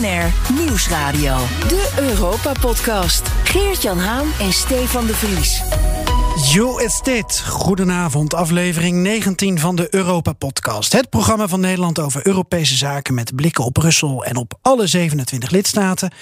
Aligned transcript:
BNR 0.00 0.54
Nieuwsradio. 0.54 1.36
De 1.68 1.92
Europa-podcast. 1.98 3.28
Geert-Jan 3.44 3.98
Haan 3.98 4.26
en 4.40 4.52
Stefan 4.52 5.06
de 5.06 5.14
Vries. 5.14 5.62
Jo 6.52 6.76
is 6.76 7.00
dit. 7.02 7.40
Goedenavond, 7.46 8.34
aflevering 8.34 9.02
19 9.02 9.58
van 9.58 9.76
de 9.76 9.94
Europa-podcast. 9.94 10.92
Het 10.92 11.10
programma 11.10 11.48
van 11.48 11.60
Nederland 11.60 11.98
over 11.98 12.26
Europese 12.26 12.76
zaken 12.76 13.14
met 13.14 13.34
blikken 13.34 13.64
op 13.64 13.72
Brussel 13.72 14.24
en 14.24 14.36
op 14.36 14.58
alle 14.62 14.86
27 14.86 15.50
lidstaten. 15.50 16.12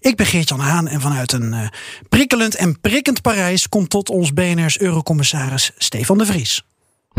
Ik 0.00 0.16
ben 0.16 0.26
Geert-Jan 0.26 0.60
Haan 0.60 0.88
en 0.88 1.00
vanuit 1.00 1.32
een 1.32 1.52
uh, 1.52 1.68
prikkelend 2.08 2.54
en 2.54 2.80
prikkend 2.80 3.22
Parijs 3.22 3.68
komt 3.68 3.90
tot 3.90 4.10
ons 4.10 4.32
BNR's 4.32 4.80
Eurocommissaris 4.80 5.72
Stefan 5.76 6.18
de 6.18 6.26
Vries. 6.26 6.62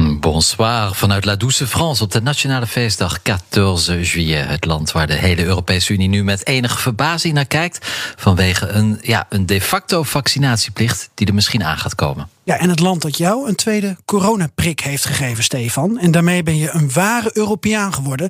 Bonsoir 0.06 0.96
vanuit 0.96 1.26
La 1.26 1.36
Douce 1.36 1.68
France 1.68 2.04
op 2.04 2.12
de 2.12 2.22
nationale 2.22 2.68
feestdag 2.68 3.20
14 3.50 4.02
juillet. 4.02 4.48
Het 4.48 4.66
land 4.66 4.92
waar 4.92 5.08
de 5.08 5.14
hele 5.14 5.44
Europese 5.44 5.94
Unie 5.94 6.08
nu 6.08 6.24
met 6.24 6.48
enige 6.48 6.78
verbazing 6.78 7.34
naar 7.34 7.46
kijkt. 7.46 7.88
vanwege 8.16 8.68
een, 8.68 8.98
ja, 9.02 9.26
een 9.30 9.46
de 9.46 9.62
facto 9.62 10.04
vaccinatieplicht 10.04 11.10
die 11.14 11.28
er 11.28 11.34
misschien 11.34 11.64
aan 11.64 11.78
gaat 11.78 11.96
komen. 11.96 12.30
Ja, 12.44 12.58
en 12.58 12.70
het 12.70 12.80
land 12.80 13.02
dat 13.02 13.18
jou 13.18 13.48
een 13.48 13.56
tweede 13.56 13.98
coronaprik 14.06 14.80
heeft 14.80 15.06
gegeven, 15.06 15.44
Stefan. 15.44 16.00
En 16.00 16.12
daarmee 16.12 16.44
ben 16.44 16.58
je 16.58 16.70
een 16.72 16.92
ware 16.92 17.30
Europeaan 17.34 17.94
geworden. 17.94 18.30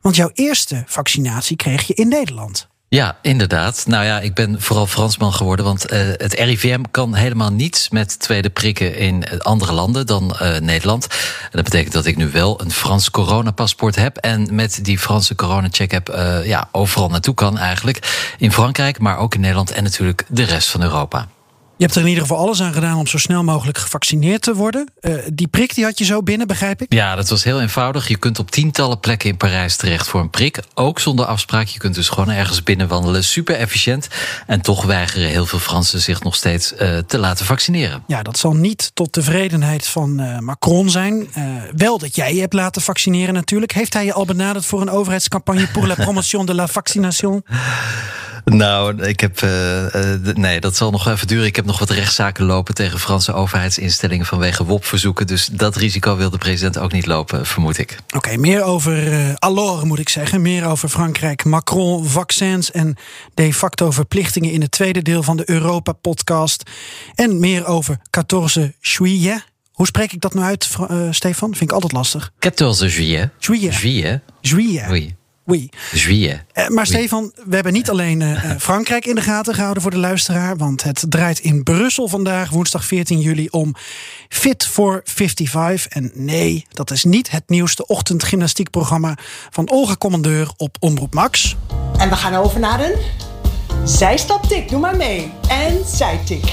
Want 0.00 0.16
jouw 0.16 0.30
eerste 0.34 0.84
vaccinatie 0.86 1.56
kreeg 1.56 1.86
je 1.86 1.94
in 1.94 2.08
Nederland. 2.08 2.68
Ja, 2.88 3.16
inderdaad. 3.22 3.84
Nou 3.86 4.04
ja, 4.04 4.20
ik 4.20 4.34
ben 4.34 4.60
vooral 4.60 4.86
Fransman 4.86 5.32
geworden, 5.32 5.64
want 5.64 5.92
uh, 5.92 5.98
het 5.98 6.34
RIVM 6.34 6.82
kan 6.90 7.14
helemaal 7.14 7.52
niets 7.52 7.88
met 7.88 8.20
tweede 8.20 8.50
prikken 8.50 8.96
in 8.96 9.40
andere 9.40 9.72
landen 9.72 10.06
dan 10.06 10.36
uh, 10.42 10.58
Nederland. 10.58 11.06
En 11.42 11.50
dat 11.50 11.64
betekent 11.64 11.92
dat 11.92 12.06
ik 12.06 12.16
nu 12.16 12.30
wel 12.30 12.60
een 12.60 12.70
Frans 12.70 13.10
coronapaspoort 13.10 13.96
heb 13.96 14.16
en 14.16 14.54
met 14.54 14.84
die 14.84 14.98
Franse 14.98 15.34
coronacheck 15.34 15.90
heb 15.90 16.08
uh, 16.14 16.46
ja, 16.46 16.68
overal 16.72 17.08
naartoe 17.08 17.34
kan 17.34 17.58
eigenlijk. 17.58 18.32
In 18.38 18.52
Frankrijk, 18.52 18.98
maar 18.98 19.18
ook 19.18 19.34
in 19.34 19.40
Nederland 19.40 19.70
en 19.70 19.82
natuurlijk 19.82 20.24
de 20.28 20.44
rest 20.44 20.68
van 20.68 20.82
Europa. 20.82 21.28
Je 21.78 21.84
hebt 21.84 21.96
er 21.96 22.02
in 22.02 22.08
ieder 22.08 22.22
geval 22.22 22.38
alles 22.38 22.62
aan 22.62 22.72
gedaan 22.72 22.98
om 22.98 23.06
zo 23.06 23.18
snel 23.18 23.44
mogelijk 23.44 23.78
gevaccineerd 23.78 24.42
te 24.42 24.54
worden. 24.54 24.90
Uh, 25.00 25.14
die 25.32 25.48
prik 25.48 25.74
die 25.74 25.84
had 25.84 25.98
je 25.98 26.04
zo 26.04 26.22
binnen, 26.22 26.46
begrijp 26.46 26.82
ik? 26.82 26.92
Ja, 26.92 27.14
dat 27.14 27.28
was 27.28 27.44
heel 27.44 27.60
eenvoudig. 27.60 28.08
Je 28.08 28.16
kunt 28.16 28.38
op 28.38 28.50
tientallen 28.50 29.00
plekken 29.00 29.28
in 29.28 29.36
Parijs 29.36 29.76
terecht 29.76 30.08
voor 30.08 30.20
een 30.20 30.30
prik. 30.30 30.62
Ook 30.74 31.00
zonder 31.00 31.26
afspraak. 31.26 31.66
Je 31.66 31.78
kunt 31.78 31.94
dus 31.94 32.08
gewoon 32.08 32.30
ergens 32.30 32.62
binnenwandelen. 32.62 33.24
Super 33.24 33.56
efficiënt. 33.56 34.08
En 34.46 34.60
toch 34.60 34.84
weigeren 34.84 35.28
heel 35.28 35.46
veel 35.46 35.58
Fransen 35.58 36.00
zich 36.00 36.22
nog 36.22 36.34
steeds 36.34 36.72
uh, 36.72 36.98
te 36.98 37.18
laten 37.18 37.46
vaccineren. 37.46 38.02
Ja, 38.06 38.22
dat 38.22 38.38
zal 38.38 38.52
niet 38.54 38.90
tot 38.94 39.12
tevredenheid 39.12 39.86
van 39.86 40.20
uh, 40.20 40.38
Macron 40.38 40.90
zijn. 40.90 41.28
wel 41.76 41.98
dat 41.98 42.16
jij 42.16 42.34
je 42.34 42.40
hebt 42.40 42.52
laten 42.52 42.82
vaccineren 42.82 43.34
natuurlijk. 43.34 43.72
Heeft 43.72 43.92
hij 43.92 44.04
je 44.04 44.12
al 44.12 44.24
benaderd 44.24 44.66
voor 44.66 44.80
een 44.80 44.90
overheidscampagne 44.90 45.66
pour 45.66 45.86
la 45.86 45.94
promotion 45.94 46.46
de 46.46 46.54
la 46.54 46.66
vaccination? 46.66 47.44
Nou, 48.54 49.02
ik 49.02 49.20
heb. 49.20 49.40
Uh, 49.40 49.94
uh, 49.94 50.34
nee, 50.34 50.60
dat 50.60 50.76
zal 50.76 50.90
nog 50.90 51.08
even 51.08 51.26
duren. 51.26 51.46
Ik 51.46 51.56
heb 51.56 51.64
nog 51.64 51.78
wat 51.78 51.90
rechtszaken 51.90 52.44
lopen 52.44 52.74
tegen 52.74 52.98
Franse 52.98 53.32
overheidsinstellingen 53.32 54.26
vanwege 54.26 54.64
WOP-verzoeken. 54.64 55.26
Dus 55.26 55.46
dat 55.46 55.76
risico 55.76 56.16
wil 56.16 56.30
de 56.30 56.38
president 56.38 56.78
ook 56.78 56.92
niet 56.92 57.06
lopen, 57.06 57.46
vermoed 57.46 57.78
ik. 57.78 57.96
Oké, 58.06 58.16
okay, 58.16 58.36
meer 58.36 58.62
over 58.62 59.12
uh, 59.42 59.82
moet 59.82 59.98
ik 59.98 60.08
zeggen. 60.08 60.42
Meer 60.42 60.66
over 60.66 60.88
Frankrijk, 60.88 61.44
Macron, 61.44 62.06
vaccins 62.06 62.70
en 62.70 62.96
de 63.34 63.54
facto 63.54 63.90
verplichtingen 63.90 64.50
in 64.50 64.60
het 64.60 64.70
tweede 64.70 65.02
deel 65.02 65.22
van 65.22 65.36
de 65.36 65.50
Europa-podcast. 65.50 66.70
En 67.14 67.40
meer 67.40 67.66
over 67.66 67.98
14 68.10 68.74
juillet. 68.80 69.44
Hoe 69.72 69.86
spreek 69.86 70.12
ik 70.12 70.20
dat 70.20 70.34
nou 70.34 70.46
uit, 70.46 70.68
Stefan? 71.14 71.54
Vind 71.54 71.70
ik 71.70 71.72
altijd 71.72 71.92
lastig. 71.92 72.32
14 72.38 72.88
juillet. 72.88 73.30
Juillet. 73.38 73.74
Juillet. 73.74 74.22
Juillet. 74.40 74.90
Oui. 74.90 75.16
Oui. 75.46 75.68
Juillet. 75.92 76.44
Uh, 76.54 76.68
maar 76.68 76.84
oui. 76.84 76.94
Stefan, 76.94 77.32
we 77.44 77.54
hebben 77.54 77.72
niet 77.72 77.90
alleen 77.90 78.20
uh, 78.20 78.50
Frankrijk 78.58 79.06
in 79.06 79.14
de 79.14 79.20
gaten 79.20 79.54
gehouden 79.54 79.82
voor 79.82 79.90
de 79.90 79.98
luisteraar. 79.98 80.56
Want 80.56 80.82
het 80.82 81.04
draait 81.08 81.38
in 81.38 81.62
Brussel 81.62 82.08
vandaag, 82.08 82.50
woensdag 82.50 82.84
14 82.84 83.20
juli, 83.20 83.48
om 83.50 83.74
Fit 84.28 84.66
for 84.66 85.00
55. 85.04 85.86
En 85.86 86.10
nee, 86.14 86.66
dat 86.68 86.90
is 86.90 87.04
niet 87.04 87.30
het 87.30 87.42
nieuwste 87.46 87.86
ochtendgymnastiekprogramma 87.86 89.16
van 89.50 89.70
Olga 89.70 89.96
Commandeur 89.96 90.50
op 90.56 90.76
Omroep 90.80 91.14
Max. 91.14 91.56
En 91.98 92.08
we 92.08 92.16
gaan 92.16 92.34
over 92.34 92.60
naar 92.60 92.80
een 92.80 92.96
zijstaptik. 93.84 94.68
Doe 94.68 94.80
maar 94.80 94.96
mee. 94.96 95.32
En 95.48 95.84
zijtik. 95.86 96.44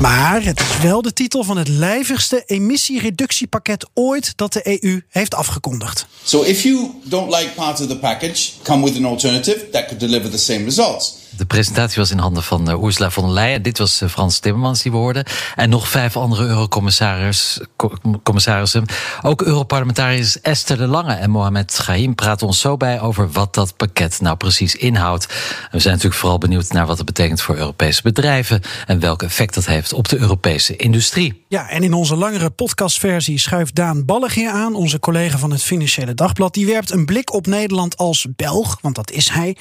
Maar 0.00 0.44
het 0.44 0.60
is 0.60 0.78
wel 0.82 1.02
de 1.02 1.12
titel 1.12 1.44
van 1.44 1.56
het 1.56 1.68
lijvigste 1.68 2.42
emissiereductiepakket 2.46 3.88
ooit 3.94 4.32
dat 4.36 4.52
de 4.52 4.82
EU 4.82 5.00
heeft 5.08 5.34
afgekondigd. 5.34 6.06
So 6.24 6.42
if 6.42 6.62
you 6.62 6.90
don't 7.04 7.34
like 7.34 7.50
part 7.54 7.80
of 7.80 7.86
the 7.86 7.98
package, 7.98 8.50
come 8.62 8.84
with 8.84 8.96
an 8.96 9.04
alternative 9.04 9.68
that 9.70 9.84
could 9.84 10.00
deliver 10.00 10.30
the 10.30 10.38
same 10.38 10.64
results. 10.64 11.14
De 11.36 11.46
presentatie 11.46 11.98
was 11.98 12.10
in 12.10 12.18
handen 12.18 12.42
van 12.42 12.70
uh, 12.70 12.82
Ursula 12.82 13.10
von 13.10 13.24
der 13.24 13.32
Leyen. 13.32 13.62
Dit 13.62 13.78
was 13.78 14.02
uh, 14.02 14.08
Frans 14.08 14.38
Timmermans 14.38 14.82
die 14.82 14.92
we 14.92 14.96
hoorden. 14.96 15.24
En 15.54 15.68
nog 15.68 15.88
vijf 15.88 16.16
andere 16.16 16.46
eurocommissarissen. 16.46 18.86
Ook 19.22 19.42
Europarlementariërs 19.42 20.40
Esther 20.40 20.76
de 20.76 20.86
Lange 20.86 21.14
en 21.14 21.30
Mohamed 21.30 21.74
Ghaim 21.74 22.14
praten 22.14 22.46
ons 22.46 22.60
zo 22.60 22.76
bij 22.76 23.00
over 23.00 23.30
wat 23.30 23.54
dat 23.54 23.76
pakket 23.76 24.20
nou 24.20 24.36
precies 24.36 24.74
inhoudt. 24.74 25.26
We 25.70 25.78
zijn 25.78 25.94
natuurlijk 25.94 26.20
vooral 26.20 26.38
benieuwd 26.38 26.72
naar 26.72 26.86
wat 26.86 26.96
het 26.96 27.06
betekent 27.06 27.40
voor 27.40 27.56
Europese 27.56 28.02
bedrijven 28.02 28.62
en 28.86 29.00
welk 29.00 29.22
effect 29.22 29.54
dat 29.54 29.66
heeft 29.66 29.92
op 29.92 30.08
de 30.08 30.18
Europese 30.18 30.76
industrie. 30.76 31.44
Ja, 31.48 31.68
en 31.68 31.82
in 31.82 31.92
onze 31.92 32.16
langere 32.16 32.50
podcastversie 32.50 33.38
schuift 33.38 33.74
Daan 33.74 34.04
Ballegeer 34.04 34.50
aan, 34.50 34.74
onze 34.74 34.98
collega 34.98 35.38
van 35.38 35.50
het 35.50 35.62
Financiële 35.62 36.14
Dagblad. 36.14 36.54
Die 36.54 36.66
werpt 36.66 36.90
een 36.90 37.06
blik 37.06 37.32
op 37.32 37.46
Nederland 37.46 37.96
als 37.96 38.26
Belg, 38.36 38.78
want 38.80 38.94
dat 38.94 39.10
is 39.10 39.28
hij. 39.28 39.56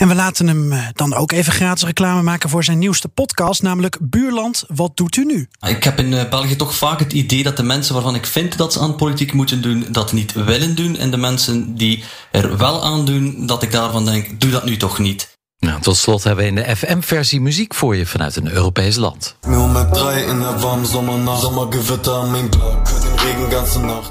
En 0.00 0.08
we 0.08 0.14
laten 0.14 0.46
hem 0.46 0.72
dan 0.92 1.14
ook 1.14 1.32
even 1.32 1.52
gratis 1.52 1.84
reclame 1.84 2.22
maken 2.22 2.48
voor 2.48 2.64
zijn 2.64 2.78
nieuwste 2.78 3.08
podcast, 3.08 3.62
namelijk 3.62 3.98
Buurland, 4.00 4.64
wat 4.68 4.96
doet 4.96 5.16
u 5.16 5.24
nu? 5.24 5.48
Ik 5.66 5.84
heb 5.84 5.98
in 5.98 6.28
België 6.30 6.56
toch 6.56 6.74
vaak 6.74 6.98
het 6.98 7.12
idee 7.12 7.42
dat 7.42 7.56
de 7.56 7.62
mensen 7.62 7.94
waarvan 7.94 8.14
ik 8.14 8.26
vind 8.26 8.56
dat 8.56 8.72
ze 8.72 8.80
aan 8.80 8.96
politiek 8.96 9.32
moeten 9.32 9.62
doen, 9.62 9.86
dat 9.90 10.12
niet 10.12 10.32
willen 10.32 10.74
doen. 10.74 10.96
En 10.96 11.10
de 11.10 11.16
mensen 11.16 11.74
die 11.74 12.04
er 12.32 12.56
wel 12.56 12.84
aan 12.84 13.04
doen, 13.04 13.46
dat 13.46 13.62
ik 13.62 13.72
daarvan 13.72 14.04
denk, 14.04 14.40
doe 14.40 14.50
dat 14.50 14.64
nu 14.64 14.76
toch 14.76 14.98
niet. 14.98 15.38
Nou, 15.58 15.80
tot 15.80 15.96
slot 15.96 16.24
hebben 16.24 16.44
we 16.44 16.50
in 16.50 16.56
de 16.56 16.76
FM-versie 16.76 17.40
muziek 17.40 17.74
voor 17.74 17.96
je 17.96 18.06
vanuit 18.06 18.36
een 18.36 18.50
Europees 18.50 18.96
land. 18.96 19.36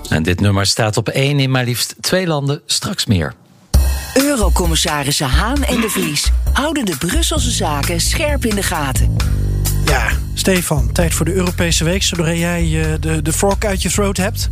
En 0.10 0.24
dit 0.24 0.40
nummer 0.40 0.66
staat 0.66 0.98
op 0.98 1.10
één 1.10 1.40
in 1.40 1.52
maar 1.52 1.66
liefst 1.66 1.96
twee 2.00 2.28
landen, 2.28 2.62
straks 2.66 3.06
meer. 3.06 3.36
Eurocommissarissen 4.14 5.30
Haan 5.30 5.64
en 5.64 5.82
de 5.82 5.90
Vries 5.90 6.32
houden 6.54 6.86
de 6.86 6.98
Brusselse 6.98 7.52
zaken 7.52 8.02
scherp 8.02 8.46
in 8.46 8.56
de 8.56 8.64
gaten. 8.64 9.16
Ja, 9.86 10.08
Stefan, 10.34 10.92
tijd 10.92 11.14
voor 11.14 11.26
de 11.26 11.34
Europese 11.34 11.84
week, 11.84 12.04
zodra 12.04 12.34
jij 12.34 12.64
uh, 12.64 12.86
de, 13.00 13.22
de 13.22 13.34
fork 13.34 13.66
uit 13.66 13.82
je 13.82 13.90
throat 13.90 14.18
hebt. 14.18 14.50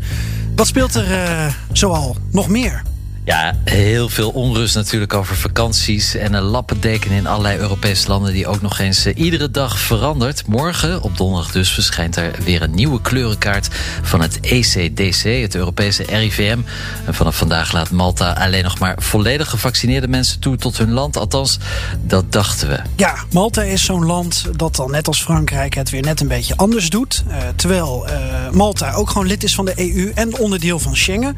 Wat 0.55 0.67
speelt 0.67 0.95
er 0.95 1.11
uh, 1.11 1.53
zoal 1.71 2.15
nog 2.31 2.47
meer? 2.47 2.81
Ja, 3.27 3.55
heel 3.63 4.09
veel 4.09 4.29
onrust 4.29 4.75
natuurlijk 4.75 5.13
over 5.13 5.35
vakanties 5.35 6.15
en 6.15 6.33
een 6.33 6.43
lappendeken 6.43 7.11
in 7.11 7.27
allerlei 7.27 7.57
Europese 7.57 8.07
landen 8.07 8.33
die 8.33 8.47
ook 8.47 8.61
nog 8.61 8.79
eens 8.79 9.05
uh, 9.05 9.13
iedere 9.17 9.51
dag 9.51 9.79
verandert. 9.79 10.47
Morgen, 10.47 11.01
op 11.01 11.17
donderdag 11.17 11.51
dus, 11.51 11.71
verschijnt 11.71 12.15
er 12.15 12.35
weer 12.43 12.61
een 12.61 12.75
nieuwe 12.75 13.01
kleurenkaart 13.01 13.67
van 14.01 14.21
het 14.21 14.39
ECDC, 14.39 15.23
het 15.23 15.55
Europese 15.55 16.03
RIVM. 16.03 16.59
En 17.05 17.13
vanaf 17.13 17.37
vandaag 17.37 17.71
laat 17.71 17.91
Malta 17.91 18.31
alleen 18.31 18.63
nog 18.63 18.79
maar 18.79 18.95
volledig 18.99 19.49
gevaccineerde 19.49 20.07
mensen 20.07 20.39
toe 20.39 20.55
tot 20.55 20.77
hun 20.77 20.91
land. 20.91 21.17
Althans, 21.17 21.57
dat 22.01 22.31
dachten 22.31 22.69
we. 22.69 22.79
Ja, 22.95 23.15
Malta 23.31 23.61
is 23.61 23.83
zo'n 23.83 24.05
land 24.05 24.45
dat 24.55 24.75
dan 24.75 24.91
net 24.91 25.07
als 25.07 25.23
Frankrijk 25.23 25.73
het 25.73 25.89
weer 25.89 26.03
net 26.03 26.19
een 26.19 26.27
beetje 26.27 26.55
anders 26.55 26.89
doet. 26.89 27.23
Uh, 27.27 27.35
terwijl 27.55 28.07
uh, 28.09 28.49
Malta 28.51 28.93
ook 28.93 29.09
gewoon 29.09 29.27
lid 29.27 29.43
is 29.43 29.55
van 29.55 29.65
de 29.65 29.73
EU 29.75 30.11
en 30.15 30.37
onderdeel 30.37 30.79
van 30.79 30.95
Schengen. 30.95 31.37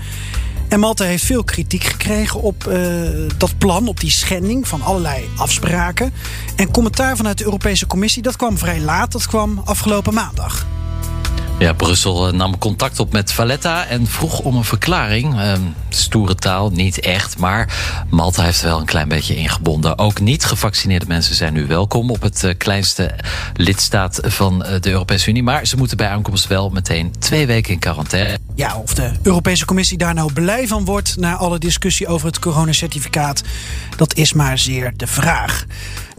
En 0.69 0.79
Malta 0.79 1.05
heeft 1.05 1.25
veel 1.25 1.43
kritiek 1.43 1.83
gekregen 1.83 2.41
op 2.41 2.65
uh, 2.67 3.09
dat 3.37 3.57
plan, 3.57 3.87
op 3.87 3.99
die 3.99 4.11
schending 4.11 4.67
van 4.67 4.81
allerlei 4.81 5.29
afspraken. 5.35 6.13
En 6.55 6.71
commentaar 6.71 7.17
vanuit 7.17 7.37
de 7.37 7.43
Europese 7.43 7.87
Commissie, 7.87 8.21
dat 8.21 8.35
kwam 8.35 8.57
vrij 8.57 8.79
laat, 8.79 9.11
dat 9.11 9.27
kwam 9.27 9.61
afgelopen 9.65 10.13
maandag. 10.13 10.67
Ja, 11.59 11.73
Brussel 11.73 12.31
nam 12.31 12.57
contact 12.57 12.99
op 12.99 13.11
met 13.11 13.31
Valletta 13.31 13.85
en 13.85 14.07
vroeg 14.07 14.39
om 14.39 14.55
een 14.55 14.63
verklaring. 14.63 15.33
Uh, 15.33 15.53
stoere 15.89 16.35
taal, 16.35 16.69
niet 16.69 16.99
echt, 16.99 17.37
maar 17.37 17.73
Malta 18.09 18.43
heeft 18.43 18.61
wel 18.61 18.79
een 18.79 18.85
klein 18.85 19.07
beetje 19.07 19.35
ingebonden. 19.35 19.97
Ook 19.97 20.19
niet 20.19 20.45
gevaccineerde 20.45 21.05
mensen 21.07 21.35
zijn 21.35 21.53
nu 21.53 21.67
welkom 21.67 22.11
op 22.11 22.21
het 22.21 22.43
uh, 22.43 22.53
kleinste 22.57 23.15
lidstaat 23.53 24.19
van 24.23 24.65
uh, 24.65 24.79
de 24.79 24.89
Europese 24.89 25.29
Unie. 25.29 25.43
Maar 25.43 25.67
ze 25.67 25.77
moeten 25.77 25.97
bij 25.97 26.09
aankomst 26.09 26.47
wel 26.47 26.69
meteen 26.69 27.13
twee 27.19 27.47
weken 27.47 27.73
in 27.73 27.79
quarantaine. 27.79 28.37
Ja, 28.55 28.77
of 28.77 28.93
de 28.93 29.11
Europese 29.21 29.65
Commissie 29.65 29.97
daar 29.97 30.13
nou 30.13 30.33
blij 30.33 30.67
van 30.67 30.85
wordt 30.85 31.17
na 31.17 31.35
alle 31.35 31.59
discussie 31.59 32.07
over 32.07 32.27
het 32.27 32.39
coronacertificaat, 32.39 33.41
dat 33.95 34.15
is 34.15 34.33
maar 34.33 34.57
zeer 34.57 34.93
de 34.95 35.07
vraag. 35.07 35.65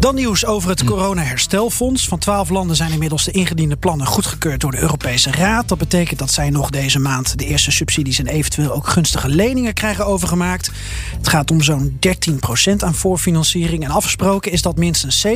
Dan 0.01 0.15
nieuws 0.15 0.47
over 0.47 0.71
het 0.71 0.85
corona-herstelfonds. 0.85 2.09
Van 2.09 2.19
twaalf 2.19 2.49
landen 2.49 2.77
zijn 2.77 2.93
inmiddels 2.93 3.25
de 3.25 3.31
ingediende 3.31 3.77
plannen 3.77 4.07
goedgekeurd 4.07 4.61
door 4.61 4.71
de 4.71 4.81
Europese 4.81 5.31
Raad. 5.31 5.69
Dat 5.69 5.79
betekent 5.79 6.19
dat 6.19 6.31
zij 6.31 6.51
nog 6.51 6.71
deze 6.71 6.99
maand 6.99 7.39
de 7.39 7.45
eerste 7.45 7.71
subsidies 7.71 8.19
en 8.19 8.27
eventueel 8.27 8.73
ook 8.73 8.89
gunstige 8.89 9.29
leningen 9.29 9.75
krijgen 9.75 10.07
overgemaakt. 10.07 10.71
Het 11.17 11.29
gaat 11.29 11.51
om 11.51 11.63
zo'n 11.63 11.99
13% 12.71 12.77
aan 12.77 12.95
voorfinanciering. 12.95 13.85
En 13.85 13.91
afgesproken 13.91 14.53
is 14.53 14.63
dat 14.63 14.77
minstens 14.77 15.27
37% 15.27 15.31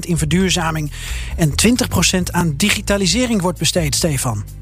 in 0.00 0.18
verduurzaming 0.18 0.92
en 1.36 1.50
20% 1.50 2.22
aan 2.30 2.54
digitalisering 2.56 3.40
wordt 3.40 3.58
besteed, 3.58 3.94
Stefan. 3.94 4.59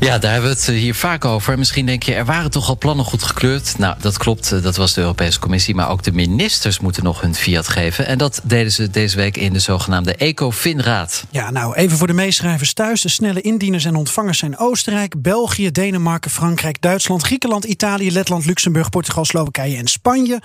Ja, 0.00 0.18
daar 0.18 0.32
hebben 0.32 0.50
we 0.50 0.56
het 0.56 0.68
eh, 0.68 0.74
hier 0.74 0.94
vaak 0.94 1.24
over. 1.24 1.58
Misschien 1.58 1.86
denk 1.86 2.02
je, 2.02 2.14
er 2.14 2.24
waren 2.24 2.50
toch 2.50 2.68
al 2.68 2.78
plannen 2.78 3.04
goed 3.04 3.22
gekleurd. 3.22 3.78
Nou, 3.78 3.96
dat 4.00 4.18
klopt, 4.18 4.52
eh, 4.52 4.62
dat 4.62 4.76
was 4.76 4.94
de 4.94 5.00
Europese 5.00 5.38
Commissie. 5.38 5.74
Maar 5.74 5.90
ook 5.90 6.02
de 6.02 6.12
ministers 6.12 6.80
moeten 6.80 7.04
nog 7.04 7.20
hun 7.20 7.34
fiat 7.34 7.68
geven. 7.68 8.06
En 8.06 8.18
dat 8.18 8.40
deden 8.44 8.72
ze 8.72 8.90
deze 8.90 9.16
week 9.16 9.36
in 9.36 9.52
de 9.52 9.58
zogenaamde 9.58 10.14
ECOFIN-raad. 10.14 11.24
Ja, 11.30 11.50
nou, 11.50 11.74
even 11.74 11.98
voor 11.98 12.06
de 12.06 12.12
meeschrijvers 12.12 12.72
thuis. 12.72 13.00
De 13.00 13.08
snelle 13.08 13.40
indieners 13.40 13.84
en 13.84 13.94
ontvangers 13.94 14.38
zijn 14.38 14.58
Oostenrijk, 14.58 15.22
België, 15.22 15.70
Denemarken, 15.70 16.30
Frankrijk, 16.30 16.80
Duitsland, 16.80 17.22
Griekenland, 17.22 17.64
Italië, 17.64 18.12
Letland, 18.12 18.44
Luxemburg, 18.44 18.90
Portugal, 18.90 19.24
Slowakije 19.24 19.76
en 19.76 19.86
Spanje. 19.86 20.40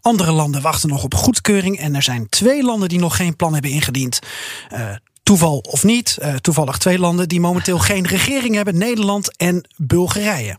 Andere 0.00 0.32
landen 0.32 0.62
wachten 0.62 0.88
nog 0.88 1.04
op 1.04 1.14
goedkeuring. 1.14 1.78
En 1.78 1.94
er 1.94 2.02
zijn 2.02 2.28
twee 2.28 2.62
landen 2.62 2.88
die 2.88 2.98
nog 2.98 3.16
geen 3.16 3.36
plan 3.36 3.52
hebben 3.52 3.70
ingediend. 3.70 4.18
Uh, 4.72 4.80
toeval 5.24 5.58
of 5.58 5.84
niet, 5.84 6.18
uh, 6.22 6.34
toevallig 6.34 6.78
twee 6.78 6.98
landen 6.98 7.28
die 7.28 7.40
momenteel 7.40 7.78
geen 7.78 8.06
regering 8.06 8.54
hebben: 8.54 8.78
Nederland 8.78 9.36
en 9.36 9.64
Bulgarije. 9.76 10.56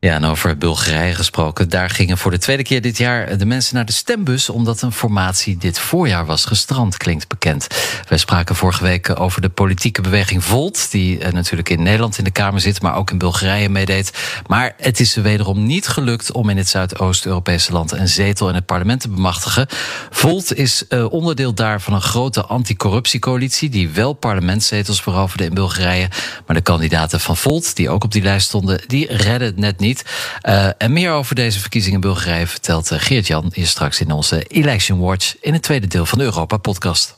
Ja, 0.00 0.14
en 0.14 0.24
over 0.24 0.58
Bulgarije 0.58 1.14
gesproken. 1.14 1.68
Daar 1.68 1.90
gingen 1.90 2.18
voor 2.18 2.30
de 2.30 2.38
tweede 2.38 2.62
keer 2.62 2.80
dit 2.80 2.98
jaar 2.98 3.38
de 3.38 3.46
mensen 3.46 3.74
naar 3.74 3.84
de 3.84 3.92
stembus. 3.92 4.48
omdat 4.48 4.82
een 4.82 4.92
formatie 4.92 5.56
dit 5.56 5.78
voorjaar 5.78 6.26
was 6.26 6.44
gestrand, 6.44 6.96
klinkt 6.96 7.28
bekend. 7.28 7.66
Wij 8.08 8.18
spraken 8.18 8.56
vorige 8.56 8.82
week 8.82 9.20
over 9.20 9.40
de 9.40 9.48
politieke 9.48 10.00
beweging 10.00 10.44
Volt. 10.44 10.90
die 10.90 11.18
eh, 11.18 11.32
natuurlijk 11.32 11.68
in 11.68 11.82
Nederland 11.82 12.18
in 12.18 12.24
de 12.24 12.30
Kamer 12.30 12.60
zit. 12.60 12.82
maar 12.82 12.94
ook 12.94 13.10
in 13.10 13.18
Bulgarije 13.18 13.68
meedeed. 13.68 14.12
Maar 14.46 14.74
het 14.76 15.00
is 15.00 15.14
wederom 15.14 15.66
niet 15.66 15.88
gelukt 15.88 16.32
om 16.32 16.48
in 16.48 16.56
het 16.56 16.68
Zuidoost-Europese 16.68 17.72
land. 17.72 17.92
een 17.92 18.08
zetel 18.08 18.48
in 18.48 18.54
het 18.54 18.66
parlement 18.66 19.00
te 19.00 19.08
bemachtigen. 19.08 19.66
Volt 20.10 20.54
is 20.54 20.84
uh, 20.88 21.12
onderdeel 21.12 21.54
daar 21.54 21.80
van 21.80 21.94
een 21.94 22.00
grote 22.00 22.44
anticorruptiecoalitie. 22.44 23.68
die 23.68 23.88
wel 23.88 24.12
parlementszetels 24.12 25.02
veroverde 25.02 25.44
in 25.44 25.54
Bulgarije. 25.54 26.08
Maar 26.46 26.56
de 26.56 26.62
kandidaten 26.62 27.20
van 27.20 27.36
Volt, 27.36 27.76
die 27.76 27.90
ook 27.90 28.04
op 28.04 28.12
die 28.12 28.22
lijst 28.22 28.46
stonden. 28.46 28.80
die 28.86 29.06
redden 29.12 29.48
het 29.48 29.56
net 29.56 29.78
niet. 29.78 29.86
Uh, 29.96 30.68
en 30.78 30.92
meer 30.92 31.10
over 31.10 31.34
deze 31.34 31.60
verkiezingen 31.60 31.94
in 31.94 32.08
Bulgarije 32.08 32.46
vertelt 32.46 32.90
uh, 32.90 32.98
Geert-Jan 33.00 33.50
hier 33.54 33.66
straks 33.66 34.00
in 34.00 34.10
onze 34.10 34.44
Election 34.48 34.98
Watch 34.98 35.34
in 35.40 35.52
het 35.52 35.62
tweede 35.62 35.86
deel 35.86 36.06
van 36.06 36.18
de 36.18 36.24
Europa-podcast. 36.24 37.16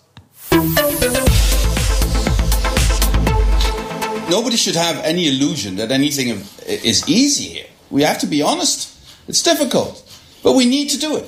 Nobody 4.29 4.57
should 4.57 4.79
have 4.79 5.03
any 5.03 5.27
illusion 5.27 5.77
that 5.77 5.91
anything 5.91 6.45
is 6.83 7.03
easy 7.07 7.49
here. 7.49 7.67
We 7.89 8.05
have 8.05 8.19
to 8.19 8.27
be 8.27 8.45
honest. 8.45 8.89
It's 9.27 9.43
difficult, 9.43 10.05
but 10.43 10.57
we 10.57 10.65
need 10.65 11.01
to 11.01 11.09
do 11.09 11.17
it. 11.17 11.25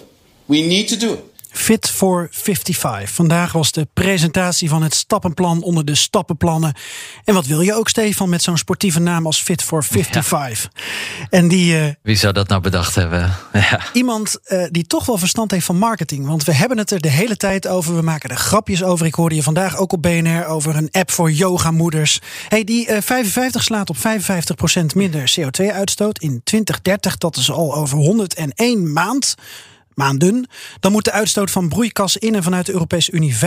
We 0.46 0.60
need 0.60 0.88
to 0.88 0.96
do 0.96 1.12
it. 1.12 1.31
Fit 1.52 1.90
for 1.90 2.28
55. 2.30 3.10
Vandaag 3.10 3.52
was 3.52 3.72
de 3.72 3.88
presentatie 3.94 4.68
van 4.68 4.82
het 4.82 4.94
stappenplan 4.94 5.62
onder 5.62 5.84
de 5.84 5.94
stappenplannen. 5.94 6.74
En 7.24 7.34
wat 7.34 7.46
wil 7.46 7.60
je 7.60 7.74
ook, 7.74 7.88
Stefan, 7.88 8.28
met 8.28 8.42
zo'n 8.42 8.56
sportieve 8.56 9.00
naam 9.00 9.26
als 9.26 9.42
Fit 9.42 9.62
for 9.62 9.84
55? 9.84 10.70
En 11.30 11.48
die. 11.48 11.74
Uh, 11.74 11.88
Wie 12.02 12.16
zou 12.16 12.32
dat 12.32 12.48
nou 12.48 12.60
bedacht 12.60 12.94
hebben? 12.94 13.30
Ja. 13.70 13.80
Iemand 13.92 14.38
uh, 14.46 14.66
die 14.70 14.86
toch 14.86 15.06
wel 15.06 15.18
verstand 15.18 15.50
heeft 15.50 15.66
van 15.66 15.76
marketing. 15.76 16.26
Want 16.26 16.44
we 16.44 16.54
hebben 16.54 16.78
het 16.78 16.90
er 16.90 17.00
de 17.00 17.08
hele 17.08 17.36
tijd 17.36 17.68
over. 17.68 17.96
We 17.96 18.02
maken 18.02 18.30
er 18.30 18.36
grapjes 18.36 18.82
over. 18.82 19.06
Ik 19.06 19.14
hoorde 19.14 19.34
je 19.34 19.42
vandaag 19.42 19.76
ook 19.76 19.92
op 19.92 20.02
BNR 20.02 20.46
over 20.46 20.76
een 20.76 20.88
app 20.90 21.10
voor 21.10 21.30
yogamoeders. 21.30 22.20
Hey, 22.48 22.64
die 22.64 22.88
uh, 22.88 22.96
55 23.00 23.62
slaat 23.62 23.90
op 23.90 23.96
55% 23.96 24.00
minder 24.94 25.34
CO2-uitstoot 25.40 26.18
in 26.18 26.40
2030. 26.44 27.18
Dat 27.18 27.36
is 27.36 27.50
al 27.50 27.74
over 27.74 27.98
101 27.98 28.92
maand 28.92 29.34
maanden, 29.94 30.46
dan 30.80 30.92
moet 30.92 31.04
de 31.04 31.12
uitstoot 31.12 31.50
van 31.50 31.68
broeikassen 31.68 32.20
in 32.20 32.34
en 32.34 32.42
vanuit 32.42 32.66
de 32.66 32.72
Europese 32.72 33.12
Unie 33.12 33.34
55% 33.34 33.38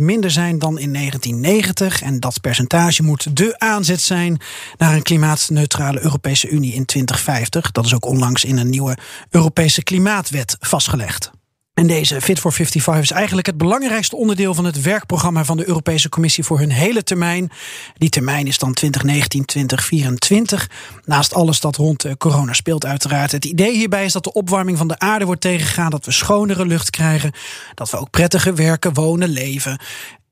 minder 0.00 0.30
zijn 0.30 0.58
dan 0.58 0.78
in 0.78 0.92
1990. 0.92 2.02
En 2.02 2.20
dat 2.20 2.40
percentage 2.40 3.02
moet 3.02 3.36
de 3.36 3.58
aanzet 3.58 4.00
zijn 4.00 4.40
naar 4.78 4.94
een 4.94 5.02
klimaatneutrale 5.02 6.02
Europese 6.02 6.48
Unie 6.48 6.74
in 6.74 6.84
2050. 6.84 7.70
Dat 7.70 7.84
is 7.84 7.94
ook 7.94 8.06
onlangs 8.06 8.44
in 8.44 8.56
een 8.58 8.70
nieuwe 8.70 8.98
Europese 9.30 9.82
klimaatwet 9.82 10.56
vastgelegd. 10.60 11.30
En 11.74 11.86
deze 11.86 12.20
Fit 12.20 12.40
for 12.40 12.52
55 12.52 13.02
is 13.02 13.10
eigenlijk 13.10 13.46
het 13.46 13.56
belangrijkste 13.56 14.16
onderdeel 14.16 14.54
van 14.54 14.64
het 14.64 14.80
werkprogramma 14.80 15.44
van 15.44 15.56
de 15.56 15.68
Europese 15.68 16.08
Commissie 16.08 16.44
voor 16.44 16.58
hun 16.58 16.70
hele 16.70 17.02
termijn. 17.02 17.50
Die 17.98 18.08
termijn 18.08 18.46
is 18.46 18.58
dan 18.58 18.76
2019-2024. 18.84 20.66
Naast 21.04 21.34
alles 21.34 21.60
dat 21.60 21.76
rond 21.76 22.06
corona 22.18 22.52
speelt, 22.52 22.86
uiteraard. 22.86 23.32
Het 23.32 23.44
idee 23.44 23.76
hierbij 23.76 24.04
is 24.04 24.12
dat 24.12 24.24
de 24.24 24.32
opwarming 24.32 24.78
van 24.78 24.88
de 24.88 24.98
aarde 24.98 25.24
wordt 25.24 25.40
tegengegaan, 25.40 25.90
dat 25.90 26.04
we 26.04 26.10
schonere 26.10 26.66
lucht 26.66 26.90
krijgen, 26.90 27.32
dat 27.74 27.90
we 27.90 27.96
ook 27.96 28.10
prettiger 28.10 28.54
werken, 28.54 28.94
wonen, 28.94 29.28
leven. 29.28 29.78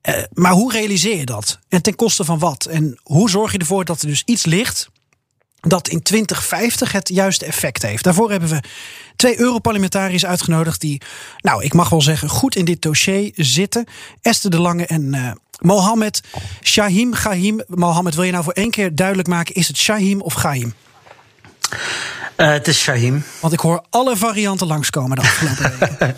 Uh, 0.08 0.14
maar 0.32 0.52
hoe 0.52 0.72
realiseer 0.72 1.16
je 1.16 1.26
dat? 1.26 1.58
En 1.68 1.82
ten 1.82 1.94
koste 1.94 2.24
van 2.24 2.38
wat? 2.38 2.64
En 2.64 2.98
hoe 3.02 3.30
zorg 3.30 3.52
je 3.52 3.58
ervoor 3.58 3.84
dat 3.84 4.02
er 4.02 4.08
dus 4.08 4.22
iets 4.24 4.44
ligt 4.44 4.90
dat 5.60 5.88
in 5.88 6.02
2050 6.02 6.92
het 6.92 7.08
juiste 7.08 7.44
effect 7.44 7.82
heeft. 7.82 8.04
Daarvoor 8.04 8.30
hebben 8.30 8.48
we 8.48 8.62
twee 9.16 9.40
Europarlementariërs 9.40 10.26
uitgenodigd 10.26 10.80
die, 10.80 11.02
nou, 11.38 11.64
ik 11.64 11.74
mag 11.74 11.88
wel 11.88 12.02
zeggen, 12.02 12.28
goed 12.28 12.56
in 12.56 12.64
dit 12.64 12.82
dossier 12.82 13.32
zitten. 13.34 13.84
Esther 14.22 14.50
de 14.50 14.60
Lange 14.60 14.86
en 14.86 15.14
uh, 15.14 15.32
Mohammed 15.58 16.22
Shahim 16.62 17.14
Gahim. 17.14 17.62
Mohammed, 17.66 18.14
wil 18.14 18.24
je 18.24 18.32
nou 18.32 18.44
voor 18.44 18.52
één 18.52 18.70
keer 18.70 18.94
duidelijk 18.94 19.28
maken, 19.28 19.54
is 19.54 19.68
het 19.68 19.76
Shahim 19.76 20.20
of 20.20 20.32
Gahim? 20.32 20.74
Uh, 22.36 22.50
het 22.50 22.68
is 22.68 22.80
Shahim. 22.80 23.24
Want 23.40 23.52
ik 23.52 23.60
hoor 23.60 23.84
alle 23.90 24.16
varianten 24.16 24.66
langskomen 24.66 25.16
de 25.16 25.22
afgelopen 25.22 25.72
weken. 25.98 26.16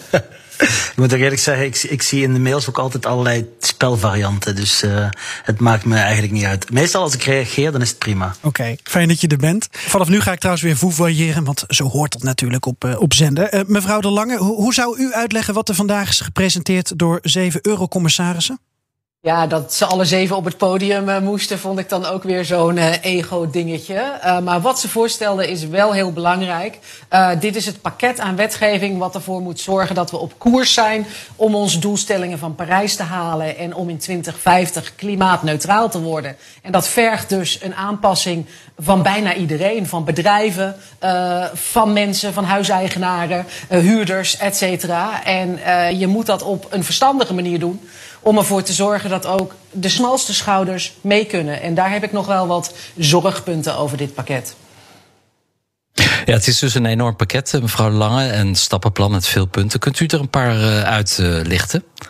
Ik 0.58 0.92
moet 0.96 1.12
eerlijk 1.12 1.40
zeggen, 1.40 1.90
ik, 1.90 2.02
zie 2.02 2.22
in 2.22 2.32
de 2.32 2.40
mails 2.40 2.68
ook 2.68 2.78
altijd 2.78 3.06
allerlei 3.06 3.48
spelvarianten. 3.58 4.56
Dus 4.56 4.82
uh, 4.82 5.08
het 5.42 5.60
maakt 5.60 5.84
me 5.84 5.96
eigenlijk 5.96 6.32
niet 6.32 6.44
uit. 6.44 6.70
Meestal 6.70 7.02
als 7.02 7.14
ik 7.14 7.22
reageer, 7.22 7.72
dan 7.72 7.80
is 7.80 7.88
het 7.88 7.98
prima. 7.98 8.34
Oké, 8.40 8.76
fijn 8.82 9.08
dat 9.08 9.20
je 9.20 9.28
er 9.28 9.36
bent. 9.36 9.68
Vanaf 9.70 10.08
nu 10.08 10.20
ga 10.20 10.32
ik 10.32 10.38
trouwens 10.38 10.64
weer 10.64 10.76
voetvoyeren, 10.76 11.44
want 11.44 11.64
zo 11.68 11.88
hoort 11.88 12.12
dat 12.12 12.22
natuurlijk 12.22 12.66
op, 12.66 12.84
uh, 12.84 13.00
op 13.00 13.14
zender. 13.14 13.54
Uh, 13.54 13.60
mevrouw 13.66 14.00
De 14.00 14.10
Lange, 14.10 14.36
hoe 14.36 14.74
zou 14.74 14.98
u 14.98 15.12
uitleggen 15.12 15.54
wat 15.54 15.68
er 15.68 15.74
vandaag 15.74 16.08
is 16.08 16.20
gepresenteerd 16.20 16.98
door 16.98 17.18
zeven 17.22 17.60
eurocommissarissen? 17.66 18.58
Ja, 19.24 19.46
dat 19.46 19.74
ze 19.74 19.84
alle 19.84 20.04
zeven 20.04 20.36
op 20.36 20.44
het 20.44 20.56
podium 20.56 21.08
uh, 21.08 21.18
moesten, 21.18 21.58
vond 21.58 21.78
ik 21.78 21.88
dan 21.88 22.04
ook 22.06 22.22
weer 22.22 22.44
zo'n 22.44 22.76
uh, 22.76 23.04
ego-dingetje. 23.04 24.18
Uh, 24.24 24.38
maar 24.38 24.60
wat 24.60 24.80
ze 24.80 24.88
voorstelden 24.88 25.48
is 25.48 25.66
wel 25.66 25.92
heel 25.92 26.12
belangrijk. 26.12 26.78
dit 27.40 27.56
is 27.56 27.66
het 27.66 27.80
pakket 27.80 28.20
aan 28.20 28.36
wetgeving 28.36 28.98
wat 28.98 29.14
ervoor 29.14 29.40
moet 29.40 29.60
zorgen 29.60 29.94
dat 29.94 30.10
we 30.10 30.16
op 30.16 30.38
koers 30.38 30.74
zijn 30.74 31.06
om 31.36 31.54
onze 31.54 31.78
doelstellingen 31.78 32.38
van 32.38 32.54
Parijs 32.54 32.96
te 32.96 33.02
halen 33.02 33.58
en 33.58 33.74
om 33.74 33.88
in 33.88 33.98
2050 33.98 34.94
klimaatneutraal 34.94 35.90
te 35.90 36.00
worden. 36.00 36.36
En 36.62 36.72
dat 36.72 36.88
vergt 36.88 37.28
dus 37.28 37.62
een 37.62 37.74
aanpassing 37.74 38.46
van 38.78 39.02
bijna 39.02 39.34
iedereen, 39.34 39.86
van 39.86 40.04
bedrijven, 40.04 40.76
van 41.54 41.92
mensen, 41.92 42.32
van 42.32 42.44
huiseigenaren, 42.44 43.46
huurders, 43.68 44.36
et 44.36 44.56
cetera. 44.56 45.24
En 45.24 45.58
je 45.98 46.06
moet 46.06 46.26
dat 46.26 46.42
op 46.42 46.66
een 46.70 46.84
verstandige 46.84 47.34
manier 47.34 47.58
doen 47.58 47.80
om 48.22 48.38
ervoor 48.38 48.62
te 48.62 48.72
zorgen 48.72 49.10
dat 49.10 49.26
ook 49.26 49.54
de 49.70 49.88
smalste 49.88 50.34
schouders 50.34 50.92
mee 51.00 51.24
kunnen. 51.24 51.62
En 51.62 51.74
daar 51.74 51.90
heb 51.90 52.04
ik 52.04 52.12
nog 52.12 52.26
wel 52.26 52.46
wat 52.46 52.74
zorgpunten 52.96 53.76
over 53.76 53.96
dit 53.96 54.14
pakket. 54.14 54.54
Ja, 56.24 56.32
het 56.32 56.46
is 56.46 56.58
dus 56.58 56.74
een 56.74 56.86
enorm 56.86 57.16
pakket, 57.16 57.58
mevrouw 57.60 57.90
Lange, 57.90 58.32
een 58.32 58.54
stappenplan 58.54 59.10
met 59.10 59.26
veel 59.26 59.46
punten. 59.46 59.80
Kunt 59.80 60.00
u 60.00 60.06
er 60.06 60.20
een 60.20 60.30
paar 60.30 60.84
uitlichten? 60.84 61.84
Uh, 62.02 62.08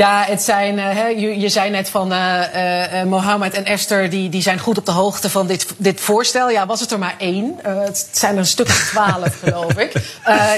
ja, 0.00 0.24
het 0.26 0.42
zijn, 0.42 0.78
uh, 0.78 1.20
je, 1.20 1.40
je, 1.40 1.48
zei 1.48 1.70
net 1.70 1.88
van 1.88 2.12
uh, 2.12 2.40
uh, 2.54 3.02
Mohammed 3.02 3.54
en 3.54 3.64
Esther, 3.64 4.10
die, 4.10 4.28
die 4.28 4.42
zijn 4.42 4.58
goed 4.58 4.78
op 4.78 4.86
de 4.86 4.92
hoogte 4.92 5.30
van 5.30 5.46
dit, 5.46 5.66
dit 5.76 6.00
voorstel. 6.00 6.50
Ja, 6.50 6.66
was 6.66 6.80
het 6.80 6.90
er 6.90 6.98
maar 6.98 7.14
één? 7.18 7.58
het 7.62 8.08
zijn 8.12 8.32
er 8.32 8.38
een 8.38 8.46
stuk 8.46 8.66
of 8.66 8.88
twaalf, 8.90 9.38
geloof 9.44 9.78
ik. 9.78 9.92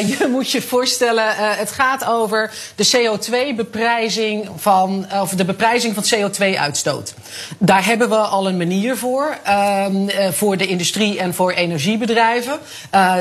je 0.06 0.28
moet 0.30 0.50
je 0.50 0.62
voorstellen, 0.62 1.24
het 1.36 1.70
gaat 1.70 2.04
over 2.04 2.50
de 2.74 2.86
CO2-beprijzing 2.86 4.48
van, 4.56 5.06
of 5.20 5.30
de 5.30 5.44
beprijzing 5.44 5.94
van 5.94 6.04
CO2-uitstoot. 6.04 7.14
Daar 7.58 7.84
hebben 7.84 8.08
we 8.08 8.16
al 8.16 8.48
een 8.48 8.56
manier 8.56 8.96
voor, 8.96 9.36
ehm, 9.42 10.08
voor 10.32 10.56
de 10.56 10.66
industrie 10.66 11.18
en 11.18 11.34
voor 11.34 11.50
energiebedrijven. 11.50 12.58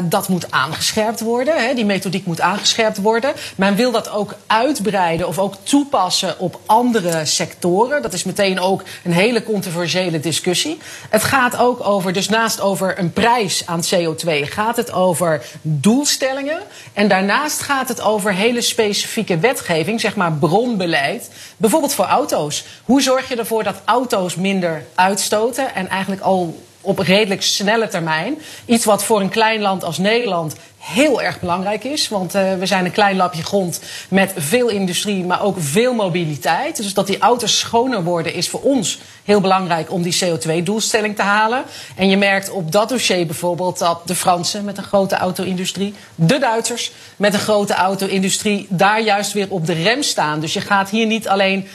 dat 0.03 0.27
moet 0.27 0.51
aangescherpt 0.51 1.19
worden, 1.19 1.67
hè, 1.67 1.73
die 1.73 1.85
methodiek 1.85 2.25
moet 2.25 2.41
aangescherpt 2.41 2.97
worden. 2.97 3.33
Men 3.55 3.75
wil 3.75 3.91
dat 3.91 4.09
ook 4.09 4.35
uitbreiden 4.47 5.27
of 5.27 5.39
ook 5.39 5.55
toepassen 5.63 6.09
op 6.37 6.59
andere 6.65 7.25
sectoren. 7.25 8.01
Dat 8.01 8.13
is 8.13 8.23
meteen 8.23 8.59
ook 8.59 8.83
een 9.03 9.11
hele 9.11 9.43
controversiële 9.43 10.19
discussie. 10.19 10.79
Het 11.09 11.23
gaat 11.23 11.57
ook 11.57 11.87
over, 11.87 12.13
dus 12.13 12.29
naast 12.29 12.61
over 12.61 12.99
een 12.99 13.13
prijs 13.13 13.65
aan 13.65 13.83
CO2, 13.83 14.41
gaat 14.41 14.77
het 14.77 14.91
over 14.91 15.45
doelstellingen. 15.61 16.59
En 16.93 17.07
daarnaast 17.07 17.61
gaat 17.61 17.87
het 17.87 18.01
over 18.01 18.33
hele 18.33 18.61
specifieke 18.61 19.37
wetgeving, 19.37 19.99
zeg 19.99 20.15
maar 20.15 20.33
bronbeleid. 20.33 21.29
Bijvoorbeeld 21.57 21.93
voor 21.93 22.05
auto's. 22.05 22.65
Hoe 22.83 23.01
zorg 23.01 23.29
je 23.29 23.35
ervoor 23.35 23.63
dat 23.63 23.81
auto's 23.85 24.35
minder 24.35 24.85
uitstoten 24.95 25.75
en 25.75 25.87
eigenlijk 25.87 26.21
al 26.21 26.61
op 26.81 26.99
redelijk 26.99 27.41
snelle 27.41 27.87
termijn. 27.87 28.37
Iets 28.65 28.85
wat 28.85 29.03
voor 29.03 29.21
een 29.21 29.29
klein 29.29 29.61
land 29.61 29.83
als 29.83 29.97
Nederland 29.97 30.55
heel 30.81 31.21
erg 31.21 31.39
belangrijk 31.39 31.83
is. 31.83 32.09
Want 32.09 32.35
uh, 32.35 32.53
we 32.53 32.65
zijn 32.65 32.85
een 32.85 32.91
klein 32.91 33.15
lapje 33.15 33.43
grond 33.43 33.81
met 34.09 34.33
veel 34.37 34.69
industrie, 34.69 35.25
maar 35.25 35.43
ook 35.43 35.55
veel 35.59 35.93
mobiliteit. 35.93 36.77
Dus 36.77 36.93
dat 36.93 37.07
die 37.07 37.19
auto's 37.19 37.59
schoner 37.59 38.03
worden 38.03 38.33
is 38.33 38.49
voor 38.49 38.61
ons 38.61 38.99
heel 39.23 39.41
belangrijk 39.41 39.91
om 39.91 40.01
die 40.01 40.17
CO2-doelstelling 40.25 41.15
te 41.15 41.21
halen. 41.21 41.63
En 41.95 42.09
je 42.09 42.17
merkt 42.17 42.49
op 42.49 42.71
dat 42.71 42.89
dossier 42.89 43.25
bijvoorbeeld 43.25 43.79
dat 43.79 44.01
de 44.05 44.15
Fransen 44.15 44.63
met 44.63 44.77
een 44.77 44.83
grote 44.83 45.15
auto-industrie, 45.15 45.93
de 46.15 46.39
Duitsers 46.39 46.91
met 47.15 47.33
een 47.33 47.39
grote 47.39 47.73
auto-industrie, 47.73 48.65
daar 48.69 49.01
juist 49.01 49.33
weer 49.33 49.47
op 49.49 49.65
de 49.65 49.73
rem 49.73 50.03
staan. 50.03 50.39
Dus 50.39 50.53
je 50.53 50.61
gaat 50.61 50.89
hier 50.89 51.05
niet 51.05 51.27
alleen 51.27 51.67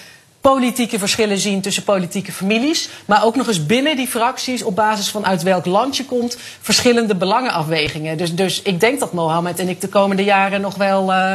politieke 0.53 0.99
verschillen 0.99 1.39
zien 1.39 1.61
tussen 1.61 1.83
politieke 1.83 2.33
families. 2.33 2.89
Maar 3.05 3.25
ook 3.25 3.37
nog 3.37 3.47
eens 3.47 3.67
binnen 3.67 3.97
die 3.97 4.07
fracties, 4.07 4.63
op 4.63 4.77
basis 4.77 5.09
van 5.09 5.27
uit 5.27 5.43
welk 5.43 5.67
land 5.67 5.97
je 5.97 6.05
komt, 6.05 6.37
verschillende 6.61 7.15
belangenafwegingen. 7.15 8.17
Dus, 8.17 8.35
dus 8.35 8.63
ik 8.63 8.81
denk 8.81 9.01
dat 9.01 9.13
Mohammed 9.13 9.59
en 9.59 9.69
ik 9.69 9.81
de 9.81 9.89
komende 9.89 10.25
jaren 10.25 10.61
nog 10.61 10.77
wel 10.77 11.13
uh, 11.13 11.33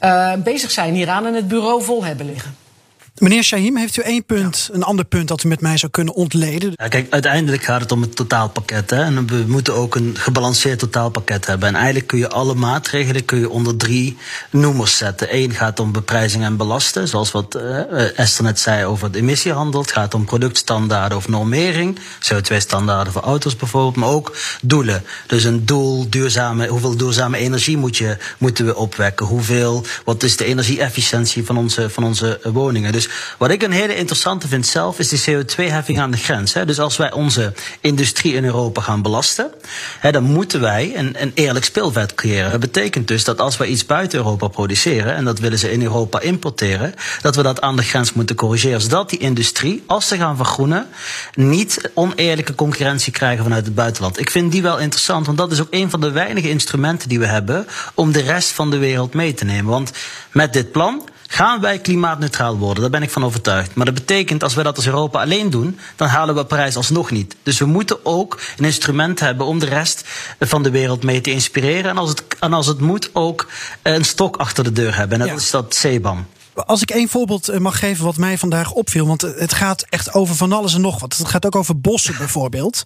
uh, 0.00 0.32
bezig 0.34 0.70
zijn 0.70 0.94
hieraan 0.94 1.26
en 1.26 1.34
het 1.34 1.48
bureau 1.48 1.82
vol 1.82 2.04
hebben 2.04 2.26
liggen. 2.26 2.56
Meneer 3.20 3.42
Shahim, 3.42 3.76
heeft 3.76 3.96
u 3.96 4.02
één 4.02 4.24
punt, 4.24 4.68
een 4.72 4.82
ander 4.82 5.04
punt 5.04 5.28
dat 5.28 5.44
u 5.44 5.48
met 5.48 5.60
mij 5.60 5.76
zou 5.76 5.92
kunnen 5.92 6.14
ontleden? 6.14 6.72
Ja, 6.74 6.88
kijk, 6.88 7.06
uiteindelijk 7.10 7.62
gaat 7.62 7.80
het 7.80 7.92
om 7.92 8.00
het 8.00 8.16
totaalpakket. 8.16 8.90
Hè? 8.90 9.02
En 9.02 9.26
we 9.26 9.44
moeten 9.46 9.74
ook 9.74 9.94
een 9.94 10.16
gebalanceerd 10.18 10.78
totaalpakket 10.78 11.46
hebben. 11.46 11.68
En 11.68 11.74
eigenlijk 11.74 12.06
kun 12.06 12.18
je 12.18 12.28
alle 12.28 12.54
maatregelen 12.54 13.24
kun 13.24 13.38
je 13.38 13.50
onder 13.50 13.76
drie 13.76 14.16
noemers 14.50 14.96
zetten. 14.96 15.36
Eén 15.36 15.54
gaat 15.54 15.80
om 15.80 15.92
beprijzing 15.92 16.44
en 16.44 16.56
belasten, 16.56 17.08
zoals 17.08 17.30
wat 17.30 17.56
uh, 17.56 18.18
Esther 18.18 18.44
net 18.44 18.58
zei 18.60 18.84
over 18.84 19.12
de 19.12 19.18
emissiehandel. 19.18 19.80
Het 19.80 19.92
gaat 19.92 20.14
om 20.14 20.24
productstandaarden 20.24 21.18
of 21.18 21.28
normering, 21.28 21.98
CO2-standaarden 21.98 23.12
voor 23.12 23.22
auto's 23.22 23.56
bijvoorbeeld, 23.56 23.96
maar 23.96 24.08
ook 24.08 24.36
doelen. 24.62 25.02
Dus 25.26 25.44
een 25.44 25.66
doel, 25.66 26.10
duurzame, 26.10 26.68
hoeveel 26.68 26.96
duurzame 26.96 27.38
energie 27.38 27.76
moet 27.76 27.96
je, 27.96 28.16
moeten 28.38 28.66
we 28.66 28.76
opwekken? 28.76 29.26
Hoeveel, 29.26 29.84
wat 30.04 30.22
is 30.22 30.36
de 30.36 30.44
energieefficiëntie 30.44 31.44
van 31.44 31.56
onze, 31.56 31.90
van 31.90 32.04
onze 32.04 32.40
woningen? 32.52 32.92
Dus 32.92 33.08
wat 33.38 33.50
ik 33.50 33.62
een 33.62 33.72
hele 33.72 33.96
interessante 33.96 34.48
vind 34.48 34.66
zelf, 34.66 34.98
is 34.98 35.08
die 35.08 35.20
CO2-heffing 35.20 36.00
aan 36.00 36.10
de 36.10 36.16
grens. 36.16 36.52
Hè. 36.52 36.64
Dus 36.64 36.78
als 36.78 36.96
wij 36.96 37.12
onze 37.12 37.52
industrie 37.80 38.34
in 38.34 38.44
Europa 38.44 38.80
gaan 38.80 39.02
belasten, 39.02 39.50
hè, 39.98 40.12
dan 40.12 40.22
moeten 40.22 40.60
wij 40.60 40.92
een, 40.96 41.22
een 41.22 41.32
eerlijk 41.34 41.64
speelveld 41.64 42.14
creëren. 42.14 42.50
Dat 42.50 42.60
betekent 42.60 43.08
dus 43.08 43.24
dat 43.24 43.40
als 43.40 43.56
wij 43.56 43.68
iets 43.68 43.86
buiten 43.86 44.18
Europa 44.18 44.48
produceren, 44.48 45.14
en 45.14 45.24
dat 45.24 45.38
willen 45.38 45.58
ze 45.58 45.72
in 45.72 45.82
Europa 45.82 46.20
importeren, 46.20 46.94
dat 47.20 47.36
we 47.36 47.42
dat 47.42 47.60
aan 47.60 47.76
de 47.76 47.82
grens 47.82 48.12
moeten 48.12 48.36
corrigeren. 48.36 48.80
Zodat 48.80 49.10
die 49.10 49.18
industrie, 49.18 49.82
als 49.86 50.08
ze 50.08 50.16
gaan 50.16 50.36
vergroenen, 50.36 50.86
niet 51.34 51.90
oneerlijke 51.94 52.54
concurrentie 52.54 53.12
krijgen 53.12 53.44
vanuit 53.44 53.64
het 53.64 53.74
buitenland. 53.74 54.18
Ik 54.20 54.30
vind 54.30 54.52
die 54.52 54.62
wel 54.62 54.78
interessant, 54.78 55.26
want 55.26 55.38
dat 55.38 55.52
is 55.52 55.60
ook 55.60 55.68
een 55.70 55.90
van 55.90 56.00
de 56.00 56.10
weinige 56.10 56.48
instrumenten 56.48 57.08
die 57.08 57.18
we 57.18 57.26
hebben 57.26 57.66
om 57.94 58.12
de 58.12 58.22
rest 58.22 58.50
van 58.50 58.70
de 58.70 58.78
wereld 58.78 59.14
mee 59.14 59.34
te 59.34 59.44
nemen. 59.44 59.70
Want 59.70 59.92
met 60.32 60.52
dit 60.52 60.72
plan 60.72 61.08
gaan 61.32 61.60
wij 61.60 61.78
klimaatneutraal 61.78 62.56
worden. 62.56 62.80
Daar 62.80 62.90
ben 62.90 63.02
ik 63.02 63.10
van 63.10 63.24
overtuigd. 63.24 63.74
Maar 63.74 63.84
dat 63.84 63.94
betekent, 63.94 64.42
als 64.42 64.54
wij 64.54 64.64
dat 64.64 64.76
als 64.76 64.86
Europa 64.86 65.20
alleen 65.20 65.50
doen, 65.50 65.78
dan 65.96 66.08
halen 66.08 66.34
we 66.34 66.44
Parijs 66.44 66.76
alsnog 66.76 67.10
niet. 67.10 67.36
Dus 67.42 67.58
we 67.58 67.64
moeten 67.64 68.04
ook 68.04 68.40
een 68.56 68.64
instrument 68.64 69.20
hebben 69.20 69.46
om 69.46 69.58
de 69.58 69.66
rest 69.66 70.08
van 70.40 70.62
de 70.62 70.70
wereld 70.70 71.02
mee 71.02 71.20
te 71.20 71.30
inspireren. 71.30 71.90
En 71.90 71.98
als 71.98 72.08
het, 72.08 72.24
en 72.40 72.52
als 72.52 72.66
het 72.66 72.80
moet, 72.80 73.10
ook 73.12 73.46
een 73.82 74.04
stok 74.04 74.36
achter 74.36 74.64
de 74.64 74.72
deur 74.72 74.96
hebben. 74.96 75.20
En 75.20 75.26
dat 75.26 75.36
ja. 75.36 75.42
is 75.42 75.50
dat 75.50 75.78
CBAM. 75.80 76.26
Als 76.66 76.82
ik 76.82 76.90
één 76.90 77.08
voorbeeld 77.08 77.48
eh, 77.48 77.58
mag 77.58 77.78
geven 77.78 78.04
wat 78.04 78.16
mij 78.16 78.38
vandaag 78.38 78.72
opviel, 78.72 79.06
want 79.06 79.20
het 79.20 79.52
gaat 79.52 79.86
echt 79.88 80.14
over 80.14 80.36
van 80.36 80.52
alles 80.52 80.74
en 80.74 80.80
nog 80.80 81.00
wat. 81.00 81.16
Het 81.16 81.28
gaat 81.28 81.46
ook 81.46 81.56
over 81.56 81.80
bossen 81.80 82.16
bijvoorbeeld. 82.18 82.82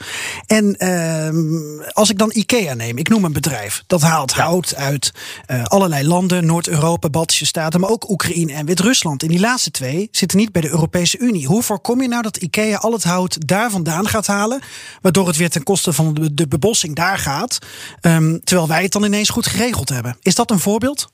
En 0.47 0.77
uh, 0.79 1.93
als 1.93 2.11
ik 2.11 2.19
dan 2.19 2.31
IKEA 2.35 2.75
neem, 2.75 2.99
ik 2.99 3.09
noem 3.09 3.25
een 3.25 3.33
bedrijf, 3.33 3.83
dat 3.87 4.01
haalt 4.01 4.33
hout 4.33 4.75
uit 4.75 5.13
uh, 5.47 5.65
allerlei 5.65 6.07
landen, 6.07 6.47
Noord-Europa, 6.47 7.09
Baltische 7.09 7.47
Staten, 7.47 7.81
maar 7.81 7.91
ook 7.91 8.11
Oekraïne 8.11 8.53
en 8.53 8.67
Wit-Rusland. 8.67 9.23
En 9.23 9.29
die 9.29 9.41
laatste 9.41 9.71
twee 9.71 10.09
zitten 10.11 10.39
niet 10.39 10.53
bij 10.53 10.63
de 10.63 10.71
Europese 10.71 11.19
Unie. 11.19 11.47
Hoe 11.47 11.63
voorkom 11.63 12.03
je 12.03 12.09
nou 12.09 12.23
dat 12.23 12.37
IKEA 12.37 12.77
al 12.77 12.93
het 12.93 13.05
hout 13.05 13.47
daar 13.49 13.71
vandaan 13.71 14.09
gaat 14.09 14.27
halen, 14.27 14.61
waardoor 15.01 15.27
het 15.27 15.37
weer 15.37 15.51
ten 15.51 15.63
koste 15.63 15.93
van 15.93 16.15
de, 16.15 16.35
de 16.35 16.49
bebossing 16.49 16.95
daar 16.95 17.19
gaat, 17.19 17.59
um, 18.01 18.41
terwijl 18.45 18.69
wij 18.69 18.83
het 18.83 18.93
dan 18.93 19.05
ineens 19.05 19.29
goed 19.29 19.47
geregeld 19.47 19.89
hebben? 19.89 20.17
Is 20.21 20.35
dat 20.35 20.51
een 20.51 20.61
voorbeeld? 20.61 21.09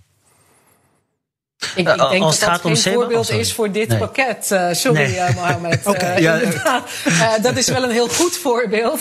Ik, 1.74 1.88
ik 1.88 2.08
denk 2.10 2.22
dat 2.22 2.40
dat 2.40 2.60
geen 2.60 2.76
voorbeeld 2.76 3.30
is 3.30 3.52
voor 3.52 3.72
dit 3.72 3.88
nee. 3.88 3.98
pakket. 3.98 4.48
Uh, 4.52 4.68
sorry, 4.72 5.00
nee. 5.00 5.14
uh, 5.14 5.72
okay, 5.84 6.16
uh, 6.16 6.22
ja. 6.22 7.38
dat 7.42 7.56
is 7.56 7.68
wel 7.68 7.82
een 7.82 7.90
heel 7.90 8.08
goed 8.08 8.36
voorbeeld. 8.36 9.00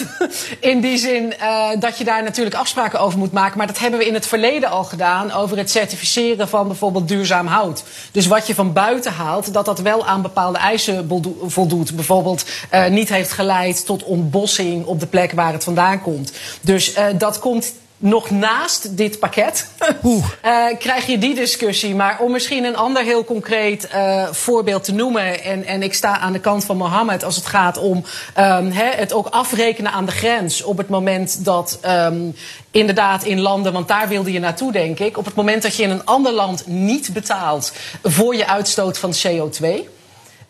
In 0.60 0.82
die 0.82 0.98
zin 0.98 1.34
dat 1.80 1.98
je 1.98 2.04
daar 2.04 2.24
natuurlijk 2.24 2.56
afspraken 2.56 3.00
over 3.00 3.20
moet 3.20 3.32
maken. 3.32 3.58
Maar 3.58 3.68
dat 3.68 3.80
hebben 3.80 4.00
we 4.00 4.08
in 4.08 4.14
het 4.14 4.28
verleden 4.28 4.70
al 4.70 4.84
gedaan. 4.84 5.32
Over 5.32 5.58
het 5.58 5.72
certificeren 5.72 6.50
van 6.50 6.68
bijvoorbeeld 6.68 7.08
duurzaam 7.08 7.48
hout. 7.48 7.84
Dus 8.12 8.28
wat 8.28 8.48
je 8.48 8.56
van 8.56 8.74
buiten 8.74 9.12
haalt, 9.12 9.54
dat 9.54 9.66
dat 9.66 9.80
wel 9.80 10.06
aan 10.06 10.22
bepaalde 10.22 10.58
eisen 10.58 11.10
voldoet. 11.46 11.96
Bijvoorbeeld 11.96 12.46
niet 12.90 13.10
heeft 13.10 13.32
geleid 13.32 13.86
tot 13.86 14.04
ontbossing 14.04 14.86
op 14.86 15.00
de 15.00 15.08
plek 15.08 15.32
waar 15.32 15.54
het 15.54 15.64
vandaan 15.64 16.02
komt. 16.02 16.32
Dus 16.62 16.94
dat 17.18 17.40
komt 17.40 17.74
nog 18.00 18.30
naast 18.30 18.98
dit 18.98 19.20
pakket 19.20 19.68
uh, 20.04 20.66
krijg 20.80 21.06
je 21.06 21.18
die 21.18 21.36
discussie. 21.36 21.96
Maar 21.96 22.20
om 22.20 22.32
misschien 22.32 22.64
een 22.64 22.76
ander 22.76 23.04
heel 23.04 23.24
concreet 23.24 23.90
uh, 23.94 24.28
voorbeeld 24.32 24.84
te 24.84 24.94
noemen. 24.94 25.44
En, 25.44 25.66
en 25.66 25.84
ik 25.84 25.94
sta 25.94 26.18
aan 26.18 26.34
de 26.34 26.40
kant 26.40 26.66
van 26.66 26.78
Mohammed 26.78 27.24
als 27.24 27.36
het 27.36 27.46
gaat 27.46 27.78
om 27.78 27.98
um, 28.38 28.72
he, 28.72 28.90
het 28.96 29.14
ook 29.14 29.28
afrekenen 29.28 29.92
aan 29.92 30.06
de 30.06 30.12
grens. 30.12 30.64
Op 30.64 30.78
het 30.78 30.90
moment 30.90 31.46
dat 31.46 31.80
um, 31.86 32.36
inderdaad 32.72 33.24
in 33.24 33.40
landen, 33.40 33.74
want 33.74 33.88
daar 33.88 34.08
wilde 34.08 34.32
je 34.32 34.40
naartoe 34.40 34.72
denk 34.72 35.00
ik. 35.00 35.18
Op 35.18 35.26
het 35.26 35.36
moment 35.36 35.62
dat 35.62 35.76
je 35.76 35.84
in 35.84 35.90
een 35.90 36.06
ander 36.06 36.32
land 36.32 36.68
niet 36.68 37.14
betaalt 37.14 37.74
voor 38.04 38.36
je 38.36 38.48
uitstoot 38.48 38.98
van 38.98 39.14
CO2. 39.14 39.68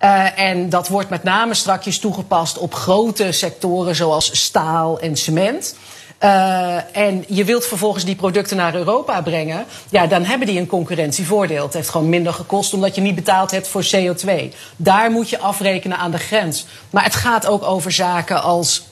Uh, 0.04 0.40
en 0.40 0.70
dat 0.70 0.88
wordt 0.88 1.10
met 1.10 1.24
name 1.24 1.54
strakjes 1.54 2.00
toegepast 2.00 2.58
op 2.58 2.74
grote 2.74 3.32
sectoren 3.32 3.96
zoals 3.96 4.42
staal 4.42 5.00
en 5.00 5.18
cement. 5.18 5.76
Uh, 6.24 6.98
en 6.98 7.26
je 7.28 7.44
wilt 7.44 7.66
vervolgens 7.66 8.06
die 8.06 8.16
producten 8.16 8.58
naar 8.58 8.76
Europa 8.76 9.22
brengen, 9.22 9.66
ja, 9.90 10.08
dan 10.08 10.24
hebben 10.24 10.48
die 10.48 10.60
een 10.60 10.68
concurrentievoordeel. 10.68 11.64
Het 11.64 11.74
heeft 11.74 11.90
gewoon 11.90 12.10
minder 12.10 12.34
gekost 12.34 12.74
omdat 12.74 12.96
je 12.96 13.02
niet 13.02 13.16
betaald 13.16 13.52
hebt 13.52 13.68
voor 13.68 13.84
CO2. 13.96 14.54
Daar 14.76 15.12
moet 15.12 15.30
je 15.30 15.40
afrekenen 15.40 15.98
aan 15.98 16.12
de 16.12 16.18
grens. 16.18 16.66
Maar 16.90 17.04
het 17.04 17.16
gaat 17.16 17.48
ook 17.48 17.64
over 17.64 17.92
zaken 17.92 18.42
als 18.42 18.88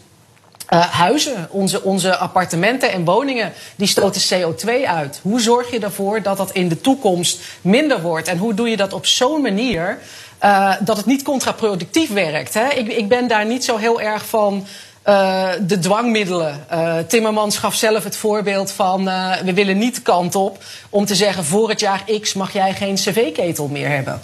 uh, 0.70 0.80
huizen, 0.80 1.48
onze, 1.50 1.84
onze 1.84 2.18
appartementen 2.18 2.92
en 2.92 3.06
woningen, 3.06 3.54
die 3.76 3.88
stoten 3.88 4.22
CO2 4.22 4.86
uit. 4.86 5.20
Hoe 5.24 5.42
zorg 5.42 5.72
je 5.72 5.80
ervoor 5.80 6.22
dat 6.22 6.38
dat 6.38 6.52
in 6.52 6.68
de 6.68 6.82
toekomst 6.82 7.42
minder 7.62 8.02
wordt? 8.02 8.28
En 8.28 8.38
hoe 8.38 8.54
doe 8.54 8.70
je 8.70 8.78
dat 8.78 8.94
op 8.94 9.06
zo'n 9.06 9.42
manier 9.42 10.00
uh, 10.44 10.74
dat 10.80 10.98
het 10.98 11.06
niet 11.06 11.24
contraproductief 11.24 12.14
werkt? 12.14 12.54
Hè? 12.54 12.68
Ik, 12.68 12.88
ik 12.88 13.08
ben 13.08 13.28
daar 13.28 13.46
niet 13.46 13.66
zo 13.66 13.78
heel 13.78 14.02
erg 14.02 14.26
van. 14.26 14.68
Uh, 15.10 15.50
de 15.62 15.80
dwangmiddelen. 15.80 16.66
Uh, 16.72 16.98
Timmermans 17.08 17.58
gaf 17.58 17.76
zelf 17.76 18.04
het 18.04 18.16
voorbeeld 18.16 18.72
van 18.72 19.08
uh, 19.08 19.36
we 19.36 19.54
willen 19.54 19.78
niet 19.78 19.96
de 19.96 20.02
kant 20.02 20.36
op 20.36 20.64
om 20.90 21.06
te 21.06 21.16
zeggen 21.16 21.46
voor 21.46 21.70
het 21.70 21.80
jaar 21.80 22.04
X 22.22 22.34
mag 22.34 22.54
jij 22.54 22.74
geen 22.74 22.96
cv-ketel 22.96 23.68
meer 23.68 23.90
hebben. 23.90 24.22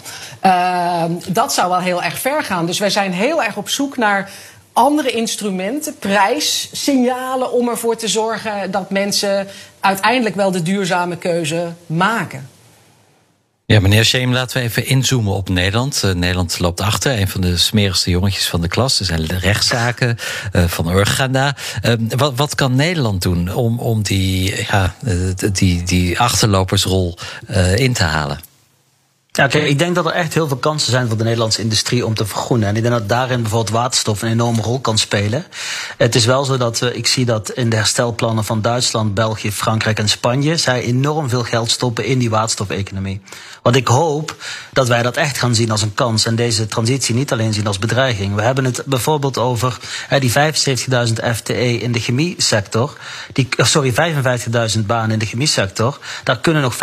dat 1.28 1.54
zou 1.54 1.68
wel 1.68 1.80
heel 1.80 2.02
erg 2.02 2.18
ver 2.18 2.42
gaan. 2.42 2.66
Dus 2.66 2.78
wij 2.78 2.90
zijn 2.90 3.12
heel 3.12 3.42
erg 3.42 3.56
op 3.56 3.68
zoek 3.68 3.96
naar 3.96 4.30
andere 4.72 5.10
instrumenten, 5.10 5.98
prijssignalen 5.98 7.52
om 7.52 7.68
ervoor 7.68 7.96
te 7.96 8.08
zorgen 8.08 8.70
dat 8.70 8.90
mensen 8.90 9.48
uiteindelijk 9.80 10.34
wel 10.34 10.50
de 10.50 10.62
duurzame 10.62 11.16
keuze 11.16 11.72
maken. 11.86 12.48
Ja, 13.66 13.80
meneer 13.80 14.04
Scheem, 14.04 14.32
laten 14.32 14.56
we 14.56 14.62
even 14.62 14.86
inzoomen 14.86 15.32
op 15.32 15.48
Nederland. 15.48 16.02
Uh, 16.04 16.12
Nederland 16.12 16.58
loopt 16.58 16.80
achter, 16.80 17.20
een 17.20 17.28
van 17.28 17.40
de 17.40 17.56
smerigste 17.56 18.10
jongetjes 18.10 18.48
van 18.48 18.60
de 18.60 18.68
klas. 18.68 18.98
Er 19.00 19.04
zijn 19.04 19.26
rechtszaken 19.26 20.16
uh, 20.52 20.64
van 20.64 20.88
Urganda. 20.90 21.56
Uh, 21.82 21.92
wat, 22.08 22.32
wat 22.36 22.54
kan 22.54 22.74
Nederland 22.74 23.22
doen 23.22 23.54
om, 23.54 23.78
om 23.78 24.02
die, 24.02 24.66
ja, 24.70 24.94
die, 25.52 25.82
die 25.82 26.20
achterlopersrol 26.20 27.18
in 27.76 27.92
te 27.92 28.02
halen? 28.02 28.38
Ja, 29.36 29.46
kijk, 29.46 29.66
ik 29.66 29.78
denk 29.78 29.94
dat 29.94 30.06
er 30.06 30.12
echt 30.12 30.34
heel 30.34 30.48
veel 30.48 30.56
kansen 30.56 30.90
zijn 30.90 31.08
voor 31.08 31.16
de 31.16 31.22
Nederlandse 31.24 31.60
industrie 31.60 32.06
om 32.06 32.14
te 32.14 32.26
vergroenen. 32.26 32.68
En 32.68 32.76
ik 32.76 32.82
denk 32.82 32.94
dat 32.94 33.08
daarin 33.08 33.42
bijvoorbeeld 33.42 33.76
waterstof 33.76 34.22
een 34.22 34.30
enorme 34.30 34.62
rol 34.62 34.80
kan 34.80 34.98
spelen. 34.98 35.44
Het 35.96 36.14
is 36.14 36.24
wel 36.24 36.44
zo 36.44 36.56
dat 36.56 36.78
we, 36.78 36.94
ik 36.94 37.06
zie 37.06 37.24
dat 37.24 37.50
in 37.50 37.70
de 37.70 37.76
herstelplannen 37.76 38.44
van 38.44 38.62
Duitsland, 38.62 39.14
België, 39.14 39.52
Frankrijk 39.52 39.98
en 39.98 40.08
Spanje, 40.08 40.56
zij 40.56 40.82
enorm 40.82 41.28
veel 41.28 41.42
geld 41.42 41.70
stoppen 41.70 42.04
in 42.04 42.18
die 42.18 42.30
waterstofeconomie. 42.30 43.20
Want 43.62 43.76
ik 43.76 43.88
hoop 43.88 44.36
dat 44.72 44.88
wij 44.88 45.02
dat 45.02 45.16
echt 45.16 45.38
gaan 45.38 45.54
zien 45.54 45.70
als 45.70 45.82
een 45.82 45.94
kans 45.94 46.26
en 46.26 46.36
deze 46.36 46.66
transitie 46.66 47.14
niet 47.14 47.32
alleen 47.32 47.52
zien 47.52 47.66
als 47.66 47.78
bedreiging. 47.78 48.34
We 48.34 48.42
hebben 48.42 48.64
het 48.64 48.82
bijvoorbeeld 48.86 49.38
over 49.38 49.78
hè, 50.08 50.18
die 50.18 50.32
75.000 50.32 50.36
FTE 51.34 51.78
in 51.78 51.92
de 51.92 52.00
chemie 52.00 52.34
sector. 52.38 52.98
Die, 53.32 53.48
sorry, 53.56 53.92
55.000 54.76 54.80
banen 54.86 55.10
in 55.10 55.18
de 55.18 55.26
chemie 55.26 55.46
sector. 55.46 55.98
Daar 56.24 56.38
kunnen 56.38 56.62
nog 56.62 56.74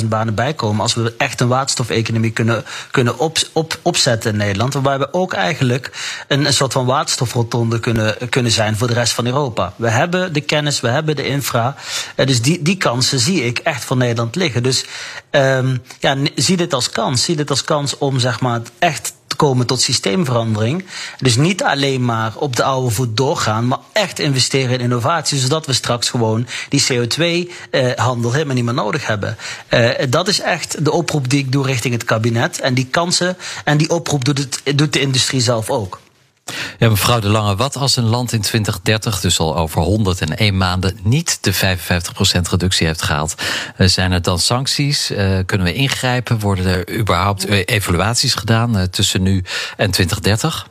75.000 0.00 0.06
banen 0.06 0.34
bij 0.34 0.54
komen 0.54 0.80
als 0.80 0.94
we 0.94 1.14
echt 1.16 1.40
een 1.40 1.48
waterstof 1.48 1.70
waterstofeconomie 1.78 2.30
kunnen, 2.30 2.64
kunnen 2.90 3.18
op, 3.18 3.38
op, 3.52 3.78
opzetten 3.82 4.30
in 4.30 4.36
Nederland. 4.36 4.74
Waarbij 4.74 4.98
we 4.98 5.12
ook 5.12 5.32
eigenlijk 5.32 5.90
een, 6.28 6.46
een 6.46 6.52
soort 6.52 6.72
van 6.72 6.86
waterstofrotonde 6.86 7.80
kunnen, 7.80 8.16
kunnen 8.28 8.52
zijn 8.52 8.76
voor 8.76 8.86
de 8.86 8.94
rest 8.94 9.12
van 9.12 9.26
Europa. 9.26 9.72
We 9.76 9.88
hebben 9.88 10.32
de 10.32 10.40
kennis, 10.40 10.80
we 10.80 10.88
hebben 10.88 11.16
de 11.16 11.26
infra. 11.26 11.74
Uh, 12.16 12.26
dus 12.26 12.42
die, 12.42 12.62
die 12.62 12.76
kansen 12.76 13.18
zie 13.18 13.44
ik 13.44 13.58
echt 13.58 13.84
voor 13.84 13.96
Nederland 13.96 14.34
liggen. 14.34 14.62
Dus 14.62 14.84
um, 15.30 15.82
ja, 15.98 16.16
zie 16.34 16.56
dit 16.56 16.74
als 16.74 16.90
kans. 16.90 17.24
Zie 17.24 17.36
dit 17.36 17.50
als 17.50 17.64
kans 17.64 17.98
om 17.98 18.18
zeg 18.18 18.40
maar 18.40 18.60
echt 18.78 19.12
komen 19.42 19.66
tot 19.66 19.80
systeemverandering. 19.80 20.84
Dus 21.18 21.36
niet 21.36 21.62
alleen 21.62 22.04
maar 22.04 22.32
op 22.36 22.56
de 22.56 22.62
oude 22.62 22.90
voet 22.90 23.16
doorgaan, 23.16 23.66
maar 23.66 23.78
echt 23.92 24.18
investeren 24.18 24.70
in 24.70 24.80
innovatie, 24.80 25.38
zodat 25.38 25.66
we 25.66 25.72
straks 25.72 26.10
gewoon 26.10 26.46
die 26.68 26.82
CO2-handel 26.92 28.28
eh, 28.28 28.32
helemaal 28.32 28.54
niet 28.54 28.64
meer 28.64 28.74
nodig 28.74 29.06
hebben. 29.06 29.36
Uh, 29.70 29.88
dat 30.08 30.28
is 30.28 30.40
echt 30.40 30.84
de 30.84 30.92
oproep 30.92 31.30
die 31.30 31.38
ik 31.38 31.52
doe 31.52 31.66
richting 31.66 31.94
het 31.94 32.04
kabinet. 32.04 32.60
En 32.60 32.74
die 32.74 32.86
kansen 32.86 33.36
en 33.64 33.76
die 33.76 33.90
oproep 33.90 34.24
doet, 34.24 34.38
het, 34.38 34.78
doet 34.78 34.92
de 34.92 35.00
industrie 35.00 35.40
zelf 35.40 35.70
ook. 35.70 36.00
Ja, 36.78 36.88
mevrouw 36.88 37.20
De 37.20 37.28
Lange, 37.28 37.56
wat 37.56 37.76
als 37.76 37.96
een 37.96 38.04
land 38.04 38.32
in 38.32 38.40
2030, 38.40 39.20
dus 39.20 39.38
al 39.38 39.56
over 39.56 39.82
101 39.82 40.56
maanden, 40.56 40.98
niet 41.02 41.38
de 41.40 41.54
55% 41.54 41.58
reductie 42.50 42.86
heeft 42.86 43.02
gehaald? 43.02 43.34
Uh, 43.78 43.88
zijn 43.88 44.12
er 44.12 44.22
dan 44.22 44.38
sancties? 44.38 45.10
Uh, 45.10 45.38
kunnen 45.46 45.66
we 45.66 45.72
ingrijpen? 45.72 46.38
Worden 46.38 46.66
er 46.66 46.98
überhaupt 46.98 47.44
evaluaties 47.48 48.34
gedaan 48.34 48.90
tussen 48.90 49.22
nu 49.22 49.44
en 49.76 49.90
2030? 49.90 50.70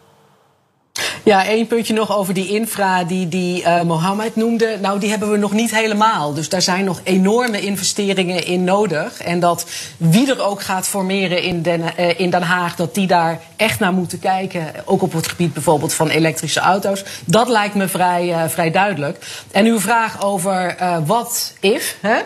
Ja, 1.23 1.45
één 1.45 1.67
puntje 1.67 1.93
nog 1.93 2.17
over 2.17 2.33
die 2.33 2.47
infra 2.47 3.03
die, 3.03 3.27
die 3.27 3.61
uh, 3.61 3.81
Mohammed 3.81 4.35
noemde. 4.35 4.77
Nou, 4.81 4.99
die 4.99 5.09
hebben 5.09 5.31
we 5.31 5.37
nog 5.37 5.51
niet 5.51 5.75
helemaal. 5.75 6.33
Dus 6.33 6.49
daar 6.49 6.61
zijn 6.61 6.85
nog 6.85 7.01
enorme 7.03 7.61
investeringen 7.61 8.45
in 8.45 8.63
nodig. 8.63 9.21
En 9.21 9.39
dat 9.39 9.65
wie 9.97 10.31
er 10.31 10.41
ook 10.41 10.61
gaat 10.61 10.87
formeren 10.87 11.43
in 11.43 11.61
Den, 11.61 11.81
uh, 11.81 12.19
in 12.19 12.29
Den 12.29 12.41
Haag, 12.41 12.75
dat 12.75 12.95
die 12.95 13.07
daar 13.07 13.39
echt 13.55 13.79
naar 13.79 13.93
moeten 13.93 14.19
kijken. 14.19 14.65
Ook 14.85 15.01
op 15.01 15.13
het 15.13 15.27
gebied 15.27 15.53
bijvoorbeeld 15.53 15.93
van 15.93 16.09
elektrische 16.09 16.59
auto's. 16.59 17.03
Dat 17.25 17.47
lijkt 17.47 17.75
me 17.75 17.87
vrij, 17.87 18.27
uh, 18.27 18.43
vrij 18.47 18.71
duidelijk. 18.71 19.25
En 19.51 19.65
uw 19.65 19.79
vraag 19.79 20.23
over 20.23 20.75
wat 21.05 21.53
if. 21.59 21.95
Hè? 22.01 22.17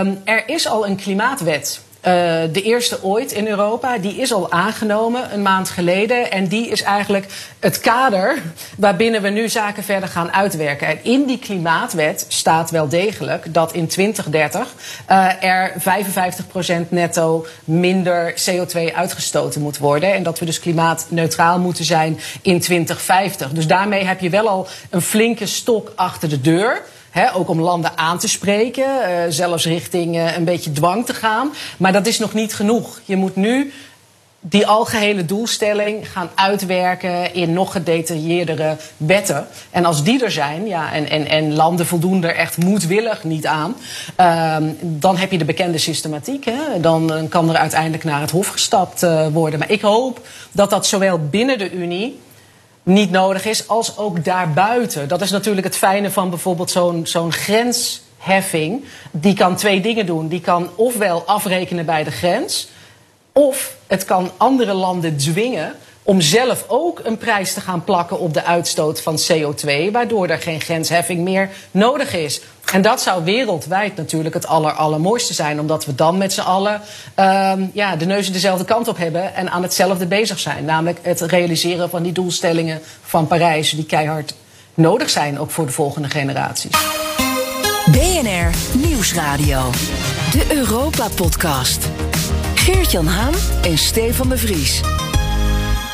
Um, 0.00 0.20
er 0.24 0.48
is 0.48 0.68
al 0.68 0.86
een 0.86 0.96
klimaatwet. 0.96 1.83
Uh, 2.06 2.12
de 2.52 2.62
eerste 2.62 3.02
ooit 3.02 3.32
in 3.32 3.46
Europa. 3.46 3.98
Die 3.98 4.16
is 4.16 4.32
al 4.32 4.50
aangenomen 4.50 5.32
een 5.32 5.42
maand 5.42 5.70
geleden. 5.70 6.30
En 6.30 6.46
die 6.46 6.68
is 6.68 6.82
eigenlijk 6.82 7.26
het 7.58 7.80
kader 7.80 8.42
waarbinnen 8.76 9.22
we 9.22 9.28
nu 9.28 9.48
zaken 9.48 9.82
verder 9.82 10.08
gaan 10.08 10.32
uitwerken. 10.32 10.86
En 10.86 11.04
in 11.04 11.24
die 11.24 11.38
klimaatwet 11.38 12.24
staat 12.28 12.70
wel 12.70 12.88
degelijk 12.88 13.54
dat 13.54 13.72
in 13.72 13.86
2030 13.86 14.74
uh, 15.10 15.42
er 15.42 15.72
55% 16.84 16.88
netto 16.88 17.46
minder 17.64 18.34
CO2 18.50 18.94
uitgestoten 18.94 19.60
moet 19.60 19.78
worden. 19.78 20.14
En 20.14 20.22
dat 20.22 20.38
we 20.38 20.44
dus 20.44 20.60
klimaatneutraal 20.60 21.58
moeten 21.58 21.84
zijn 21.84 22.20
in 22.42 22.60
2050. 22.60 23.50
Dus 23.50 23.66
daarmee 23.66 24.04
heb 24.04 24.20
je 24.20 24.30
wel 24.30 24.48
al 24.48 24.66
een 24.90 25.02
flinke 25.02 25.46
stok 25.46 25.92
achter 25.94 26.28
de 26.28 26.40
deur. 26.40 26.82
Ook 27.34 27.48
om 27.48 27.60
landen 27.60 27.98
aan 27.98 28.18
te 28.18 28.28
spreken, 28.28 28.84
uh, 28.84 29.18
zelfs 29.28 29.64
richting 29.64 30.16
uh, 30.16 30.36
een 30.36 30.44
beetje 30.44 30.72
dwang 30.72 31.06
te 31.06 31.14
gaan. 31.14 31.52
Maar 31.76 31.92
dat 31.92 32.06
is 32.06 32.18
nog 32.18 32.34
niet 32.34 32.54
genoeg. 32.54 33.00
Je 33.04 33.16
moet 33.16 33.36
nu 33.36 33.72
die 34.40 34.66
algehele 34.66 35.24
doelstelling 35.24 36.12
gaan 36.12 36.30
uitwerken 36.34 37.34
in 37.34 37.52
nog 37.52 37.72
gedetailleerdere 37.72 38.76
wetten. 38.96 39.46
En 39.70 39.84
als 39.84 40.04
die 40.04 40.24
er 40.24 40.30
zijn, 40.30 40.66
ja, 40.66 40.92
en, 40.92 41.08
en, 41.08 41.28
en 41.28 41.54
landen 41.54 41.86
voldoen 41.86 42.24
er 42.24 42.34
echt 42.34 42.56
moedwillig 42.56 43.24
niet 43.24 43.46
aan, 43.46 43.76
uh, 44.20 44.56
dan 44.80 45.16
heb 45.16 45.30
je 45.30 45.38
de 45.38 45.44
bekende 45.44 45.78
systematiek. 45.78 46.44
Hè? 46.44 46.80
Dan 46.80 47.26
kan 47.28 47.50
er 47.50 47.56
uiteindelijk 47.56 48.04
naar 48.04 48.20
het 48.20 48.30
Hof 48.30 48.48
gestapt 48.48 49.06
worden. 49.32 49.58
Maar 49.58 49.70
ik 49.70 49.80
hoop 49.80 50.26
dat 50.52 50.70
dat 50.70 50.86
zowel 50.86 51.18
binnen 51.28 51.58
de 51.58 51.72
Unie 51.72 52.18
niet 52.84 53.10
nodig 53.10 53.44
is, 53.44 53.68
als 53.68 53.98
ook 53.98 54.24
daarbuiten. 54.24 55.08
Dat 55.08 55.20
is 55.20 55.30
natuurlijk 55.30 55.66
het 55.66 55.76
fijne 55.76 56.10
van 56.10 56.30
bijvoorbeeld 56.30 56.70
zo'n 56.70 57.06
zo'n 57.06 57.32
grensheffing. 57.32 58.84
Die 59.10 59.34
kan 59.34 59.56
twee 59.56 59.80
dingen 59.80 60.06
doen. 60.06 60.28
Die 60.28 60.40
kan 60.40 60.70
ofwel 60.74 61.22
afrekenen 61.26 61.86
bij 61.86 62.04
de 62.04 62.10
grens, 62.10 62.68
of 63.32 63.76
het 63.86 64.04
kan 64.04 64.30
andere 64.36 64.72
landen 64.72 65.16
dwingen 65.16 65.74
om 66.04 66.20
zelf 66.20 66.64
ook 66.66 67.00
een 67.04 67.16
prijs 67.16 67.52
te 67.52 67.60
gaan 67.60 67.84
plakken 67.84 68.18
op 68.18 68.34
de 68.34 68.44
uitstoot 68.44 69.00
van 69.00 69.18
CO2, 69.32 69.90
waardoor 69.92 70.28
er 70.28 70.38
geen 70.38 70.60
grensheffing 70.60 71.20
meer 71.20 71.50
nodig 71.70 72.14
is. 72.14 72.40
En 72.72 72.82
dat 72.82 73.02
zou 73.02 73.24
wereldwijd 73.24 73.96
natuurlijk 73.96 74.34
het 74.34 74.46
aller, 74.46 74.72
allermooiste 74.72 75.34
zijn, 75.34 75.60
omdat 75.60 75.84
we 75.84 75.94
dan 75.94 76.18
met 76.18 76.32
z'n 76.32 76.40
allen 76.40 76.80
um, 77.16 77.70
ja, 77.72 77.96
de 77.96 78.06
neuzen 78.06 78.32
dezelfde 78.32 78.64
kant 78.64 78.88
op 78.88 78.96
hebben 78.96 79.34
en 79.34 79.50
aan 79.50 79.62
hetzelfde 79.62 80.06
bezig 80.06 80.38
zijn. 80.38 80.64
Namelijk 80.64 80.98
het 81.02 81.20
realiseren 81.20 81.90
van 81.90 82.02
die 82.02 82.12
doelstellingen 82.12 82.80
van 83.02 83.26
Parijs, 83.26 83.70
die 83.70 83.86
keihard 83.86 84.34
nodig 84.74 85.10
zijn, 85.10 85.38
ook 85.38 85.50
voor 85.50 85.66
de 85.66 85.72
volgende 85.72 86.08
generaties. 86.10 86.76
BNR 87.90 88.50
Nieuwsradio, 88.72 89.70
de 90.32 90.46
Europa-podcast. 90.54 91.88
Geert-Jan 92.54 93.06
Haan 93.06 93.34
en 93.62 93.78
Stefan 93.78 94.28
de 94.28 94.38
Vries. 94.38 94.93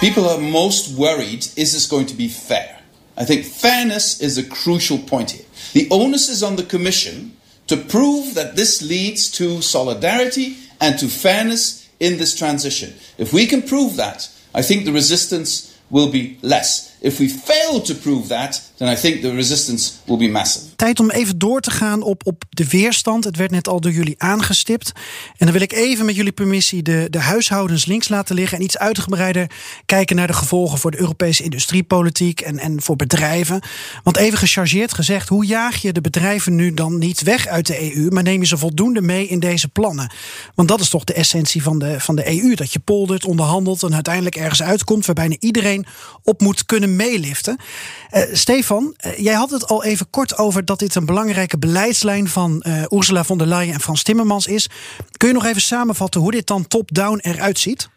People 0.01 0.27
are 0.31 0.41
most 0.41 0.97
worried 0.97 1.47
is 1.59 1.75
this 1.75 1.87
going 1.87 2.07
to 2.07 2.15
be 2.15 2.27
fair? 2.27 2.81
I 3.19 3.27
think 3.27 3.45
fairness 3.45 4.19
is 4.23 4.39
a 4.39 4.49
crucial 4.49 4.97
point 4.97 5.33
here. 5.33 5.45
The 5.75 5.89
onus 5.91 6.31
is 6.31 6.43
on 6.43 6.57
the 6.57 6.63
Commission 6.63 7.37
to 7.67 7.77
prove 7.77 8.33
that 8.33 8.57
this 8.57 8.81
leads 8.81 9.31
to 9.33 9.61
solidarity 9.61 10.57
and 10.81 10.99
to 10.99 11.07
fairness 11.07 11.87
in 12.01 12.17
this 12.17 12.35
transition. 12.35 12.95
If 13.19 13.35
we 13.35 13.45
can 13.47 13.61
prove 13.61 13.97
that, 13.97 14.31
I 14.55 14.63
think 14.63 14.87
the 14.87 14.93
resistance 14.93 15.79
will 15.91 16.11
be 16.11 16.39
less. 16.41 16.97
If 17.03 17.21
we 17.21 17.29
fail 17.29 17.81
to 17.81 17.95
prove 17.95 18.31
that, 18.31 18.70
then 18.81 18.93
I 18.93 18.97
think 18.97 19.21
the 19.21 19.35
resistance 19.35 19.93
will 20.05 20.17
be 20.17 20.29
massive. 20.29 20.65
Tijd 20.77 21.01
om 21.01 21.11
even 21.11 21.39
door 21.39 21.61
te 21.61 21.71
gaan 21.71 22.03
op, 22.03 22.27
op 22.27 22.45
de 22.51 22.69
weerstand. 22.69 23.25
Het 23.25 23.37
werd 23.37 23.51
net 23.51 23.69
al 23.69 23.81
door 23.81 23.91
jullie 23.93 24.15
aangestipt. 24.19 24.93
En 25.37 25.47
dan 25.47 25.53
wil 25.53 25.61
ik 25.61 25.73
even 25.73 26.07
met 26.07 26.15
jullie 26.17 26.33
permissie 26.33 26.83
de, 26.83 27.07
de 27.11 27.19
huishoudens 27.19 27.85
links 27.85 28.09
laten 28.09 28.35
liggen 28.35 28.59
en 28.59 28.65
iets 28.65 28.79
uitgebreider 28.79 29.51
kijken 29.87 30.17
naar 30.17 30.27
de 30.27 30.33
gevolgen 30.33 30.79
voor 30.79 30.91
de 30.91 31.01
Europese 31.01 31.43
industriepolitiek 31.43 32.41
en, 32.41 32.59
en 32.59 32.83
voor 32.83 32.97
bedrijven. 32.97 33.63
Want 34.03 34.17
even 34.17 34.39
gechargeerd 34.39 34.95
gezegd, 34.95 35.29
hoe 35.29 35.47
jaag 35.47 35.83
je 35.83 35.93
de 35.93 36.01
bedrijven 36.01 36.55
nu 36.55 36.75
dan 36.75 36.99
niet 36.99 37.23
weg 37.23 37.47
uit 37.47 37.67
de 37.67 37.95
EU, 37.95 38.11
maar 38.11 38.23
neem 38.23 38.41
je 38.41 38.47
ze 38.47 38.59
voldoende 38.59 39.01
mee 39.03 39.27
in 39.27 39.41
deze 39.41 39.69
plannen? 39.69 40.13
Want 40.55 40.69
dat 40.69 40.81
is 40.81 40.89
toch 40.89 41.05
de 41.05 41.15
essentie 41.15 41.63
van 41.63 41.79
de, 41.79 42.01
van 42.01 42.17
de 42.17 42.43
EU: 42.43 42.55
dat 42.55 42.73
je 42.73 42.79
poldert, 42.79 43.25
onderhandelt 43.25 43.83
en 43.83 43.95
uiteindelijk 43.95 44.37
ergens 44.37 44.63
uitkomt 44.63 45.07
waar 45.07 45.15
bijna 45.15 45.37
iedereen 45.39 45.87
op 46.23 46.41
moet 46.41 46.67
kunnen 46.67 46.97
meeliften. 46.97 47.59
Uh, 48.13 48.23
uh, 48.71 49.19
jij 49.19 49.35
had 49.35 49.51
het 49.51 49.67
al 49.67 49.85
even 49.85 50.11
kort 50.11 50.39
over 50.39 50.65
dat 50.65 50.79
dit 50.79 50.95
een 50.95 51.07
belangrijke 51.07 51.59
beleidslijn 51.59 52.29
van 52.29 52.65
uh, 52.67 52.83
Ursula 52.89 53.25
von 53.25 53.39
der 53.39 53.47
Leyen 53.47 53.75
en 53.75 53.81
Frans 53.81 54.03
Timmermans 54.03 54.47
is. 54.47 54.69
Kun 55.17 55.29
je 55.29 55.35
nog 55.35 55.45
even 55.45 55.63
samenvatten 55.63 56.21
hoe 56.21 56.31
dit 56.31 56.47
dan 56.47 56.67
top-down 56.67 57.19
eruit 57.19 57.59
ziet? 57.59 57.89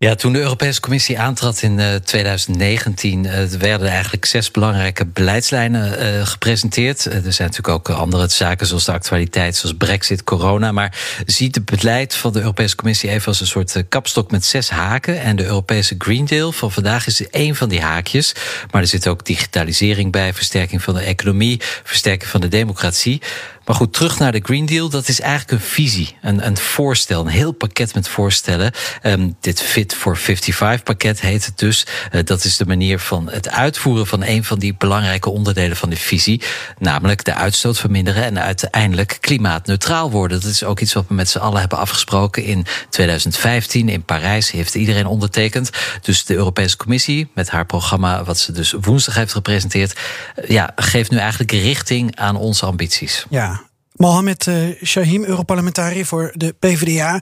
Ja, 0.00 0.14
toen 0.14 0.32
de 0.32 0.40
Europese 0.40 0.80
Commissie 0.80 1.18
aantrad 1.18 1.62
in 1.62 1.78
uh, 1.78 1.94
2019, 1.94 3.24
uh, 3.24 3.44
werden 3.44 3.88
eigenlijk 3.88 4.24
zes 4.24 4.50
belangrijke 4.50 5.06
beleidslijnen 5.06 6.02
uh, 6.02 6.26
gepresenteerd. 6.26 7.04
er 7.04 7.32
zijn 7.32 7.48
natuurlijk 7.48 7.68
ook 7.68 7.88
andere 7.88 8.28
zaken 8.28 8.66
zoals 8.66 8.84
de 8.84 8.92
actualiteit, 8.92 9.56
zoals 9.56 9.76
Brexit, 9.76 10.24
corona. 10.24 10.72
Maar 10.72 11.22
ziet 11.26 11.54
het 11.54 11.64
beleid 11.64 12.14
van 12.14 12.32
de 12.32 12.38
Europese 12.38 12.76
Commissie 12.76 13.10
even 13.10 13.26
als 13.26 13.40
een 13.40 13.46
soort 13.46 13.84
kapstok 13.88 14.30
met 14.30 14.44
zes 14.44 14.70
haken. 14.70 15.20
En 15.20 15.36
de 15.36 15.44
Europese 15.44 15.94
Green 15.98 16.24
Deal 16.24 16.52
van 16.52 16.72
vandaag 16.72 17.06
is 17.06 17.28
één 17.28 17.56
van 17.56 17.68
die 17.68 17.80
haakjes. 17.80 18.34
Maar 18.70 18.82
er 18.82 18.88
zit 18.88 19.08
ook 19.08 19.26
digitalisering 19.26 20.12
bij, 20.12 20.34
versterking 20.34 20.82
van 20.82 20.94
de 20.94 21.00
economie, 21.00 21.60
versterking 21.84 22.30
van 22.30 22.40
de 22.40 22.48
democratie. 22.48 23.22
Maar 23.68 23.76
goed, 23.76 23.92
terug 23.92 24.18
naar 24.18 24.32
de 24.32 24.40
Green 24.42 24.66
Deal. 24.66 24.88
Dat 24.88 25.08
is 25.08 25.20
eigenlijk 25.20 25.50
een 25.50 25.68
visie, 25.68 26.16
een, 26.22 26.46
een 26.46 26.56
voorstel, 26.56 27.20
een 27.20 27.26
heel 27.26 27.52
pakket 27.52 27.94
met 27.94 28.08
voorstellen. 28.08 28.72
Um, 29.02 29.36
dit 29.40 29.62
fit 29.62 29.94
for 29.94 30.16
55 30.16 30.82
pakket 30.82 31.20
heet 31.20 31.46
het 31.46 31.58
dus. 31.58 31.86
Uh, 32.12 32.20
dat 32.24 32.44
is 32.44 32.56
de 32.56 32.66
manier 32.66 32.98
van 32.98 33.30
het 33.30 33.48
uitvoeren 33.48 34.06
van 34.06 34.22
een 34.24 34.44
van 34.44 34.58
die 34.58 34.74
belangrijke 34.78 35.30
onderdelen 35.30 35.76
van 35.76 35.90
de 35.90 35.96
visie. 35.96 36.42
Namelijk 36.78 37.24
de 37.24 37.34
uitstoot 37.34 37.78
verminderen 37.78 38.24
en 38.24 38.40
uiteindelijk 38.40 39.18
klimaatneutraal 39.20 40.10
worden. 40.10 40.40
Dat 40.40 40.50
is 40.50 40.64
ook 40.64 40.80
iets 40.80 40.92
wat 40.92 41.04
we 41.08 41.14
met 41.14 41.28
z'n 41.28 41.38
allen 41.38 41.60
hebben 41.60 41.78
afgesproken 41.78 42.44
in 42.44 42.66
2015 42.90 43.88
in 43.88 44.04
Parijs. 44.04 44.50
Heeft 44.50 44.74
iedereen 44.74 45.06
ondertekend. 45.06 45.70
Dus 46.02 46.24
de 46.24 46.34
Europese 46.34 46.76
Commissie 46.76 47.30
met 47.34 47.50
haar 47.50 47.66
programma, 47.66 48.24
wat 48.24 48.38
ze 48.38 48.52
dus 48.52 48.74
woensdag 48.80 49.14
heeft 49.14 49.32
gepresenteerd, 49.32 49.98
ja, 50.46 50.72
geeft 50.76 51.10
nu 51.10 51.16
eigenlijk 51.16 51.52
richting 51.52 52.16
aan 52.16 52.36
onze 52.36 52.66
ambities. 52.66 53.26
Ja, 53.30 53.57
Mohamed 53.98 54.46
uh, 54.46 54.84
Shahim, 54.84 55.24
Europarlementariër 55.24 56.06
voor 56.06 56.32
de 56.34 56.54
PvdA. 56.58 57.20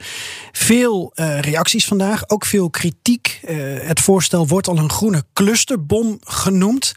Veel 0.52 1.12
uh, 1.14 1.40
reacties 1.40 1.86
vandaag, 1.86 2.28
ook 2.28 2.44
veel 2.44 2.70
kritiek. 2.70 3.40
Uh, 3.48 3.56
het 3.80 4.00
voorstel 4.00 4.46
wordt 4.46 4.68
al 4.68 4.78
een 4.78 4.90
groene 4.90 5.24
clusterbom 5.32 6.18
genoemd. 6.24 6.94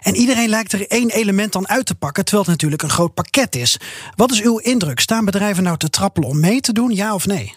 En 0.00 0.14
iedereen 0.16 0.48
lijkt 0.48 0.72
er 0.72 0.86
één 0.86 1.10
element 1.10 1.52
dan 1.52 1.68
uit 1.68 1.86
te 1.86 1.94
pakken, 1.94 2.24
terwijl 2.24 2.44
het 2.44 2.52
natuurlijk 2.52 2.82
een 2.82 2.90
groot 2.90 3.14
pakket 3.14 3.56
is. 3.56 3.76
Wat 4.16 4.32
is 4.32 4.42
uw 4.42 4.58
indruk? 4.58 5.00
Staan 5.00 5.24
bedrijven 5.24 5.62
nou 5.62 5.76
te 5.76 5.90
trappelen 5.90 6.28
om 6.28 6.40
mee 6.40 6.60
te 6.60 6.72
doen, 6.72 6.94
ja 6.94 7.14
of 7.14 7.26
nee? 7.26 7.54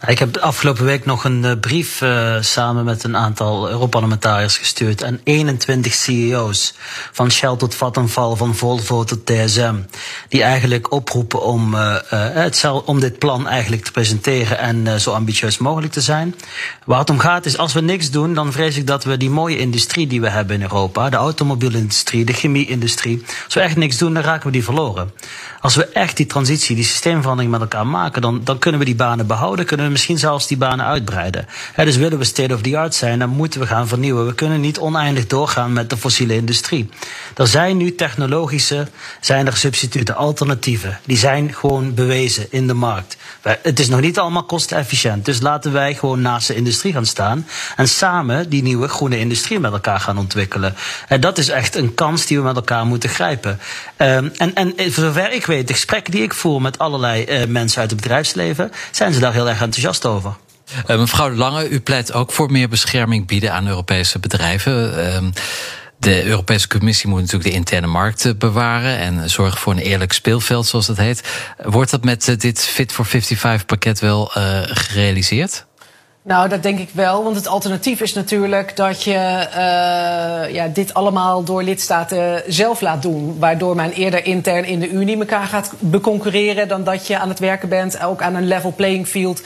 Nou, 0.00 0.12
ik 0.12 0.18
heb 0.18 0.36
afgelopen 0.36 0.84
week 0.84 1.04
nog 1.04 1.24
een 1.24 1.44
uh, 1.44 1.52
brief 1.60 2.00
uh, 2.00 2.36
samen 2.40 2.84
met 2.84 3.04
een 3.04 3.16
aantal 3.16 3.68
Europarlementariërs 3.70 4.58
gestuurd 4.58 5.04
aan 5.04 5.20
21 5.24 5.94
CEO's. 5.94 6.74
Van 7.12 7.30
Shell 7.30 7.56
tot 7.56 7.74
Vattenfall, 7.74 8.36
van 8.36 8.54
Volvo 8.54 9.04
tot 9.04 9.26
DSM. 9.26 9.74
Die 10.28 10.42
eigenlijk 10.42 10.92
oproepen 10.92 11.42
om, 11.42 11.74
uh, 11.74 11.96
het, 12.10 12.70
om 12.84 13.00
dit 13.00 13.18
plan 13.18 13.48
eigenlijk 13.48 13.84
te 13.84 13.90
presenteren 13.90 14.58
en 14.58 15.00
zo 15.00 15.12
ambitieus 15.12 15.58
mogelijk 15.58 15.92
te 15.92 16.00
zijn. 16.00 16.34
Waar 16.84 16.98
het 16.98 17.10
om 17.10 17.18
gaat 17.18 17.46
is, 17.46 17.58
als 17.58 17.72
we 17.72 17.80
niks 17.80 18.10
doen, 18.10 18.34
dan 18.34 18.52
vrees 18.52 18.76
ik 18.76 18.86
dat 18.86 19.04
we 19.04 19.16
die 19.16 19.30
mooie 19.30 19.58
industrie 19.58 20.06
die 20.06 20.20
we 20.20 20.28
hebben 20.30 20.56
in 20.56 20.62
Europa, 20.62 21.10
de 21.10 21.16
automobielindustrie, 21.16 22.24
de 22.24 22.32
chemieindustrie, 22.32 23.22
als 23.44 23.54
we 23.54 23.60
echt 23.60 23.76
niks 23.76 23.98
doen, 23.98 24.14
dan 24.14 24.22
raken 24.22 24.46
we 24.46 24.52
die 24.52 24.64
verloren. 24.64 25.12
Als 25.60 25.74
we 25.74 25.84
echt 25.86 26.16
die 26.16 26.26
transitie, 26.26 26.76
die 26.76 26.84
systeemverandering 26.84 27.52
met 27.52 27.60
elkaar 27.60 27.86
maken, 27.86 28.22
dan, 28.22 28.40
dan 28.44 28.58
kunnen 28.58 28.80
we 28.80 28.86
die 28.86 28.94
banen 28.94 29.26
behouden 29.26 29.66
kunnen 29.68 29.86
we 29.86 29.92
misschien 29.92 30.18
zelfs 30.18 30.46
die 30.46 30.56
banen 30.56 30.86
uitbreiden. 30.86 31.46
dus 31.76 31.96
willen 31.96 32.18
we 32.18 32.24
state 32.24 32.54
of 32.54 32.60
the 32.60 32.78
art 32.78 32.94
zijn, 32.94 33.18
dan 33.18 33.28
moeten 33.28 33.60
we 33.60 33.66
gaan 33.66 33.88
vernieuwen. 33.88 34.26
We 34.26 34.34
kunnen 34.34 34.60
niet 34.60 34.78
oneindig 34.78 35.26
doorgaan 35.26 35.72
met 35.72 35.90
de 35.90 35.96
fossiele 35.96 36.34
industrie. 36.34 36.88
Er 37.36 37.46
zijn 37.46 37.76
nu 37.76 37.94
technologische, 37.94 38.88
zijn 39.20 39.46
er 39.46 39.56
substituten, 39.56 40.16
alternatieven. 40.16 40.98
Die 41.04 41.16
zijn 41.16 41.54
gewoon 41.54 41.94
bewezen 41.94 42.46
in 42.50 42.66
de 42.66 42.74
markt. 42.74 43.16
Het 43.62 43.80
is 43.80 43.88
nog 43.88 44.00
niet 44.00 44.18
allemaal 44.18 44.42
kostenefficiënt. 44.42 45.24
Dus 45.24 45.40
laten 45.40 45.72
wij 45.72 45.94
gewoon 45.94 46.20
naast 46.20 46.46
de 46.46 46.54
industrie 46.54 46.92
gaan 46.92 47.06
staan. 47.06 47.46
En 47.76 47.88
samen 47.88 48.48
die 48.48 48.62
nieuwe 48.62 48.88
groene 48.88 49.18
industrie 49.18 49.60
met 49.60 49.72
elkaar 49.72 50.00
gaan 50.00 50.18
ontwikkelen. 50.18 50.74
En 51.08 51.20
dat 51.20 51.38
is 51.38 51.48
echt 51.48 51.76
een 51.76 51.94
kans 51.94 52.26
die 52.26 52.38
we 52.38 52.44
met 52.44 52.56
elkaar 52.56 52.86
moeten 52.86 53.10
grijpen. 53.10 53.58
Um, 53.96 54.32
en, 54.36 54.54
en 54.54 54.74
voor 54.76 55.04
zover 55.04 55.32
ik 55.32 55.46
weet, 55.46 55.66
de 55.66 55.72
gesprekken 55.72 56.12
die 56.12 56.22
ik 56.22 56.34
voer 56.34 56.62
met 56.62 56.78
allerlei 56.78 57.24
uh, 57.28 57.46
mensen 57.46 57.80
uit 57.80 57.90
het 57.90 58.00
bedrijfsleven, 58.00 58.72
zijn 58.90 59.12
ze 59.12 59.20
daar 59.20 59.32
heel 59.32 59.48
erg 59.48 59.60
enthousiast 59.60 60.06
over. 60.06 60.36
Uh, 60.90 60.98
mevrouw 60.98 61.30
Lange, 61.30 61.68
u 61.68 61.80
pleit 61.80 62.12
ook 62.12 62.32
voor 62.32 62.50
meer 62.50 62.68
bescherming 62.68 63.26
bieden 63.26 63.52
aan 63.52 63.68
Europese 63.68 64.18
bedrijven. 64.18 64.98
Uh, 64.98 65.30
de 65.98 66.24
Europese 66.24 66.68
Commissie 66.68 67.08
moet 67.08 67.20
natuurlijk 67.20 67.50
de 67.50 67.56
interne 67.56 67.86
markt 67.86 68.38
bewaren 68.38 68.98
en 68.98 69.30
zorgen 69.30 69.58
voor 69.58 69.72
een 69.72 69.78
eerlijk 69.78 70.12
speelveld, 70.12 70.66
zoals 70.66 70.86
dat 70.86 70.96
heet. 70.96 71.22
Wordt 71.62 71.90
dat 71.90 72.04
met 72.04 72.40
dit 72.40 72.60
Fit 72.60 72.92
for 72.92 73.06
55 73.06 73.66
pakket 73.66 74.00
wel 74.00 74.30
uh, 74.36 74.60
gerealiseerd? 74.64 75.66
Nou, 76.22 76.48
dat 76.48 76.62
denk 76.62 76.78
ik 76.78 76.88
wel. 76.92 77.24
Want 77.24 77.36
het 77.36 77.46
alternatief 77.46 78.00
is 78.00 78.14
natuurlijk 78.14 78.76
dat 78.76 79.02
je 79.02 79.46
uh, 79.48 80.54
ja, 80.54 80.66
dit 80.72 80.94
allemaal 80.94 81.44
door 81.44 81.62
lidstaten 81.62 82.42
zelf 82.46 82.80
laat 82.80 83.02
doen. 83.02 83.38
Waardoor 83.38 83.76
men 83.76 83.92
eerder 83.92 84.24
intern 84.24 84.64
in 84.64 84.80
de 84.80 84.90
Unie 84.90 85.18
elkaar 85.18 85.46
gaat 85.46 85.72
beconcurreren 85.78 86.68
dan 86.68 86.84
dat 86.84 87.06
je 87.06 87.18
aan 87.18 87.28
het 87.28 87.38
werken 87.38 87.68
bent, 87.68 88.02
ook 88.02 88.22
aan 88.22 88.34
een 88.34 88.46
level 88.46 88.72
playing 88.76 89.06
field 89.06 89.42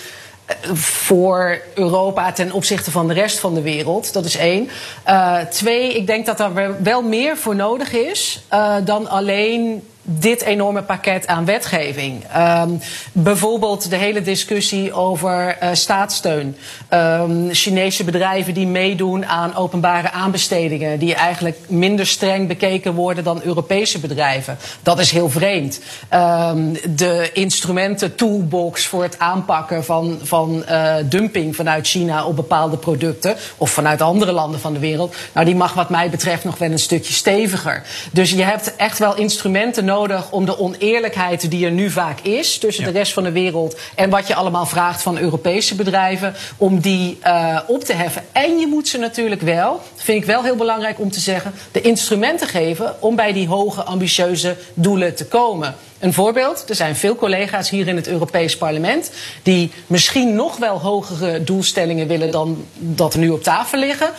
voor 0.75 1.61
Europa 1.75 2.33
ten 2.33 2.53
opzichte 2.53 2.91
van 2.91 3.09
de 3.09 3.15
rest 3.15 3.39
van 3.39 3.55
de 3.55 3.63
wereld. 3.63 4.13
Dat 4.13 4.25
is 4.25 4.37
één. 4.37 4.69
Uh, 5.09 5.39
twee, 5.39 5.95
ik 5.97 6.07
denk 6.07 6.27
dat 6.27 6.41
er 6.41 6.83
wel 6.83 7.03
meer 7.03 7.37
voor 7.37 7.57
nodig 7.57 7.93
is 7.93 8.43
uh, 8.53 8.75
dan 8.85 9.09
alleen 9.09 9.83
dit 10.03 10.43
enorme 10.43 10.83
pakket 10.83 11.27
aan 11.27 11.45
wetgeving. 11.45 12.25
Um, 12.37 12.81
bijvoorbeeld 13.13 13.91
de 13.91 13.97
hele 13.97 14.23
discussie 14.23 14.93
over 14.93 15.57
uh, 15.63 15.69
staatssteun. 15.73 16.57
Um, 16.91 17.49
Chinese 17.53 18.05
bedrijven 18.05 18.55
die 18.55 18.67
meedoen 18.67 19.27
aan 19.27 19.55
openbare 19.55 20.11
aanbestedingen, 20.11 20.99
die 20.99 21.15
eigenlijk 21.15 21.59
minder 21.69 22.07
streng 22.07 22.49
bekeken 22.49 22.95
worden 22.95 23.25
dan 23.25 23.41
Europese 23.43 23.99
bedrijven. 23.99 24.59
Dat 24.83 24.99
is 24.99 25.11
heel 25.11 25.31
vreemd. 25.31 25.81
Um, 26.15 26.73
de 26.89 27.31
instrumenten 27.33 28.15
toolbox 28.15 28.87
voor 28.87 29.03
het 29.03 29.19
aanpakken 29.19 29.85
van, 29.85 30.19
van 30.23 30.65
uh, 30.69 30.95
dumping 31.05 31.57
vanuit 31.57 31.87
China 31.87 32.25
op 32.25 32.37
bepaalde 32.37 32.77
producten 32.77 33.37
of 33.57 33.71
vanuit 33.71 34.01
andere 34.01 34.33
landen 34.33 34.61
van 34.61 34.73
de 34.73 34.79
wereld, 34.79 35.15
nou 35.33 35.47
die 35.47 35.55
mag 35.55 35.75
wat 35.75 35.91
mij 35.91 36.11
betreft 36.11 36.45
nog 36.45 36.59
wel 36.59 36.71
een 36.71 36.79
stukje 36.79 37.13
steviger. 37.13 37.83
Dus 38.13 38.31
je 38.31 38.43
hebt 38.43 38.77
echt 38.77 38.99
wel 38.99 39.17
instrumenten 39.17 39.85
nodig 39.85 39.91
om 40.31 40.45
de 40.45 40.59
oneerlijkheid 40.59 41.51
die 41.51 41.65
er 41.65 41.73
nu 41.73 41.91
vaak 41.91 42.21
is 42.21 42.59
tussen 42.59 42.85
ja. 42.85 42.91
de 42.91 42.99
rest 42.99 43.13
van 43.13 43.23
de 43.23 43.33
wereld 43.33 43.77
en 43.95 44.11
wat 44.11 44.27
je 44.27 44.35
allemaal 44.35 44.67
vraagt 44.67 45.03
van 45.03 45.19
Europese 45.19 45.75
bedrijven, 45.75 46.35
om 46.57 46.81
die 46.81 47.19
uh, 47.27 47.59
op 47.67 47.85
te 47.85 47.93
heffen. 47.93 48.25
En 48.33 48.59
je 48.59 48.67
moet 48.67 48.89
ze 48.89 48.99
natuurlijk 48.99 49.43
wel, 49.43 49.81
vind 49.95 50.19
ik 50.19 50.25
wel 50.25 50.43
heel 50.43 50.57
belangrijk 50.57 51.01
om 51.01 51.11
te 51.11 51.21
zeggen, 51.21 51.55
de 51.73 51.81
instrumenten 51.81 52.47
geven 52.47 53.03
om 53.03 53.17
bij 53.17 53.33
die 53.33 53.49
hoge, 53.49 53.83
ambitieuze 53.83 54.57
doelen 54.75 55.15
te 55.15 55.27
komen. 55.27 55.75
Een 56.03 56.13
voorbeeld, 56.13 56.65
er 56.69 56.75
zijn 56.75 56.97
veel 56.97 57.17
collega's 57.17 57.71
hier 57.71 57.89
in 57.89 57.97
het 57.97 58.09
Europees 58.09 58.57
Parlement 58.57 59.11
die 59.43 59.71
misschien 59.87 60.35
nog 60.35 60.57
wel 60.57 60.81
hogere 60.81 61.43
doelstellingen 61.45 62.07
willen 62.07 62.31
dan 62.31 62.65
dat 62.79 63.13
er 63.13 63.19
nu 63.19 63.31
op 63.31 63.43
tafel 63.43 63.79
liggen. 63.79 64.11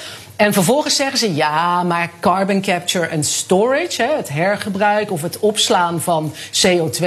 En 0.44 0.54
vervolgens 0.54 0.96
zeggen 0.96 1.18
ze 1.18 1.34
ja, 1.34 1.84
maar 1.84 2.12
carbon 2.20 2.62
capture 2.62 3.06
en 3.06 3.24
storage, 3.24 4.02
hè, 4.02 4.16
het 4.16 4.30
hergebruik 4.30 5.12
of 5.12 5.22
het 5.22 5.40
opslaan 5.40 6.02
van 6.02 6.34
CO2, 6.52 7.06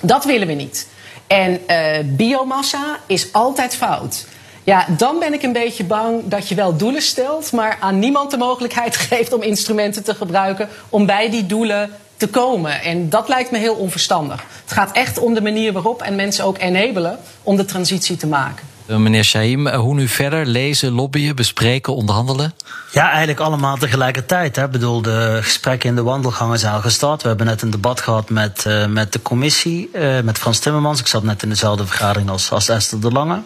dat 0.00 0.24
willen 0.24 0.46
we 0.46 0.52
niet. 0.52 0.88
En 1.26 1.60
uh, 1.70 1.96
biomassa 2.04 2.98
is 3.06 3.32
altijd 3.32 3.76
fout. 3.76 4.26
Ja, 4.64 4.86
dan 4.96 5.18
ben 5.18 5.32
ik 5.32 5.42
een 5.42 5.52
beetje 5.52 5.84
bang 5.84 6.22
dat 6.24 6.48
je 6.48 6.54
wel 6.54 6.76
doelen 6.76 7.02
stelt, 7.02 7.52
maar 7.52 7.76
aan 7.80 7.98
niemand 7.98 8.30
de 8.30 8.36
mogelijkheid 8.36 8.96
geeft 9.08 9.32
om 9.32 9.42
instrumenten 9.42 10.04
te 10.04 10.14
gebruiken 10.14 10.68
om 10.88 11.06
bij 11.06 11.30
die 11.30 11.46
doelen 11.46 11.90
te 12.16 12.28
komen. 12.28 12.82
En 12.82 13.08
dat 13.08 13.28
lijkt 13.28 13.50
me 13.50 13.58
heel 13.58 13.74
onverstandig. 13.74 14.44
Het 14.62 14.72
gaat 14.72 14.92
echt 14.92 15.18
om 15.18 15.34
de 15.34 15.42
manier 15.42 15.72
waarop 15.72 16.02
en 16.02 16.14
mensen 16.14 16.44
ook 16.44 16.58
enabelen 16.58 17.18
om 17.42 17.56
de 17.56 17.64
transitie 17.64 18.16
te 18.16 18.26
maken. 18.26 18.73
Eh, 18.86 18.96
meneer 18.96 19.24
Shaim, 19.24 19.66
eh, 19.66 19.78
hoe 19.78 19.94
nu 19.94 20.08
verder? 20.08 20.46
Lezen, 20.46 20.92
lobbyen, 20.92 21.36
bespreken, 21.36 21.94
onderhandelen? 21.94 22.54
Ja, 22.92 23.10
eigenlijk 23.10 23.40
allemaal 23.40 23.76
tegelijkertijd. 23.76 24.56
Ik 24.56 24.70
bedoel, 24.70 25.02
de 25.02 25.38
gesprekken 25.42 25.88
in 25.88 25.94
de 25.94 26.02
wandelgangen 26.02 26.58
zijn 26.58 26.74
al 26.74 26.80
gestart. 26.80 27.22
We 27.22 27.28
hebben 27.28 27.46
net 27.46 27.62
een 27.62 27.70
debat 27.70 28.00
gehad 28.00 28.30
met, 28.30 28.64
uh, 28.66 28.86
met 28.86 29.12
de 29.12 29.22
commissie, 29.22 29.90
met 30.22 30.38
Frans 30.38 30.58
Timmermans. 30.58 31.00
Ik 31.00 31.06
zat 31.06 31.22
net 31.22 31.42
in 31.42 31.48
dezelfde 31.48 31.86
vergadering 31.86 32.30
als 32.30 32.68
Esther 32.68 33.00
de 33.00 33.10
Lange. 33.10 33.42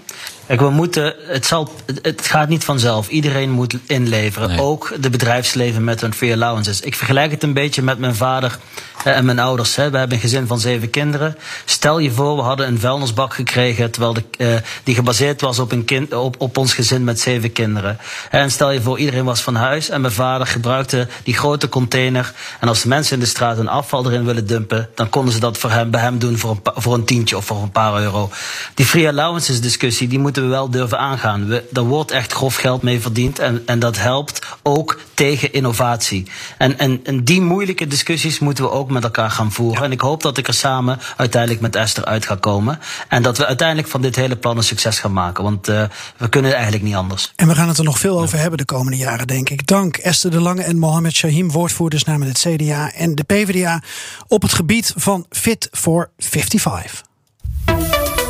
Kijk, 0.49 0.61
we 0.61 0.71
moeten, 0.71 1.15
het, 1.27 1.47
zal, 1.47 1.73
het 2.03 2.27
gaat 2.27 2.49
niet 2.49 2.65
vanzelf. 2.65 3.09
Iedereen 3.09 3.51
moet 3.51 3.77
inleveren. 3.87 4.49
Nee. 4.49 4.61
Ook 4.61 4.95
de 5.01 5.11
bedrijfsleven 5.11 5.85
met 5.85 6.01
hun 6.01 6.15
free 6.15 6.33
allowances. 6.33 6.81
Ik 6.81 6.95
vergelijk 6.95 7.31
het 7.31 7.43
een 7.43 7.53
beetje 7.53 7.83
met 7.83 7.99
mijn 7.99 8.15
vader 8.15 8.59
en 9.05 9.25
mijn 9.25 9.39
ouders. 9.39 9.77
Hè. 9.77 9.91
We 9.91 9.99
hebben 9.99 10.17
een 10.17 10.23
gezin 10.23 10.47
van 10.47 10.61
zeven 10.61 10.91
kinderen. 10.91 11.37
Stel 11.65 11.99
je 11.99 12.11
voor, 12.11 12.37
we 12.37 12.43
hadden 12.43 12.67
een 12.67 12.79
vuilnisbak 12.79 13.35
gekregen... 13.35 13.91
terwijl 13.91 14.13
de, 14.13 14.23
uh, 14.39 14.57
die 14.85 14.95
gebaseerd 14.95 15.41
was 15.41 15.59
op, 15.59 15.73
een 15.73 15.85
kind, 15.85 16.15
op, 16.15 16.35
op 16.39 16.57
ons 16.57 16.75
gezin 16.75 17.05
met 17.05 17.21
zeven 17.21 17.53
kinderen. 17.53 17.99
En 18.31 18.51
stel 18.51 18.71
je 18.71 18.83
voor, 18.83 18.99
iedereen 18.99 19.25
was 19.25 19.41
van 19.41 19.55
huis... 19.55 19.89
en 19.89 20.01
mijn 20.01 20.13
vader 20.13 20.47
gebruikte 20.47 21.09
die 21.23 21.35
grote 21.35 21.69
container... 21.69 22.33
en 22.61 22.69
als 22.69 22.83
de 22.83 22.89
mensen 22.89 23.15
in 23.15 23.21
de 23.21 23.27
straat 23.27 23.59
een 23.59 23.69
afval 23.69 24.07
erin 24.07 24.25
willen 24.25 24.47
dumpen... 24.47 24.89
dan 24.95 25.09
konden 25.09 25.35
ze 25.35 25.41
dat 25.41 25.59
voor 25.59 25.71
hem, 25.71 25.91
bij 25.91 26.01
hem 26.01 26.19
doen 26.19 26.39
voor 26.39 26.51
een, 26.51 26.73
voor 26.75 26.95
een 26.95 27.05
tientje 27.05 27.37
of 27.37 27.45
voor 27.45 27.63
een 27.63 27.71
paar 27.71 28.01
euro. 28.01 28.31
Die 28.75 28.87
free 28.87 29.09
allowances 29.09 29.61
discussie, 29.61 30.09
die 30.09 30.19
moeten 30.39 30.59
we 30.59 30.67
wel 30.67 30.81
durven 30.81 30.99
aangaan. 30.99 31.47
We, 31.47 31.65
er 31.73 31.83
wordt 31.83 32.11
echt 32.11 32.33
grof 32.33 32.57
geld 32.57 32.83
mee 32.83 33.01
verdiend... 33.01 33.39
en, 33.39 33.63
en 33.67 33.79
dat 33.79 33.99
helpt 33.99 34.47
ook 34.63 35.01
tegen 35.15 35.53
innovatie. 35.53 36.27
En, 36.59 36.79
en, 36.79 37.01
en 37.05 37.25
die 37.25 37.41
moeilijke 37.41 37.87
discussies 37.87 38.39
moeten 38.39 38.65
we 38.65 38.71
ook 38.71 38.91
met 38.91 39.05
elkaar 39.05 39.31
gaan 39.31 39.53
voeren. 39.53 39.79
Ja. 39.79 39.85
En 39.85 39.93
ik 39.93 40.01
hoop 40.01 40.23
dat 40.23 40.39
ik 40.39 40.49
er 40.49 40.55
samen 40.55 40.99
uiteindelijk 41.17 41.61
met 41.61 41.77
Esther 41.77 42.05
uit 42.05 42.27
ga 42.27 42.35
komen. 42.35 42.79
En 43.09 43.23
dat 43.23 43.39
we 43.39 43.47
uiteindelijk 43.47 43.89
van 43.89 44.01
dit 44.01 44.17
hele 44.17 44.37
plan 44.37 44.57
een 44.57 44.63
succes 44.63 44.99
gaan 44.99 45.13
maken. 45.13 45.45
Want 45.45 45.69
uh, 45.69 45.83
we 46.17 46.29
kunnen 46.29 46.53
eigenlijk 46.53 46.85
niet 46.85 46.95
anders. 46.95 47.33
En 47.37 47.49
we 47.49 47.55
gaan 47.55 47.69
het 47.69 47.79
er 47.79 47.85
nog 47.85 47.99
veel 47.99 48.21
over 48.21 48.39
hebben 48.39 48.59
de 48.59 48.65
komende 48.65 48.99
jaren, 48.99 49.27
denk 49.27 49.51
ik. 49.51 49.67
Dank 49.67 49.97
Esther 49.97 50.31
de 50.31 50.41
Lange 50.41 50.63
en 50.63 50.79
Mohamed 50.79 51.15
Shahim, 51.15 51.51
woordvoerders 51.51 52.05
namens 52.05 52.43
het 52.43 52.55
CDA 52.55 52.93
en 52.93 53.15
de 53.15 53.23
PvdA 53.23 53.83
op 54.29 54.43
het 54.43 54.53
gebied 54.53 54.93
van 54.97 55.27
Fit 55.31 55.69
for 55.73 56.11
55. 56.19 57.03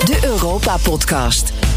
De 0.04 0.18
Europa 0.22 0.76
Podcast. 0.76 1.67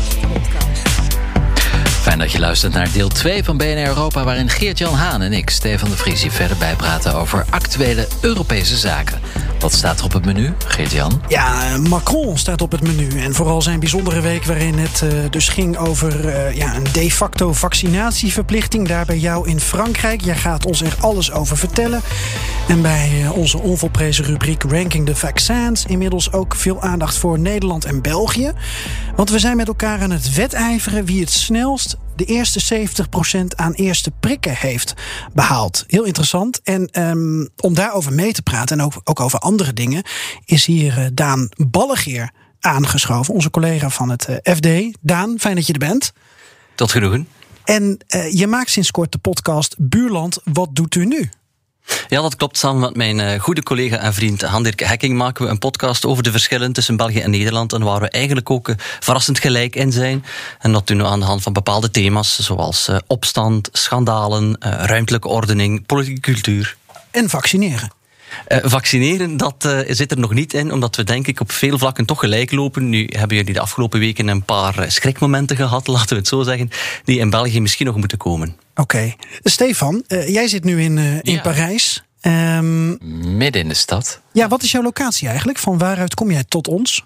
Fijn 2.01 2.19
dat 2.19 2.31
je 2.31 2.39
luistert 2.39 2.73
naar 2.73 2.91
deel 2.91 3.07
2 3.07 3.43
van 3.43 3.57
BNR 3.57 3.87
Europa... 3.87 4.23
waarin 4.23 4.49
Geert-Jan 4.49 4.93
Haan 4.93 5.21
en 5.21 5.33
ik, 5.33 5.49
Stefan 5.49 5.89
de 5.89 5.97
Vries... 5.97 6.25
verder 6.29 6.57
bijpraten 6.57 7.13
over 7.13 7.45
actuele 7.49 8.07
Europese 8.21 8.77
zaken. 8.77 9.19
Wat 9.61 9.73
staat 9.73 9.99
er 9.99 10.05
op 10.05 10.13
het 10.13 10.25
menu, 10.25 10.53
Geert-Jan? 10.67 11.21
Ja, 11.27 11.77
Macron 11.77 12.37
staat 12.37 12.61
op 12.61 12.71
het 12.71 12.81
menu. 12.81 13.19
En 13.19 13.33
vooral 13.33 13.61
zijn 13.61 13.79
bijzondere 13.79 14.21
week 14.21 14.43
waarin 14.43 14.77
het 14.77 15.01
uh, 15.03 15.11
dus 15.29 15.49
ging 15.49 15.77
over 15.77 16.25
uh, 16.25 16.55
ja, 16.55 16.75
een 16.75 16.83
de 16.91 17.11
facto 17.11 17.53
vaccinatieverplichting. 17.53 18.87
Daar 18.87 19.05
bij 19.05 19.17
jou 19.17 19.49
in 19.49 19.59
Frankrijk. 19.59 20.21
Jij 20.21 20.35
gaat 20.35 20.65
ons 20.65 20.81
er 20.81 20.95
alles 20.99 21.31
over 21.31 21.57
vertellen. 21.57 22.01
En 22.67 22.81
bij 22.81 23.21
uh, 23.21 23.31
onze 23.31 23.59
onvolprezen 23.59 24.25
rubriek 24.25 24.63
Ranking 24.63 25.05
the 25.05 25.15
Vaccins... 25.15 25.85
inmiddels 25.85 26.31
ook 26.31 26.55
veel 26.55 26.81
aandacht 26.81 27.17
voor 27.17 27.39
Nederland 27.39 27.85
en 27.85 28.01
België. 28.01 28.51
Want 29.15 29.29
we 29.29 29.39
zijn 29.39 29.57
met 29.57 29.67
elkaar 29.67 30.01
aan 30.01 30.11
het 30.11 30.33
wedijveren 30.33 31.05
wie 31.05 31.19
het 31.19 31.31
snelst 31.31 31.97
de 32.25 32.33
eerste 32.33 32.87
70% 33.41 33.55
aan 33.55 33.73
eerste 33.73 34.11
prikken 34.19 34.55
heeft 34.55 34.93
behaald. 35.33 35.83
Heel 35.87 36.03
interessant. 36.03 36.61
En 36.61 37.01
um, 37.07 37.49
om 37.59 37.73
daarover 37.73 38.13
mee 38.13 38.33
te 38.33 38.41
praten 38.41 38.79
en 38.79 38.85
ook, 38.85 39.01
ook 39.03 39.19
over 39.19 39.39
andere 39.39 39.73
dingen, 39.73 40.03
is 40.45 40.65
hier 40.65 40.97
uh, 40.97 41.05
Daan 41.13 41.49
Ballegeer 41.67 42.31
aangeschoven, 42.59 43.33
onze 43.33 43.49
collega 43.49 43.89
van 43.89 44.09
het 44.09 44.27
uh, 44.29 44.55
FD. 44.55 44.97
Daan, 45.01 45.39
fijn 45.39 45.55
dat 45.55 45.67
je 45.67 45.73
er 45.73 45.79
bent. 45.79 46.13
Tot 46.75 46.91
genoegen. 46.91 47.27
En 47.63 47.97
uh, 48.15 48.31
je 48.31 48.47
maakt 48.47 48.69
sinds 48.69 48.91
kort 48.91 49.11
de 49.11 49.17
podcast 49.17 49.75
Buurland, 49.79 50.39
wat 50.43 50.75
doet 50.75 50.95
u 50.95 51.05
nu? 51.05 51.29
Ja, 52.07 52.21
dat 52.21 52.35
klopt. 52.35 52.57
Samen 52.57 52.79
met 52.79 52.95
mijn 52.95 53.19
uh, 53.19 53.39
goede 53.39 53.63
collega 53.63 53.97
en 53.97 54.13
vriend 54.13 54.41
Handirk 54.41 54.79
Hekking 54.79 55.17
maken 55.17 55.45
we 55.45 55.51
een 55.51 55.57
podcast 55.57 56.05
over 56.05 56.23
de 56.23 56.31
verschillen 56.31 56.73
tussen 56.73 56.95
België 56.95 57.19
en 57.19 57.31
Nederland. 57.31 57.73
En 57.73 57.83
waar 57.83 57.99
we 57.99 58.09
eigenlijk 58.09 58.49
ook 58.49 58.69
uh, 58.69 58.75
verrassend 58.77 59.39
gelijk 59.39 59.75
in 59.75 59.91
zijn. 59.91 60.25
En 60.59 60.71
dat 60.71 60.87
doen 60.87 60.97
we 60.97 61.05
aan 61.05 61.19
de 61.19 61.25
hand 61.25 61.41
van 61.41 61.53
bepaalde 61.53 61.91
thema's, 61.91 62.39
zoals 62.39 62.89
uh, 62.89 62.97
opstand, 63.07 63.69
schandalen, 63.71 64.55
ruimtelijke 64.59 65.27
ordening, 65.27 65.85
politieke 65.85 66.21
cultuur. 66.21 66.77
En 67.11 67.29
vaccineren. 67.29 67.91
Uh, 68.47 68.57
vaccineren, 68.61 69.37
dat 69.37 69.65
uh, 69.65 69.79
zit 69.87 70.11
er 70.11 70.19
nog 70.19 70.33
niet 70.33 70.53
in, 70.53 70.73
omdat 70.73 70.95
we 70.95 71.03
denk 71.03 71.27
ik 71.27 71.39
op 71.39 71.51
veel 71.51 71.77
vlakken 71.77 72.05
toch 72.05 72.19
gelijk 72.19 72.51
lopen. 72.51 72.89
Nu 72.89 73.07
hebben 73.09 73.37
jullie 73.37 73.53
de 73.53 73.59
afgelopen 73.59 73.99
weken 73.99 74.27
een 74.27 74.43
paar 74.43 74.91
schrikmomenten 74.91 75.55
gehad, 75.55 75.87
laten 75.97 76.09
we 76.09 76.15
het 76.15 76.27
zo 76.27 76.43
zeggen, 76.43 76.69
die 77.03 77.19
in 77.19 77.29
België 77.29 77.61
misschien 77.61 77.85
nog 77.85 77.95
moeten 77.95 78.17
komen. 78.17 78.55
Oké. 78.81 78.95
Okay. 78.95 79.15
Stefan, 79.43 80.03
uh, 80.07 80.27
jij 80.27 80.47
zit 80.47 80.63
nu 80.63 80.81
in, 80.81 80.97
in 80.97 81.33
ja. 81.33 81.41
Parijs. 81.41 82.03
Um, 82.21 82.97
Midden 83.37 83.61
in 83.61 83.67
de 83.67 83.73
stad. 83.73 84.21
Ja, 84.33 84.47
wat 84.47 84.63
is 84.63 84.71
jouw 84.71 84.83
locatie 84.83 85.27
eigenlijk? 85.27 85.57
Van 85.57 85.77
waaruit 85.77 86.13
kom 86.13 86.31
jij 86.31 86.43
tot 86.43 86.67
ons? 86.67 87.05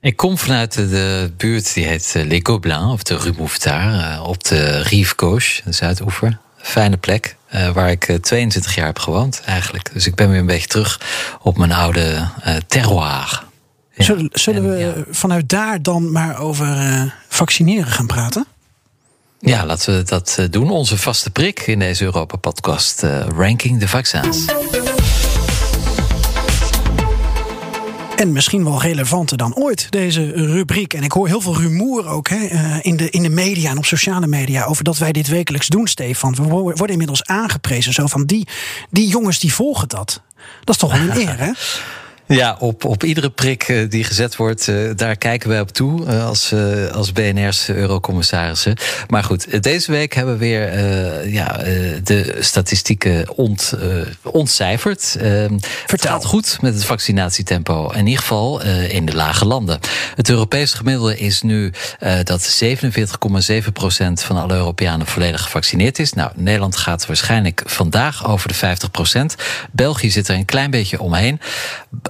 Ik 0.00 0.16
kom 0.16 0.38
vanuit 0.38 0.72
de 0.72 1.32
buurt 1.36 1.74
die 1.74 1.86
heet 1.86 2.14
Les 2.14 2.40
Gobelins, 2.42 2.92
of 2.92 3.02
de 3.02 3.16
Rue 3.16 3.32
Mouffetard, 3.36 4.20
op 4.20 4.44
de 4.44 4.82
Rive 4.82 5.14
Gauche, 5.16 5.62
de 5.64 5.72
Zuidoever. 5.72 6.38
Fijne 6.56 6.96
plek. 6.96 7.36
Waar 7.74 7.90
ik 7.90 8.08
uh, 8.08 8.16
22 8.16 8.74
jaar 8.74 8.86
heb 8.86 8.98
gewoond, 8.98 9.42
eigenlijk. 9.44 9.92
Dus 9.92 10.06
ik 10.06 10.14
ben 10.14 10.30
weer 10.30 10.40
een 10.40 10.46
beetje 10.46 10.68
terug 10.68 11.00
op 11.40 11.58
mijn 11.58 11.72
oude 11.72 12.28
terroir. 12.66 13.44
Ja. 13.94 14.04
Zullen, 14.04 14.28
zullen 14.32 14.64
en, 14.64 14.70
we 14.70 14.78
ja. 14.78 15.04
vanuit 15.10 15.48
daar 15.48 15.82
dan 15.82 16.12
maar 16.12 16.38
over 16.38 16.66
vaccineren 17.28 17.92
gaan 17.92 18.06
praten? 18.06 18.46
Ja, 19.44 19.66
laten 19.66 19.96
we 19.96 20.02
dat 20.02 20.38
doen. 20.50 20.70
Onze 20.70 20.98
vaste 20.98 21.30
prik 21.30 21.60
in 21.60 21.78
deze 21.78 22.04
Europa-podcast: 22.04 23.02
Ranking 23.36 23.80
de 23.80 23.88
Vaccins. 23.88 24.44
En 28.16 28.32
misschien 28.32 28.64
wel 28.64 28.82
relevanter 28.82 29.36
dan 29.36 29.54
ooit, 29.54 29.90
deze 29.90 30.30
rubriek. 30.30 30.94
En 30.94 31.02
ik 31.02 31.12
hoor 31.12 31.26
heel 31.26 31.40
veel 31.40 31.60
rumoer 31.60 32.06
ook 32.06 32.28
hè, 32.28 32.48
in, 32.80 32.96
de, 32.96 33.10
in 33.10 33.22
de 33.22 33.28
media 33.28 33.70
en 33.70 33.78
op 33.78 33.84
sociale 33.84 34.26
media... 34.26 34.64
over 34.64 34.84
dat 34.84 34.98
wij 34.98 35.12
dit 35.12 35.28
wekelijks 35.28 35.66
doen, 35.66 35.86
Stefan. 35.86 36.34
We 36.34 36.42
worden 36.42 36.88
inmiddels 36.88 37.24
aangeprezen. 37.24 37.92
Zo 37.92 38.06
van, 38.06 38.24
die, 38.24 38.48
die 38.90 39.08
jongens 39.08 39.38
die 39.38 39.54
volgen 39.54 39.88
dat. 39.88 40.22
Dat 40.64 40.74
is 40.74 40.76
toch 40.76 40.92
wel 40.92 41.00
een 41.00 41.16
eer, 41.28 41.38
hè? 41.38 41.50
Ja, 42.26 42.56
op, 42.58 42.84
op 42.84 43.04
iedere 43.04 43.30
prik 43.30 43.86
die 43.88 44.04
gezet 44.04 44.36
wordt, 44.36 44.72
daar 44.96 45.16
kijken 45.16 45.48
wij 45.48 45.60
op 45.60 45.70
toe 45.70 46.06
als, 46.06 46.54
als 46.92 47.12
BNR's 47.12 47.68
eurocommissarissen. 47.68 48.76
Maar 49.08 49.24
goed, 49.24 49.62
deze 49.62 49.90
week 49.90 50.14
hebben 50.14 50.34
we 50.34 50.40
weer 50.40 50.74
uh, 50.74 51.32
ja, 51.32 51.56
de 52.02 52.36
statistieken 52.40 53.36
ont, 53.36 53.74
uh, 53.82 54.06
ontcijferd. 54.22 55.16
Uh, 55.22 55.44
het 55.86 56.06
gaat 56.06 56.24
goed 56.24 56.58
met 56.60 56.74
het 56.74 56.84
vaccinatietempo, 56.84 57.90
in 57.90 58.06
ieder 58.06 58.20
geval 58.20 58.62
in 58.88 59.06
de 59.06 59.14
lage 59.14 59.44
landen. 59.44 59.78
Het 60.14 60.28
Europese 60.28 60.76
gemiddelde 60.76 61.18
is 61.18 61.42
nu 61.42 61.72
dat 62.24 62.62
47,7 62.64 63.72
procent 63.72 64.22
van 64.22 64.36
alle 64.36 64.54
Europeanen 64.54 65.06
volledig 65.06 65.42
gevaccineerd 65.42 65.98
is. 65.98 66.12
Nou, 66.12 66.30
Nederland 66.34 66.76
gaat 66.76 67.06
waarschijnlijk 67.06 67.62
vandaag 67.64 68.26
over 68.26 68.48
de 68.48 68.54
50 68.54 68.90
procent. 68.90 69.36
België 69.72 70.10
zit 70.10 70.28
er 70.28 70.34
een 70.34 70.44
klein 70.44 70.70
beetje 70.70 71.00
omheen 71.00 71.40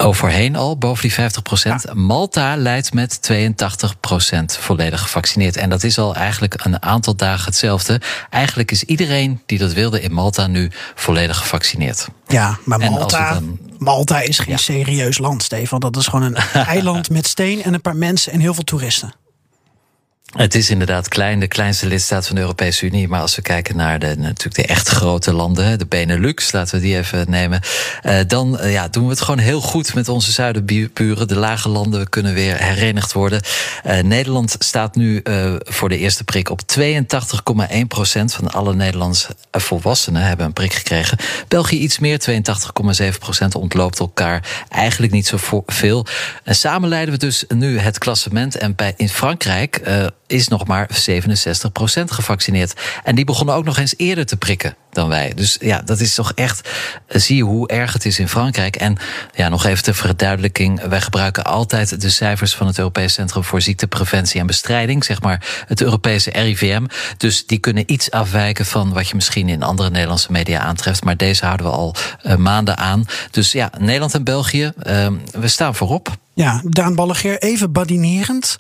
overheen 0.03 0.57
al, 0.57 0.79
boven 0.79 1.03
die 1.03 1.13
50 1.13 1.43
procent. 1.43 1.83
Ja. 1.83 1.95
Malta 1.95 2.57
leidt 2.57 2.93
met 2.93 3.23
82 3.23 4.01
procent 4.01 4.57
volledig 4.57 5.01
gevaccineerd. 5.01 5.57
En 5.57 5.71
dat 5.71 5.83
is 5.83 5.99
al 5.99 6.15
eigenlijk 6.15 6.65
een 6.65 6.83
aantal 6.83 7.17
dagen 7.17 7.45
hetzelfde. 7.45 8.01
Eigenlijk 8.31 8.71
is 8.71 8.85
iedereen 8.85 9.43
die 9.47 9.59
dat 9.59 9.73
wilde 9.73 10.01
in 10.01 10.13
Malta 10.13 10.47
nu 10.47 10.71
volledig 10.95 11.37
gevaccineerd. 11.37 12.09
Ja, 12.27 12.59
maar 12.65 12.79
Malta, 12.79 13.33
dan... 13.33 13.59
Malta 13.79 14.21
is 14.21 14.39
geen 14.39 14.53
ja. 14.53 14.57
serieus 14.57 15.19
land, 15.19 15.43
Stefan. 15.43 15.81
Dat 15.81 15.97
is 15.97 16.07
gewoon 16.07 16.23
een 16.23 16.37
eiland 16.77 17.11
met 17.11 17.27
steen 17.27 17.63
en 17.63 17.75
een 17.75 17.81
paar 17.81 17.97
mensen 17.97 18.33
en 18.33 18.41
heel 18.41 18.55
veel 18.55 18.65
toeristen. 18.65 19.13
Het 20.33 20.55
is 20.55 20.71
inderdaad 20.71 21.09
klein, 21.09 21.41
de 21.41 21.49
kleinste 21.49 21.87
lidstaat 21.87 22.27
van 22.27 22.35
de 22.35 22.41
Europese 22.41 22.87
Unie. 22.87 23.09
Maar 23.09 23.21
als 23.21 23.37
we 23.37 23.43
kijken 23.43 23.77
naar 23.77 23.99
de, 23.99 24.15
natuurlijk 24.17 24.55
de 24.55 24.67
echt 24.67 24.89
grote 24.89 25.33
landen, 25.33 25.79
de 25.79 25.87
Benelux, 25.87 26.53
laten 26.53 26.75
we 26.75 26.81
die 26.81 26.97
even 26.97 27.31
nemen. 27.31 27.61
Uh, 28.03 28.19
dan 28.27 28.59
uh, 28.61 28.73
ja, 28.73 28.89
doen 28.89 29.05
we 29.05 29.11
het 29.11 29.21
gewoon 29.21 29.41
heel 29.41 29.61
goed 29.61 29.95
met 29.95 30.09
onze 30.09 30.33
zuidenburen. 30.33 31.29
De 31.29 31.37
lage 31.37 31.69
landen 31.69 32.09
kunnen 32.09 32.35
weer 32.35 32.57
herenigd 32.57 33.13
worden. 33.13 33.41
Uh, 33.87 33.99
Nederland 33.99 34.57
staat 34.59 34.95
nu 34.95 35.23
voor 35.59 35.89
de 35.89 35.99
eerste 35.99 36.25
prik 36.25 36.51
op 36.51 36.61
82,1 36.79 37.87
procent 37.89 38.35
van 38.35 38.51
alle 38.51 38.75
Nederlandse 38.75 39.37
volwassenen 39.51 40.23
hebben 40.23 40.47
een 40.47 40.53
prik 40.53 40.73
gekregen. 40.73 41.19
België 41.49 41.79
iets 41.79 41.99
meer, 41.99 42.21
82,7 42.31 43.19
procent 43.19 43.55
ontloopt 43.55 43.99
elkaar 43.99 44.65
eigenlijk 44.69 45.13
niet 45.13 45.27
zo 45.27 45.63
veel. 45.67 46.07
En 46.45 46.55
samen 46.55 46.89
leiden 46.89 47.15
we 47.15 47.21
dus 47.21 47.45
nu 47.49 47.79
het 47.79 47.99
klassement. 47.99 48.57
En 48.57 48.75
bij, 48.75 48.95
in 48.97 49.09
Frankrijk 49.09 49.81
is 50.33 50.49
nog 50.49 50.67
maar 50.67 50.89
67% 51.11 52.05
gevaccineerd. 52.05 52.81
En 53.05 53.15
die 53.15 53.25
begonnen 53.25 53.55
ook 53.55 53.65
nog 53.65 53.79
eens 53.79 53.95
eerder 53.97 54.27
te 54.27 54.37
prikken 54.37 54.77
dan 54.93 55.09
wij. 55.09 55.33
Dus 55.35 55.57
ja, 55.61 55.83
dat 55.85 56.01
is 56.01 56.15
toch 56.15 56.33
echt. 56.35 56.69
Zie 57.09 57.37
je 57.37 57.43
hoe 57.43 57.69
erg 57.69 57.93
het 57.93 58.05
is 58.05 58.19
in 58.19 58.29
Frankrijk. 58.29 58.77
En 58.77 58.97
ja, 59.35 59.49
nog 59.49 59.65
even 59.65 59.83
ter 59.83 59.95
verduidelijking. 59.95 60.83
Wij 60.83 61.01
gebruiken 61.01 61.45
altijd 61.45 62.01
de 62.01 62.11
cijfers 62.11 62.55
van 62.55 62.67
het 62.67 62.79
Europees 62.79 63.13
Centrum 63.13 63.45
voor 63.45 63.61
Ziektepreventie 63.63 64.41
en 64.41 64.47
Bestrijding, 64.47 65.05
zeg 65.05 65.23
maar 65.23 65.65
het 65.67 65.81
Europese 65.81 66.31
RIVM. 66.31 66.85
Dus 67.17 67.47
die 67.47 67.59
kunnen 67.59 67.93
iets 67.93 68.11
afwijken 68.11 68.67
van 68.67 68.93
wat 68.93 69.09
je 69.09 69.15
misschien 69.15 69.49
in 69.49 69.63
andere 69.63 69.91
Nederlandse 69.91 70.33
media 70.33 70.61
aantreft. 70.61 71.05
Maar 71.05 71.17
deze 71.17 71.45
houden 71.45 71.67
we 71.67 71.73
al 71.73 71.95
uh, 72.23 72.37
maanden 72.37 72.77
aan. 72.77 73.07
Dus 73.31 73.53
ja, 73.53 73.71
Nederland 73.79 74.15
en 74.15 74.25
België, 74.25 74.73
uh, 74.87 75.07
we 75.31 75.49
staan 75.49 75.75
voorop. 75.75 76.17
Ja, 76.35 76.61
Daan 76.65 76.95
Ballegeer, 76.95 77.39
even 77.39 77.73
badinerend. 77.73 78.59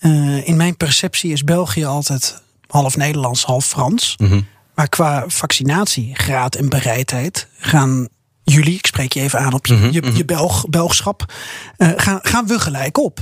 Uh, 0.00 0.48
in 0.48 0.56
mijn 0.56 0.76
perceptie 0.76 1.32
is 1.32 1.44
België 1.44 1.84
altijd 1.84 2.42
half 2.66 2.96
Nederlands, 2.96 3.44
half 3.44 3.66
Frans. 3.66 4.14
Mm 4.16 4.28
-hmm. 4.28 4.46
Maar 4.74 4.88
qua 4.88 5.24
vaccinatiegraad 5.26 6.54
en 6.54 6.68
bereidheid 6.68 7.48
gaan 7.58 8.08
jullie, 8.44 8.74
ik 8.74 8.86
spreek 8.86 9.12
je 9.12 9.20
even 9.20 9.38
aan 9.38 9.52
op 9.52 9.66
je, 9.66 9.74
mm 9.74 9.80
-hmm. 9.80 9.90
je, 9.90 10.14
je 10.14 10.24
Belg, 10.24 10.68
Belgschap, 10.68 11.32
uh, 11.78 11.88
gaan, 11.96 12.18
gaan 12.22 12.46
we 12.46 12.58
gelijk 12.58 12.98
op. 12.98 13.20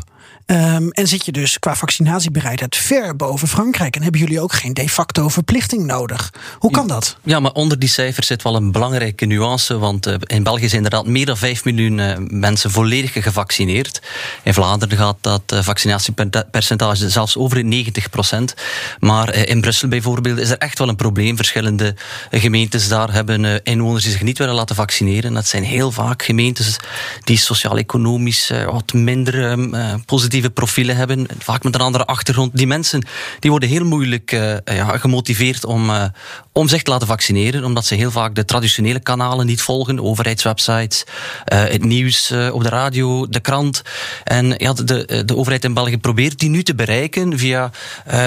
Um, 0.51 0.91
en 0.91 1.09
zit 1.09 1.25
je 1.25 1.33
dus 1.33 1.59
qua 1.59 1.77
vaccinatiebereidheid 1.77 2.77
ver 2.77 3.17
boven 3.17 3.49
Frankrijk. 3.49 3.97
En 3.97 4.03
hebben 4.03 4.21
jullie 4.21 4.41
ook 4.41 4.53
geen 4.53 4.75
de 4.75 4.89
facto 4.89 5.29
verplichting 5.29 5.85
nodig. 5.85 6.33
Hoe 6.59 6.71
kan 6.71 6.87
dat? 6.87 7.17
Ja, 7.23 7.41
maar 7.41 7.53
onder 7.53 7.79
die 7.79 7.89
cijfers 7.89 8.27
zit 8.27 8.43
wel 8.43 8.57
een 8.57 8.73
belangrijke 8.73 9.25
nuance. 9.25 9.79
Want 9.79 10.07
uh, 10.07 10.15
in 10.27 10.43
België 10.43 10.69
zijn 10.69 10.85
inderdaad 10.85 11.07
meer 11.07 11.27
dan 11.27 11.37
5 11.37 11.65
miljoen 11.65 11.99
uh, 11.99 12.15
mensen 12.19 12.71
volledig 12.71 13.13
gevaccineerd. 13.13 14.03
In 14.43 14.55
Vlaanderen 14.55 14.99
gaat 14.99 15.17
dat 15.21 15.43
uh, 15.53 15.63
vaccinatiepercentage 15.63 17.11
zelfs 17.11 17.37
over 17.37 17.65
90 17.65 18.11
procent. 18.11 18.55
Maar 19.01 19.35
in 19.35 19.61
Brussel 19.61 19.89
bijvoorbeeld 19.89 20.39
is 20.39 20.51
er 20.51 20.59
echt 20.59 20.79
wel 20.79 20.89
een 20.89 20.97
probleem. 20.97 21.37
Verschillende 21.37 21.95
gemeentes 22.31 22.89
daar 22.89 23.13
hebben 23.13 23.65
inwoners 23.65 24.03
die 24.03 24.13
zich 24.13 24.23
niet 24.23 24.39
willen 24.39 24.55
laten 24.55 24.77
vaccineren. 24.77 25.35
Dat 25.35 25.47
zijn 25.47 25.65
heel 25.65 25.91
vaak 25.91 26.23
gemeentes 26.23 26.77
die 27.25 27.39
sociaal-economisch 27.39 28.53
wat 28.67 28.93
minder 28.93 29.59
positieve 30.09 30.51
profielen 30.51 30.97
hebben, 30.97 31.27
vaak 31.39 31.63
met 31.63 31.75
een 31.75 31.81
andere 31.81 32.05
achtergrond. 32.05 32.57
Die 32.57 32.67
mensen 32.67 33.07
die 33.39 33.51
worden 33.51 33.69
heel 33.69 33.85
moeilijk 33.85 34.33
uh, 34.33 34.57
ja, 34.65 34.99
gemotiveerd 34.99 35.65
om, 35.65 35.91
uh, 35.91 36.05
om 36.53 36.69
zich 36.69 36.83
te 36.83 36.91
laten 36.91 37.07
vaccineren, 37.07 37.65
omdat 37.65 37.87
ze 37.87 37.95
heel 37.95 38.11
vaak 38.11 38.35
de 38.35 38.45
traditionele 38.45 39.01
kanalen 39.01 39.47
niet 39.47 39.63
volgen, 39.63 40.01
overheidswebsites, 40.01 41.05
uh, 41.53 41.59
het 41.59 41.85
nieuws 41.85 42.33
op 42.53 42.63
de 42.63 42.69
radio, 42.69 43.29
de 43.29 43.41
krant. 43.41 43.83
En 44.25 44.55
ja, 44.57 44.73
de, 44.73 45.23
de 45.25 45.37
overheid 45.37 45.65
in 45.65 45.75
België 45.75 45.99
probeert 45.99 46.39
die 46.39 46.51
nu 46.51 46.63
te 46.63 46.75
bereiken 46.75 47.39
via 47.39 47.71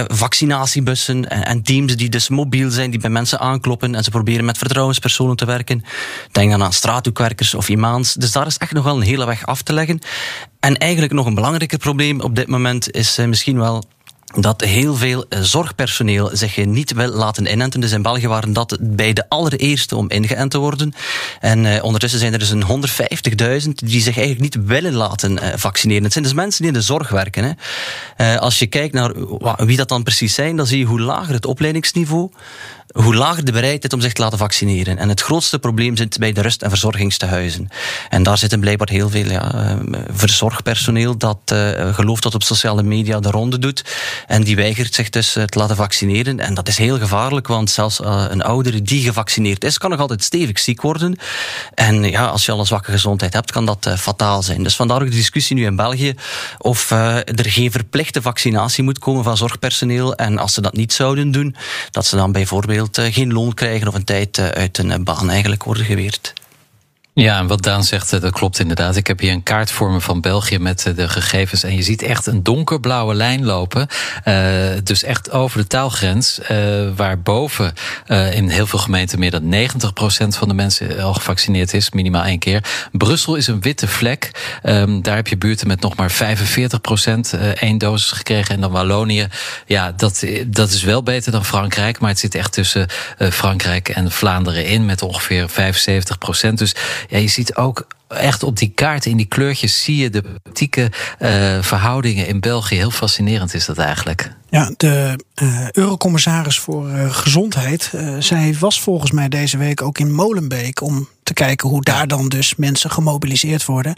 vaccinatiebussen 0.08 1.30
en, 1.30 1.46
en, 1.46 1.62
teams 1.64 1.96
die 1.96 2.10
dus 2.10 2.30
mobiel 2.30 2.70
zijn, 2.70 2.92
die 2.92 3.00
bij 3.00 3.10
mensen 3.10 3.40
aankloppen 3.40 3.96
en 3.96 4.04
ze 4.04 4.10
proberen 4.10 4.46
met 4.46 4.58
vertrouwenspersonen 4.58 5.36
te 5.36 5.46
werken. 5.46 5.84
Denk 6.32 6.52
dan 6.52 6.64
aan 6.64 6.74
straathoekwerkers 6.74 7.54
of 7.54 7.70
imams. 7.70 8.14
Dus 8.14 8.32
daar 8.32 8.48
is 8.48 8.58
echt 8.58 8.74
nog 8.74 8.84
wel 8.84 8.96
een 8.96 9.02
hele 9.02 9.26
weg 9.26 9.46
af 9.46 9.62
te 9.62 9.74
leggen. 9.74 10.00
En 10.62 10.78
eigenlijk 10.78 11.14
nog 11.14 11.26
een 11.26 11.36
belangrijker 11.36 11.78
probleem 11.78 12.20
op 12.22 12.36
dit 12.36 12.48
moment 12.48 12.92
is 12.92 13.18
misschien 13.18 13.58
wel 13.58 13.84
dat 14.36 14.62
heel 14.62 14.96
veel 14.96 15.26
eh, 15.30 15.40
zorgpersoneel 15.40 16.30
zich 16.34 16.66
niet 16.66 16.94
wil 16.94 17.08
laten 17.08 17.52
inenten. 17.52 17.80
Dus 17.80 17.92
in 17.92 18.02
België 18.02 18.28
waren 18.28 18.54
dat 18.54 18.78
bij 18.82 19.14
de 19.14 19.30
allereerste 19.30 19.96
om 19.96 20.10
ingeënt 20.10 20.52
te 20.52 20.58
worden. 20.58 20.94
En 21.40 21.66
uh, 21.66 21.84
ondertussen 21.84 22.20
zijn 22.20 22.34
er 22.34 22.40
dus 22.40 22.50
een 22.50 22.88
150.000 23.64 23.70
die 23.74 24.02
zich 24.02 24.18
eigenlijk 24.18 24.40
niet 24.40 24.66
willen 24.66 24.94
laten 24.94 25.60
vaccineren. 25.60 26.04
Het 26.04 26.14
zijn 26.14 26.24
dus 26.24 26.34
mensen 26.34 26.62
die 26.62 26.72
in 26.72 26.78
de 26.78 26.86
zorg 26.86 27.10
werken. 27.10 27.58
Hè. 28.16 28.40
Als 28.40 28.60
je 28.60 28.68
kijkt 28.68 28.94
naar 28.94 29.14
wie 29.66 29.78
dat 29.78 29.90
dan 29.90 30.04
precies 30.04 30.34
zijn, 30.34 30.56
dan 30.56 30.68
zie 30.68 30.78
je 30.78 30.86
hoe 30.86 31.02
lager 31.02 31.34
het 31.34 31.46
opleidingsniveau 31.46 32.30
hoe 32.94 33.16
lager 33.16 33.46
de 33.46 33.52
bereidheid 33.52 33.94
om 33.94 34.02
zich 34.02 34.14
te 34.14 34.22
laten 34.22 34.38
vaccineren. 34.38 34.98
En 34.98 35.10
het 35.10 35.22
grootste 35.22 35.60
probleem 35.60 35.98
zit 35.98 36.18
bij 36.18 36.32
de 36.32 36.42
rust- 36.42 36.62
en 36.62 36.70
verzorgingstehuizen. 36.70 37.68
En 38.10 38.24
daar 38.24 38.38
zitten 38.38 38.60
blijkbaar 38.60 38.90
heel 38.90 39.10
veel 39.10 39.30
ja, 39.30 39.54
eh, 39.54 39.76
verzorgpersoneel 40.10 41.18
dat 41.18 41.38
uh, 41.54 41.96
gelooft 41.96 42.24
dat 42.24 42.36
op 42.36 42.44
sociale 42.44 42.84
media 42.84 43.20
de 43.20 43.30
ronde 43.30 43.60
doet. 43.60 43.84
En 44.28 44.44
die 44.44 44.56
weigert 44.56 44.94
zich 44.94 45.10
dus 45.10 45.38
uh, 45.38 45.44
te 45.44 45.60
laten 45.60 45.76
vaccineren. 45.76 46.40
En 46.40 46.54
dat 46.54 46.68
is 46.68 46.78
heel 46.78 46.98
gevaarlijk, 46.98 47.48
want 47.48 47.70
zelfs 47.70 48.00
een 48.04 48.42
oudere 48.42 48.82
die 48.82 49.04
gevaccineerd 49.04 49.64
is, 49.64 49.78
kan 49.78 49.90
nog 49.90 50.00
altijd 50.00 50.24
stevig 50.24 50.60
ziek 50.60 50.82
worden. 50.82 51.16
En 51.74 52.04
ja, 52.04 52.26
als 52.26 52.46
je 52.46 52.52
al 52.52 52.60
een 52.60 52.66
zwakke 52.66 52.92
gezondheid 52.92 53.34
hebt, 53.34 53.52
kan 53.52 53.66
dat 53.66 53.94
fataal 53.98 54.44
zijn. 54.44 54.64
Dus 54.64 54.76
vandaar 54.76 55.02
ook 55.02 55.10
de 55.10 55.16
discussie 55.16 55.56
nu 55.56 55.66
in 55.66 55.76
België 55.76 56.14
of 56.58 56.92
er 56.92 57.46
geen 57.50 57.72
verplichte 57.72 58.22
vaccinatie 58.22 58.84
moet 58.84 59.00
komen 59.00 59.24
van 59.24 59.38
zorgpersoneel. 59.38 60.16
En 60.16 60.38
als 60.38 60.54
ze 60.54 60.62
dat 60.62 60.74
niet 60.74 60.94
zouden 60.94 61.32
doen, 61.32 61.56
dat 61.92 62.06
ze 62.06 62.16
dan 62.16 62.32
bijvoorbeeld 62.32 62.81
bijvoorbeeld 62.86 63.14
geen 63.16 63.34
loon 63.34 63.54
krijgen 63.54 63.88
of 63.88 63.94
een 63.94 64.04
tijd 64.04 64.40
uit 64.40 64.78
een 64.78 65.04
baan 65.04 65.30
eigenlijk 65.30 65.64
worden 65.64 65.86
geweerd. 65.86 66.34
Ja, 67.14 67.38
en 67.38 67.48
wat 67.48 67.64
Daan 67.64 67.84
zegt, 67.84 68.22
dat 68.22 68.32
klopt 68.32 68.60
inderdaad. 68.60 68.96
Ik 68.96 69.08
heb 69.08 69.20
hier 69.20 69.32
een 69.32 69.44
kaart 69.44 69.72
voor 69.72 69.92
me 69.92 70.02
van 70.02 70.22
België 70.22 70.60
met 70.60 70.92
de 70.96 71.10
gegevens. 71.10 71.64
En 71.64 71.76
je 71.76 71.82
ziet 71.82 72.02
echt 72.02 72.26
een 72.26 72.44
donkerblauwe 72.44 73.14
lijn 73.14 73.46
lopen. 73.46 73.88
Uh, 74.26 74.36
dus 74.84 75.04
echt 75.04 75.32
over 75.32 75.58
de 75.58 75.68
taalgrens. 75.68 76.40
Uh, 76.52 76.58
waarboven 76.96 77.74
in 78.34 78.50
heel 78.50 78.68
veel 78.68 78.80
gemeenten 78.80 79.20
meer 79.20 79.32
dan 79.32 79.54
90% 79.54 80.28
van 80.28 80.48
de 80.48 80.54
mensen 80.54 81.00
al 81.00 81.14
gevaccineerd 81.14 81.74
is. 81.74 81.92
Minimaal 81.92 82.24
één 82.24 82.40
keer. 82.40 82.64
Brussel 82.92 83.36
is 83.36 83.48
een 83.48 83.62
witte 83.62 83.88
vlek. 83.88 84.32
Um, 84.64 85.02
daar 85.02 85.16
heb 85.16 85.28
je 85.28 85.38
buurten 85.38 85.68
met 85.68 85.82
nog 85.82 85.96
maar 85.96 86.12
45% 86.12 87.40
één 87.60 87.78
dosis 87.78 88.12
gekregen. 88.12 88.56
En 88.56 88.62
dan 88.62 88.72
Wallonië. 88.72 89.28
Ja, 89.66 89.92
dat, 89.92 90.26
dat 90.48 90.72
is 90.72 90.84
wel 90.84 91.04
beter 91.04 91.32
dan 91.32 91.46
Frankrijk. 91.46 92.00
Maar 92.00 92.10
het 92.10 92.20
zit 92.20 92.36
echt 92.36 92.54
tussen 92.54 92.88
Frankrijk 93.18 93.90
en 93.90 94.12
Vlaanderen 94.12 94.66
in. 94.66 94.86
Met 94.86 95.02
ongeveer 95.02 95.50
75%. 95.50 96.54
Dus 96.54 96.76
ja, 97.10 97.18
je 97.18 97.28
ziet 97.28 97.56
ook 97.56 97.88
echt 98.08 98.44
op 98.44 98.58
die 98.58 98.72
kaarten, 98.76 99.12
in 99.12 99.18
die 99.18 99.26
kleurtjes, 99.26 99.84
zie 99.84 99.98
je 99.98 100.10
de 100.10 100.22
politieke 100.22 100.92
uh, 101.20 101.58
verhoudingen 101.62 102.28
in 102.28 102.40
België. 102.40 102.76
Heel 102.76 102.92
fascinerend 102.92 103.54
is 103.54 103.66
dat 103.66 103.78
eigenlijk. 103.78 104.34
Ja, 104.50 104.74
de 104.78 105.20
uh, 105.42 105.70
eurocommissaris 105.72 106.60
voor 106.60 106.90
uh, 106.90 107.14
gezondheid, 107.14 107.92
zij 108.20 108.56
was 108.60 108.82
volgens 108.82 109.12
mij 109.12 109.30
deze 109.30 109.58
week 109.58 109.82
ook 109.82 109.98
in 109.98 110.14
Molenbeek 110.14 110.82
om 110.82 111.08
te 111.24 111.34
kijken 111.34 111.70
hoe 111.70 111.82
daar 111.82 112.08
dan 112.08 112.30
dus 112.30 112.56
mensen 112.56 112.92
gemobiliseerd 112.92 113.66
worden. 113.66 113.96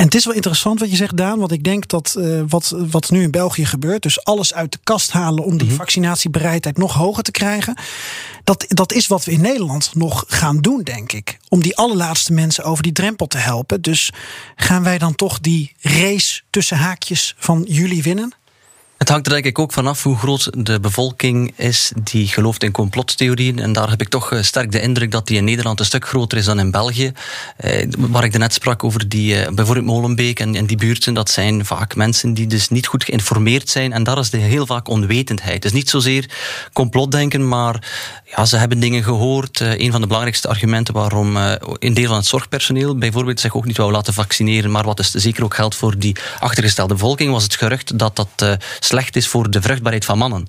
En 0.00 0.06
het 0.06 0.14
is 0.14 0.24
wel 0.24 0.34
interessant 0.34 0.80
wat 0.80 0.90
je 0.90 0.96
zegt, 0.96 1.16
Daan. 1.16 1.38
Want 1.38 1.52
ik 1.52 1.64
denk 1.64 1.88
dat 1.88 2.14
uh, 2.18 2.42
wat, 2.48 2.74
wat 2.90 3.10
nu 3.10 3.22
in 3.22 3.30
België 3.30 3.64
gebeurt, 3.64 4.02
dus 4.02 4.24
alles 4.24 4.54
uit 4.54 4.72
de 4.72 4.78
kast 4.82 5.10
halen 5.10 5.44
om 5.44 5.50
die 5.50 5.62
mm 5.62 5.68
-hmm. 5.68 5.76
vaccinatiebereidheid 5.76 6.76
nog 6.76 6.92
hoger 6.92 7.22
te 7.22 7.30
krijgen. 7.30 7.76
Dat, 8.44 8.64
dat 8.68 8.92
is 8.92 9.06
wat 9.06 9.24
we 9.24 9.32
in 9.32 9.40
Nederland 9.40 9.94
nog 9.94 10.24
gaan 10.28 10.60
doen, 10.60 10.82
denk 10.82 11.12
ik. 11.12 11.38
Om 11.48 11.62
die 11.62 11.76
allerlaatste 11.76 12.32
mensen 12.32 12.64
over 12.64 12.82
die 12.82 12.92
drempel 12.92 13.26
te 13.26 13.38
helpen. 13.38 13.82
Dus 13.82 14.12
gaan 14.56 14.82
wij 14.82 14.98
dan 14.98 15.14
toch 15.14 15.40
die 15.40 15.72
race 15.80 16.40
tussen 16.50 16.76
haakjes 16.76 17.34
van 17.38 17.64
jullie 17.68 18.02
winnen? 18.02 18.34
Het 19.00 19.08
hangt 19.08 19.26
er 19.26 19.32
denk 19.32 19.44
ik 19.44 19.58
ook 19.58 19.72
vanaf 19.72 20.02
hoe 20.02 20.16
groot 20.16 20.64
de 20.66 20.80
bevolking 20.80 21.52
is 21.56 21.92
die 22.02 22.26
gelooft 22.26 22.62
in 22.62 22.70
complottheorieën. 22.70 23.58
En 23.58 23.72
daar 23.72 23.90
heb 23.90 24.00
ik 24.00 24.08
toch 24.08 24.32
sterk 24.40 24.72
de 24.72 24.80
indruk 24.80 25.10
dat 25.10 25.26
die 25.26 25.36
in 25.36 25.44
Nederland 25.44 25.80
een 25.80 25.84
stuk 25.84 26.08
groter 26.08 26.38
is 26.38 26.44
dan 26.44 26.58
in 26.58 26.70
België. 26.70 27.12
Eh, 27.56 27.86
waar 27.98 28.24
ik 28.24 28.38
net 28.38 28.52
sprak 28.52 28.84
over 28.84 29.08
die, 29.08 29.36
eh, 29.36 29.52
bijvoorbeeld 29.52 29.86
Molenbeek 29.86 30.40
en, 30.40 30.54
en 30.54 30.66
die 30.66 30.76
buurten, 30.76 31.14
dat 31.14 31.30
zijn 31.30 31.66
vaak 31.66 31.94
mensen 31.94 32.34
die 32.34 32.46
dus 32.46 32.68
niet 32.68 32.86
goed 32.86 33.04
geïnformeerd 33.04 33.68
zijn. 33.68 33.92
En 33.92 34.02
daar 34.02 34.18
is 34.18 34.30
de 34.30 34.36
heel 34.36 34.66
vaak 34.66 34.88
onwetendheid. 34.88 35.62
Dus 35.62 35.72
niet 35.72 35.90
zozeer 35.90 36.30
complotdenken, 36.72 37.48
maar 37.48 37.82
ja, 38.36 38.44
ze 38.44 38.56
hebben 38.56 38.80
dingen 38.80 39.02
gehoord. 39.02 39.60
Uh, 39.60 39.78
een 39.78 39.90
van 39.90 40.00
de 40.00 40.06
belangrijkste 40.06 40.48
argumenten 40.48 40.94
waarom 40.94 41.36
uh, 41.36 41.52
een 41.78 41.94
deel 41.94 42.06
van 42.06 42.16
het 42.16 42.26
zorgpersoneel 42.26 42.98
bijvoorbeeld 42.98 43.40
zich 43.40 43.56
ook 43.56 43.64
niet 43.64 43.76
wou 43.76 43.92
laten 43.92 44.14
vaccineren, 44.14 44.70
maar 44.70 44.84
wat 44.84 44.96
dus 44.96 45.10
zeker 45.10 45.44
ook 45.44 45.54
geldt 45.54 45.74
voor 45.74 45.98
die 45.98 46.16
achtergestelde 46.40 46.94
bevolking, 46.94 47.32
was 47.32 47.42
het 47.42 47.54
gerucht 47.56 47.98
dat 47.98 48.16
dat 48.16 48.28
uh, 48.42 48.52
slecht 48.90 49.16
is 49.16 49.28
voor 49.28 49.50
de 49.50 49.62
vruchtbaarheid 49.62 50.04
van 50.04 50.18
mannen. 50.18 50.46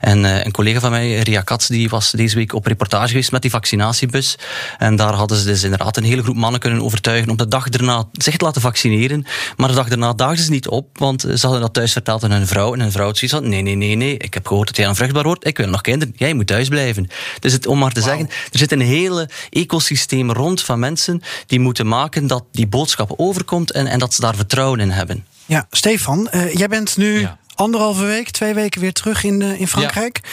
En 0.00 0.24
een 0.24 0.52
collega 0.52 0.80
van 0.80 0.90
mij, 0.90 1.18
Ria 1.18 1.40
Katz, 1.40 1.68
die 1.68 1.88
was 1.88 2.10
deze 2.10 2.36
week 2.36 2.54
op 2.54 2.66
reportage 2.66 3.08
geweest 3.08 3.32
met 3.32 3.42
die 3.42 3.50
vaccinatiebus. 3.50 4.38
En 4.78 4.96
daar 4.96 5.14
hadden 5.14 5.38
ze 5.38 5.44
dus 5.44 5.62
inderdaad 5.62 5.96
een 5.96 6.04
hele 6.04 6.22
groep 6.22 6.36
mannen 6.36 6.60
kunnen 6.60 6.82
overtuigen 6.82 7.30
om 7.30 7.36
de 7.36 7.48
dag 7.48 7.68
erna 7.68 8.04
zich 8.12 8.36
te 8.36 8.44
laten 8.44 8.60
vaccineren. 8.60 9.26
Maar 9.56 9.68
de 9.68 9.74
dag 9.74 9.88
erna 9.88 10.12
daagden 10.12 10.44
ze 10.44 10.50
niet 10.50 10.68
op, 10.68 10.98
want 10.98 11.20
ze 11.20 11.40
hadden 11.40 11.60
dat 11.60 11.72
thuis 11.72 11.92
verteld 11.92 12.24
aan 12.24 12.30
hun 12.30 12.46
vrouw. 12.46 12.72
En 12.74 12.80
hun 12.80 12.92
vrouw 12.92 13.06
had 13.06 13.18
zoiets 13.18 13.36
van, 13.36 13.48
nee, 13.48 13.62
nee, 13.62 13.74
nee, 13.74 13.94
nee, 13.94 14.16
ik 14.16 14.34
heb 14.34 14.46
gehoord 14.46 14.66
dat 14.66 14.76
jij 14.76 14.88
onvruchtbaar 14.88 15.22
wordt, 15.22 15.46
ik 15.46 15.56
wil 15.56 15.68
nog 15.68 15.80
kinderen, 15.80 16.14
jij 16.16 16.34
moet 16.34 16.46
thuis 16.46 16.68
blijven. 16.68 17.08
Dus 17.40 17.52
het, 17.52 17.66
om 17.66 17.78
maar 17.78 17.92
te 17.92 18.00
wow. 18.00 18.08
zeggen, 18.08 18.28
er 18.28 18.58
zit 18.58 18.72
een 18.72 18.80
hele 18.80 19.28
ecosysteem 19.50 20.32
rond 20.32 20.62
van 20.62 20.78
mensen 20.78 21.22
die 21.46 21.60
moeten 21.60 21.86
maken 21.86 22.26
dat 22.26 22.44
die 22.52 22.66
boodschap 22.66 23.14
overkomt 23.16 23.72
en, 23.72 23.86
en 23.86 23.98
dat 23.98 24.14
ze 24.14 24.20
daar 24.20 24.34
vertrouwen 24.34 24.80
in 24.80 24.90
hebben. 24.90 25.24
Ja, 25.46 25.66
Stefan, 25.70 26.28
uh, 26.32 26.54
jij 26.54 26.68
bent 26.68 26.96
nu 26.96 27.20
ja. 27.20 27.38
Anderhalve 27.62 28.04
week, 28.04 28.30
twee 28.30 28.54
weken 28.54 28.80
weer 28.80 28.92
terug 28.92 29.24
in, 29.24 29.40
uh, 29.40 29.60
in 29.60 29.68
Frankrijk. 29.68 30.20
Ja. 30.22 30.28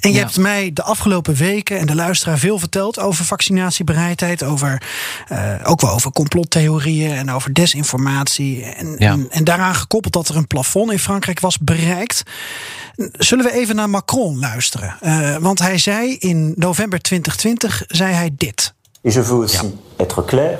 En 0.00 0.10
je 0.10 0.16
ja. 0.16 0.22
hebt 0.22 0.36
mij 0.36 0.70
de 0.72 0.82
afgelopen 0.82 1.34
weken 1.34 1.78
en 1.78 1.86
de 1.86 1.94
luisteraar 1.94 2.38
veel 2.38 2.58
verteld 2.58 2.98
over 2.98 3.24
vaccinatiebereidheid, 3.24 4.42
over 4.42 4.82
uh, 5.32 5.54
ook 5.64 5.80
wel 5.80 5.90
over 5.90 6.12
complottheorieën 6.12 7.12
en 7.12 7.30
over 7.30 7.54
desinformatie. 7.54 8.64
En, 8.64 8.96
en, 8.98 9.26
en 9.30 9.44
daaraan 9.44 9.74
gekoppeld 9.74 10.12
dat 10.12 10.28
er 10.28 10.36
een 10.36 10.46
plafond 10.46 10.92
in 10.92 10.98
Frankrijk 10.98 11.40
was 11.40 11.58
bereikt. 11.58 12.22
Zullen 13.12 13.44
we 13.44 13.52
even 13.52 13.76
naar 13.76 13.90
Macron 13.90 14.38
luisteren? 14.38 14.96
Uh, 15.02 15.36
want 15.36 15.58
hij 15.58 15.78
zei 15.78 16.16
in 16.18 16.52
november 16.56 17.00
2020 17.00 17.82
zei 17.86 18.12
hij 18.12 18.30
dit. 18.36 18.74
Et 19.04 19.12
je 19.12 19.22
veux 19.22 19.40
aussi 19.42 19.66
ja. 19.66 19.72
être 19.96 20.24
clair, 20.24 20.58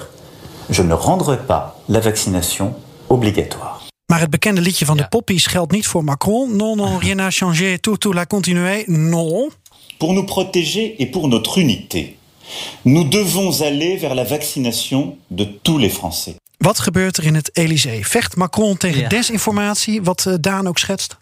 je 0.66 0.82
ne 0.82 0.94
rendrai 0.94 1.36
pas 1.36 1.72
la 1.86 2.00
vaccination 2.02 2.74
obligatoire. 3.06 3.83
Maar 4.06 4.20
het 4.20 4.30
bekende 4.30 4.60
liedje 4.60 4.84
van 4.84 4.96
ja. 4.96 5.02
de 5.02 5.08
poppies 5.08 5.46
geldt 5.46 5.72
niet 5.72 5.86
voor 5.86 6.04
Macron. 6.04 6.56
Non, 6.56 6.76
non, 6.76 6.98
rien 7.04 7.16
n'a 7.16 7.30
changé, 7.30 7.78
tout, 7.80 7.98
tout 7.98 8.14
l'a 8.14 8.26
continué. 8.26 8.84
Non. 8.86 9.50
Pour 9.98 10.12
nous 10.12 10.24
protéger 10.24 10.94
et 10.98 11.10
pour 11.10 11.28
notre 11.28 11.58
unité, 11.58 12.16
nous 12.82 13.08
devons 13.08 13.62
aller 13.62 13.96
vers 13.96 14.14
la 14.14 14.24
vaccination 14.24 15.16
de 15.28 15.44
tous 15.62 15.78
les 15.78 15.92
Français. 15.92 16.34
Wat 16.58 16.78
gebeurt 16.78 17.16
er 17.16 17.24
in 17.24 17.34
het 17.34 17.50
Elysée? 17.52 18.06
Vecht 18.06 18.36
Macron 18.36 18.76
tegen 18.76 19.00
ja. 19.00 19.08
desinformatie, 19.08 20.02
wat 20.02 20.24
uh, 20.28 20.34
Daan 20.40 20.66
ook 20.66 20.78
schetst? 20.78 21.16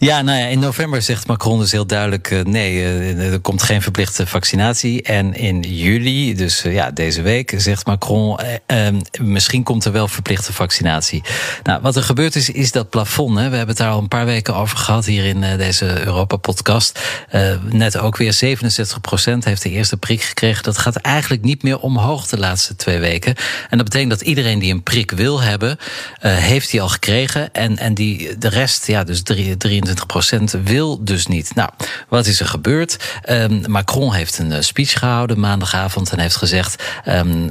Ja, 0.00 0.22
nou 0.22 0.38
ja, 0.38 0.46
in 0.46 0.58
november 0.58 1.02
zegt 1.02 1.26
Macron 1.26 1.58
dus 1.58 1.72
heel 1.72 1.86
duidelijk: 1.86 2.30
uh, 2.30 2.44
nee, 2.44 2.74
uh, 2.74 3.32
er 3.32 3.40
komt 3.40 3.62
geen 3.62 3.82
verplichte 3.82 4.26
vaccinatie. 4.26 5.02
En 5.02 5.34
in 5.34 5.60
juli, 5.60 6.34
dus 6.34 6.64
uh, 6.64 6.74
ja, 6.74 6.90
deze 6.90 7.22
week, 7.22 7.54
zegt 7.56 7.86
Macron: 7.86 8.38
misschien 9.20 9.62
komt 9.62 9.84
er 9.84 9.92
wel 9.92 10.08
verplichte 10.08 10.52
vaccinatie. 10.52 11.22
Nou, 11.62 11.80
wat 11.82 11.96
er 11.96 12.02
gebeurd 12.02 12.36
is, 12.36 12.50
is 12.50 12.72
dat 12.72 12.90
plafond. 12.90 13.38
Hè. 13.38 13.48
We 13.48 13.56
hebben 13.56 13.76
het 13.76 13.76
daar 13.76 13.90
al 13.90 13.98
een 13.98 14.08
paar 14.08 14.26
weken 14.26 14.54
over 14.54 14.78
gehad 14.78 15.04
hier 15.04 15.24
in 15.24 15.40
deze 15.40 16.04
Europa-podcast. 16.06 17.00
net 17.70 17.98
ook 17.98 18.16
weer 18.16 18.32
67 18.32 19.00
procent 19.00 19.44
heeft 19.44 19.62
de 19.62 19.70
eerste 19.70 19.96
prik 19.96 20.22
gekregen. 20.22 20.62
Dat 20.62 20.78
gaat 20.78 20.96
eigenlijk 20.96 21.42
niet 21.42 21.62
meer 21.62 21.78
omhoog 21.78 22.26
de 22.26 22.38
laatste 22.38 22.76
twee 22.76 22.98
weken. 22.98 23.34
En 23.70 23.76
dat 23.76 23.84
betekent 23.84 24.10
dat 24.10 24.20
iedereen 24.20 24.58
die 24.58 24.72
een 24.72 24.82
prik 24.82 25.10
wil 25.10 25.40
hebben, 25.40 25.78
heeft 26.20 26.70
die 26.70 26.82
al 26.82 26.88
gekregen. 26.88 27.52
En, 27.52 27.78
en 27.78 27.94
die, 27.94 28.38
de 28.38 28.48
rest, 28.48 28.86
ja, 28.86 29.04
dus 29.04 29.17
dus 29.22 29.80
23% 30.58 30.62
wil 30.62 31.04
dus 31.04 31.26
niet. 31.26 31.54
Nou, 31.54 31.70
wat 32.08 32.26
is 32.26 32.40
er 32.40 32.46
gebeurd? 32.46 33.20
Um, 33.30 33.62
Macron 33.66 34.12
heeft 34.12 34.38
een 34.38 34.64
speech 34.64 34.98
gehouden 34.98 35.40
maandagavond 35.40 36.12
en 36.12 36.18
heeft 36.18 36.36
gezegd: 36.36 36.82
um, 37.06 37.46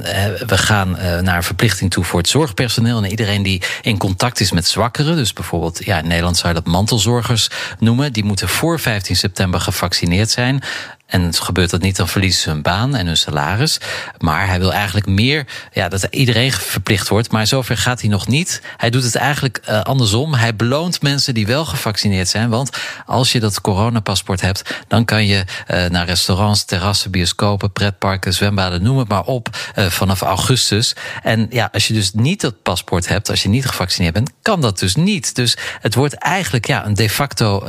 we 0.46 0.58
gaan 0.58 0.90
naar 1.22 1.36
een 1.36 1.42
verplichting 1.42 1.90
toe 1.90 2.04
voor 2.04 2.18
het 2.18 2.28
zorgpersoneel 2.28 3.02
en 3.02 3.10
iedereen 3.10 3.42
die 3.42 3.62
in 3.82 3.98
contact 3.98 4.40
is 4.40 4.52
met 4.52 4.66
zwakkeren. 4.66 5.16
Dus 5.16 5.32
bijvoorbeeld, 5.32 5.84
ja, 5.84 5.98
in 5.98 6.08
Nederland 6.08 6.36
zou 6.36 6.48
je 6.48 6.60
dat 6.60 6.72
mantelzorgers 6.72 7.48
noemen. 7.78 8.12
Die 8.12 8.24
moeten 8.24 8.48
voor 8.48 8.80
15 8.80 9.16
september 9.16 9.60
gevaccineerd 9.60 10.30
zijn. 10.30 10.62
En 11.08 11.34
gebeurt 11.34 11.70
dat 11.70 11.80
niet, 11.80 11.96
dan 11.96 12.08
verliezen 12.08 12.42
ze 12.42 12.48
hun 12.48 12.62
baan 12.62 12.94
en 12.94 13.06
hun 13.06 13.16
salaris. 13.16 13.80
Maar 14.18 14.46
hij 14.46 14.58
wil 14.58 14.72
eigenlijk 14.72 15.06
meer 15.06 15.46
ja, 15.72 15.88
dat 15.88 16.06
iedereen 16.10 16.52
verplicht 16.52 17.08
wordt. 17.08 17.30
Maar 17.30 17.46
zover 17.46 17.76
gaat 17.76 18.00
hij 18.00 18.10
nog 18.10 18.26
niet. 18.26 18.62
Hij 18.76 18.90
doet 18.90 19.02
het 19.02 19.14
eigenlijk 19.14 19.60
uh, 19.68 19.80
andersom. 19.80 20.34
Hij 20.34 20.56
beloont 20.56 21.02
mensen 21.02 21.34
die 21.34 21.46
wel 21.46 21.64
gevaccineerd 21.64 22.28
zijn. 22.28 22.48
Want 22.48 22.70
als 23.06 23.32
je 23.32 23.40
dat 23.40 23.60
coronapaspoort 23.60 24.40
hebt, 24.40 24.74
dan 24.88 25.04
kan 25.04 25.26
je 25.26 25.44
uh, 25.70 25.86
naar 25.86 26.06
restaurants, 26.06 26.64
terrassen, 26.64 27.10
bioscopen, 27.10 27.72
pretparken, 27.72 28.34
zwembaden, 28.34 28.82
noem 28.82 28.98
het 28.98 29.08
maar 29.08 29.24
op, 29.24 29.48
uh, 29.76 29.86
vanaf 29.86 30.20
augustus. 30.20 30.96
En 31.22 31.46
ja, 31.50 31.68
als 31.72 31.88
je 31.88 31.94
dus 31.94 32.12
niet 32.12 32.40
dat 32.40 32.62
paspoort 32.62 33.08
hebt, 33.08 33.30
als 33.30 33.42
je 33.42 33.48
niet 33.48 33.66
gevaccineerd 33.66 34.14
bent, 34.14 34.30
kan 34.42 34.60
dat 34.60 34.78
dus 34.78 34.94
niet. 34.94 35.34
Dus 35.34 35.56
het 35.80 35.94
wordt 35.94 36.14
eigenlijk 36.14 36.66
ja, 36.66 36.86
een 36.86 36.94
de 36.94 37.10
facto 37.10 37.62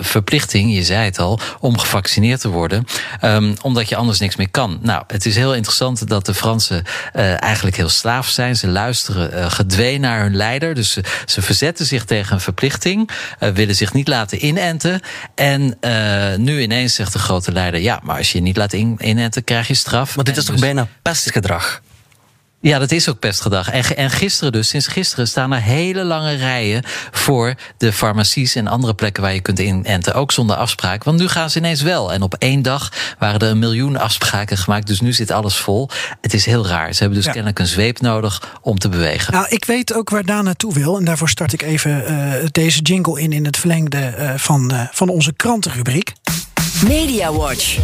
verplichting, 0.00 0.74
je 0.74 0.82
zei 0.82 1.04
het 1.04 1.18
al, 1.18 1.40
om 1.60 1.78
gevaccineerd 1.78 2.40
te 2.40 2.48
worden 2.48 2.57
worden. 2.58 2.84
Um, 3.24 3.54
omdat 3.62 3.88
je 3.88 3.96
anders 3.96 4.18
niks 4.18 4.36
meer 4.36 4.50
kan. 4.50 4.78
Nou, 4.82 5.02
het 5.06 5.26
is 5.26 5.36
heel 5.36 5.54
interessant 5.54 6.08
dat 6.08 6.26
de 6.26 6.34
Fransen 6.34 6.82
uh, 7.16 7.42
eigenlijk 7.42 7.76
heel 7.76 7.88
slaaf 7.88 8.28
zijn. 8.28 8.56
Ze 8.56 8.68
luisteren 8.68 9.34
uh, 9.34 9.50
gedwee 9.50 9.98
naar 9.98 10.22
hun 10.22 10.36
leider. 10.36 10.74
Dus 10.74 10.90
ze, 10.92 11.04
ze 11.26 11.42
verzetten 11.42 11.86
zich 11.86 12.04
tegen 12.04 12.34
een 12.34 12.40
verplichting. 12.40 13.10
Uh, 13.40 13.48
willen 13.50 13.74
zich 13.74 13.92
niet 13.92 14.08
laten 14.08 14.46
inenten. 14.46 15.00
En 15.34 15.78
nu 16.42 16.60
ineens 16.60 16.94
zegt 16.94 17.12
de 17.12 17.18
grote 17.18 17.52
leider: 17.52 17.80
ja, 17.80 18.00
maar 18.02 18.16
als 18.16 18.32
je 18.32 18.38
je 18.38 18.44
niet 18.44 18.56
laat 18.56 18.72
in, 18.72 18.96
inenten, 18.98 19.44
krijg 19.44 19.68
je 19.68 19.74
straf. 19.74 20.16
Maar 20.16 20.24
dit 20.24 20.36
is 20.36 20.44
toch 20.44 20.54
dus... 20.54 20.64
bijna 20.64 20.88
pestgedrag? 21.02 21.80
Ja, 22.60 22.78
dat 22.78 22.92
is 22.92 23.08
ook 23.08 23.18
pestgedrag. 23.18 23.70
En, 23.70 23.96
en 23.96 24.10
gisteren 24.10 24.52
dus, 24.52 24.68
sinds 24.68 24.86
gisteren 24.86 25.28
staan 25.28 25.52
er 25.52 25.62
hele 25.62 26.04
lange 26.04 26.34
rijen 26.34 26.82
voor 27.10 27.54
de 27.76 27.92
farmacies 27.92 28.54
en 28.54 28.66
andere 28.66 28.94
plekken 28.94 29.22
waar 29.22 29.34
je 29.34 29.40
kunt 29.40 29.58
inenten. 29.58 30.14
Ook 30.14 30.32
zonder 30.32 30.56
afspraak. 30.56 31.04
Want 31.04 31.18
nu 31.18 31.28
gaan 31.28 31.50
ze 31.50 31.58
ineens 31.58 31.82
wel. 31.82 32.12
En 32.12 32.22
op 32.22 32.34
één 32.34 32.62
dag 32.62 32.92
waren 33.18 33.40
er 33.40 33.48
een 33.48 33.58
miljoen 33.58 33.96
afspraken 33.96 34.56
gemaakt. 34.56 34.86
Dus 34.86 35.00
nu 35.00 35.12
zit 35.12 35.30
alles 35.30 35.56
vol. 35.56 35.88
Het 36.20 36.34
is 36.34 36.44
heel 36.44 36.66
raar. 36.66 36.92
Ze 36.92 36.98
hebben 36.98 37.16
dus 37.16 37.26
ja. 37.26 37.32
kennelijk 37.32 37.58
een 37.58 37.66
zweep 37.66 38.00
nodig 38.00 38.58
om 38.62 38.78
te 38.78 38.88
bewegen. 38.88 39.32
Nou, 39.32 39.46
ik 39.48 39.64
weet 39.64 39.94
ook 39.94 40.10
waar 40.10 40.24
Daan 40.24 40.44
naartoe 40.44 40.74
wil. 40.74 40.96
En 40.98 41.04
daarvoor 41.04 41.28
start 41.28 41.52
ik 41.52 41.62
even 41.62 42.12
uh, 42.12 42.32
deze 42.50 42.80
jingle 42.80 43.20
in 43.20 43.32
in 43.32 43.44
het 43.44 43.56
verlengde 43.56 44.14
uh, 44.18 44.32
van, 44.36 44.72
uh, 44.72 44.86
van 44.90 45.08
onze 45.08 45.32
krantenrubriek. 45.32 46.12
Media 46.84 47.32
Watch. 47.32 47.78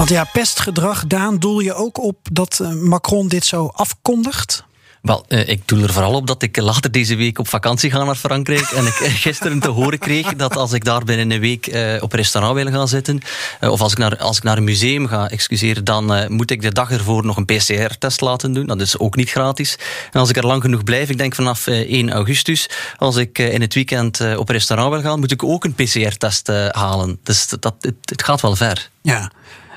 Want 0.00 0.12
ja, 0.12 0.24
pestgedrag, 0.24 1.06
Daan, 1.06 1.38
doel 1.38 1.60
je 1.60 1.74
ook 1.74 1.98
op 1.98 2.18
dat 2.32 2.58
Macron 2.80 3.28
dit 3.28 3.44
zo 3.44 3.66
afkondigt? 3.66 4.64
Wel, 5.02 5.24
uh, 5.28 5.48
ik 5.48 5.68
doe 5.68 5.82
er 5.82 5.92
vooral 5.92 6.14
op 6.14 6.26
dat 6.26 6.42
ik 6.42 6.56
later 6.56 6.90
deze 6.90 7.16
week 7.16 7.38
op 7.38 7.48
vakantie 7.48 7.90
ga 7.90 8.04
naar 8.04 8.14
Frankrijk. 8.14 8.70
En 8.70 8.86
ik 8.86 8.92
gisteren 9.26 9.60
te 9.60 9.68
horen 9.68 9.98
kreeg 9.98 10.34
dat 10.34 10.56
als 10.56 10.72
ik 10.72 10.84
daar 10.84 11.04
binnen 11.04 11.30
een 11.30 11.40
week 11.40 11.66
uh, 11.66 12.02
op 12.02 12.12
restaurant 12.12 12.54
wil 12.54 12.72
gaan 12.72 12.88
zitten, 12.88 13.20
uh, 13.60 13.70
of 13.70 13.80
als 13.80 13.92
ik, 13.92 13.98
naar, 13.98 14.16
als 14.16 14.36
ik 14.36 14.42
naar 14.42 14.56
een 14.56 14.64
museum 14.64 15.06
ga, 15.06 15.28
excuseer, 15.28 15.84
dan 15.84 16.32
moet 16.32 16.50
ik 16.50 16.62
de 16.62 16.72
dag 16.72 16.90
ervoor 16.90 17.24
nog 17.24 17.36
een 17.36 17.44
PCR-test 17.44 18.20
laten 18.20 18.52
doen. 18.52 18.66
Dat 18.66 18.80
is 18.80 18.98
ook 18.98 19.16
niet 19.16 19.30
gratis. 19.30 19.78
En 20.12 20.20
als 20.20 20.28
ik 20.28 20.36
er 20.36 20.46
lang 20.46 20.62
genoeg 20.62 20.84
blijf, 20.84 21.08
ik 21.08 21.18
denk 21.18 21.34
vanaf 21.34 21.66
1 21.66 22.10
augustus, 22.10 22.70
als 22.96 23.16
ik 23.16 23.38
in 23.38 23.60
het 23.60 23.74
weekend 23.74 24.36
op 24.36 24.48
restaurant 24.48 24.92
wil 24.92 25.02
gaan, 25.02 25.20
moet 25.20 25.32
ik 25.32 25.44
ook 25.44 25.64
een 25.64 25.74
PCR-test 25.74 26.46
halen. 26.70 27.18
Dus 27.22 27.48
dat, 27.48 27.74
het, 27.80 27.94
het 28.00 28.22
gaat 28.22 28.40
wel 28.40 28.56
ver. 28.56 28.88
Ja. 29.02 29.30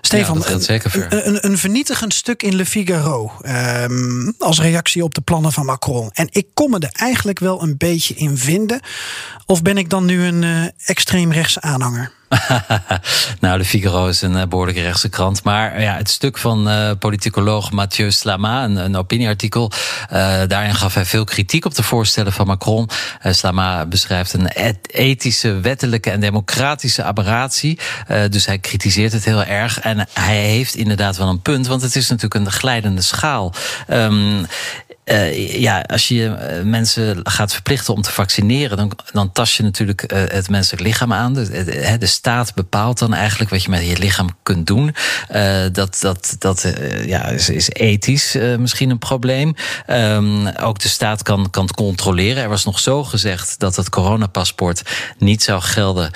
Stefan, 0.05 0.43
ja, 0.47 0.59
zeker 0.59 1.07
een, 1.09 1.27
een, 1.27 1.45
een, 1.45 1.57
vernietigend 1.57 2.13
stuk 2.13 2.43
in 2.43 2.55
Le 2.55 2.65
Figaro. 2.65 3.31
Um, 3.45 4.33
als 4.37 4.59
reactie 4.61 5.03
op 5.03 5.15
de 5.15 5.21
plannen 5.21 5.51
van 5.51 5.65
Macron. 5.65 6.09
En 6.13 6.27
ik 6.31 6.47
kon 6.53 6.69
me 6.69 6.79
er 6.79 6.89
eigenlijk 6.91 7.39
wel 7.39 7.61
een 7.61 7.77
beetje 7.77 8.13
in 8.13 8.37
vinden. 8.37 8.79
Of 9.45 9.61
ben 9.61 9.77
ik 9.77 9.89
dan 9.89 10.05
nu 10.05 10.23
een 10.23 10.41
uh, 10.41 10.65
extreemrechtse 10.85 11.61
aanhanger? 11.61 12.11
nou, 13.39 13.57
de 13.57 13.65
Figaro 13.65 14.07
is 14.07 14.21
een 14.21 14.35
uh, 14.35 14.43
behoorlijk 14.43 14.77
rechtse 14.77 15.09
krant. 15.09 15.43
Maar 15.43 15.81
ja, 15.81 15.95
het 15.95 16.09
stuk 16.09 16.37
van 16.37 16.69
uh, 16.69 16.91
politicoloog 16.99 17.71
Mathieu 17.71 18.11
Slama, 18.11 18.63
een, 18.63 18.95
opinieartikel. 18.95 19.71
Uh, 20.11 20.41
daarin 20.47 20.75
gaf 20.75 20.93
hij 20.93 21.05
veel 21.05 21.23
kritiek 21.23 21.65
op 21.65 21.75
de 21.75 21.83
voorstellen 21.83 22.33
van 22.33 22.47
Macron. 22.47 22.89
Slama 23.23 23.85
beschrijft 23.85 24.33
een 24.33 24.47
ethische, 24.81 25.59
wettelijke 25.59 26.11
en 26.11 26.19
democratische 26.19 27.03
aberratie. 27.03 27.79
dus 28.29 28.45
hij 28.45 28.59
kritiseert 28.59 29.11
het 29.11 29.25
heel 29.25 29.43
erg. 29.43 29.79
En 29.79 30.07
hij 30.13 30.37
heeft 30.37 30.75
inderdaad 30.75 31.17
wel 31.17 31.27
een 31.27 31.41
punt, 31.41 31.67
want 31.67 31.81
het 31.81 31.95
is 31.95 32.09
natuurlijk 32.09 32.45
een 32.45 32.51
glijdende 32.51 33.01
schaal. 33.01 33.53
Um, 33.89 34.45
uh, 35.05 35.59
ja, 35.59 35.81
als 35.81 36.07
je 36.07 36.23
uh, 36.23 36.63
mensen 36.63 37.19
gaat 37.23 37.53
verplichten 37.53 37.93
om 37.93 38.01
te 38.01 38.11
vaccineren, 38.11 38.77
dan, 38.77 38.91
dan 39.11 39.31
tast 39.31 39.55
je 39.55 39.63
natuurlijk 39.63 40.13
uh, 40.13 40.23
het 40.27 40.49
menselijk 40.49 40.83
lichaam 40.83 41.13
aan. 41.13 41.33
De, 41.33 41.97
de, 41.99 42.05
staat 42.05 42.53
bepaalt 42.53 42.99
dan 42.99 43.13
eigenlijk 43.13 43.49
wat 43.49 43.63
je 43.63 43.69
met 43.69 43.87
je 43.87 43.97
lichaam 43.97 44.29
kunt 44.43 44.67
doen. 44.67 44.95
dat 45.71 45.97
dat, 46.01 46.35
dat 46.39 46.73
ja, 47.05 47.25
is, 47.25 47.49
is 47.49 47.69
ethisch 47.69 48.37
misschien 48.57 48.89
een 48.89 48.97
probleem. 48.97 49.55
Um, 49.87 50.47
ook 50.47 50.79
de 50.79 50.87
staat 50.87 51.23
kan, 51.23 51.49
kan 51.49 51.67
controleren. 51.67 52.43
Er 52.43 52.49
was 52.49 52.65
nog 52.65 52.79
zo 52.79 53.03
gezegd 53.03 53.59
dat 53.59 53.75
het 53.75 53.89
coronapaspoort 53.89 54.81
niet 55.17 55.43
zou 55.43 55.61
gelden 55.61 56.11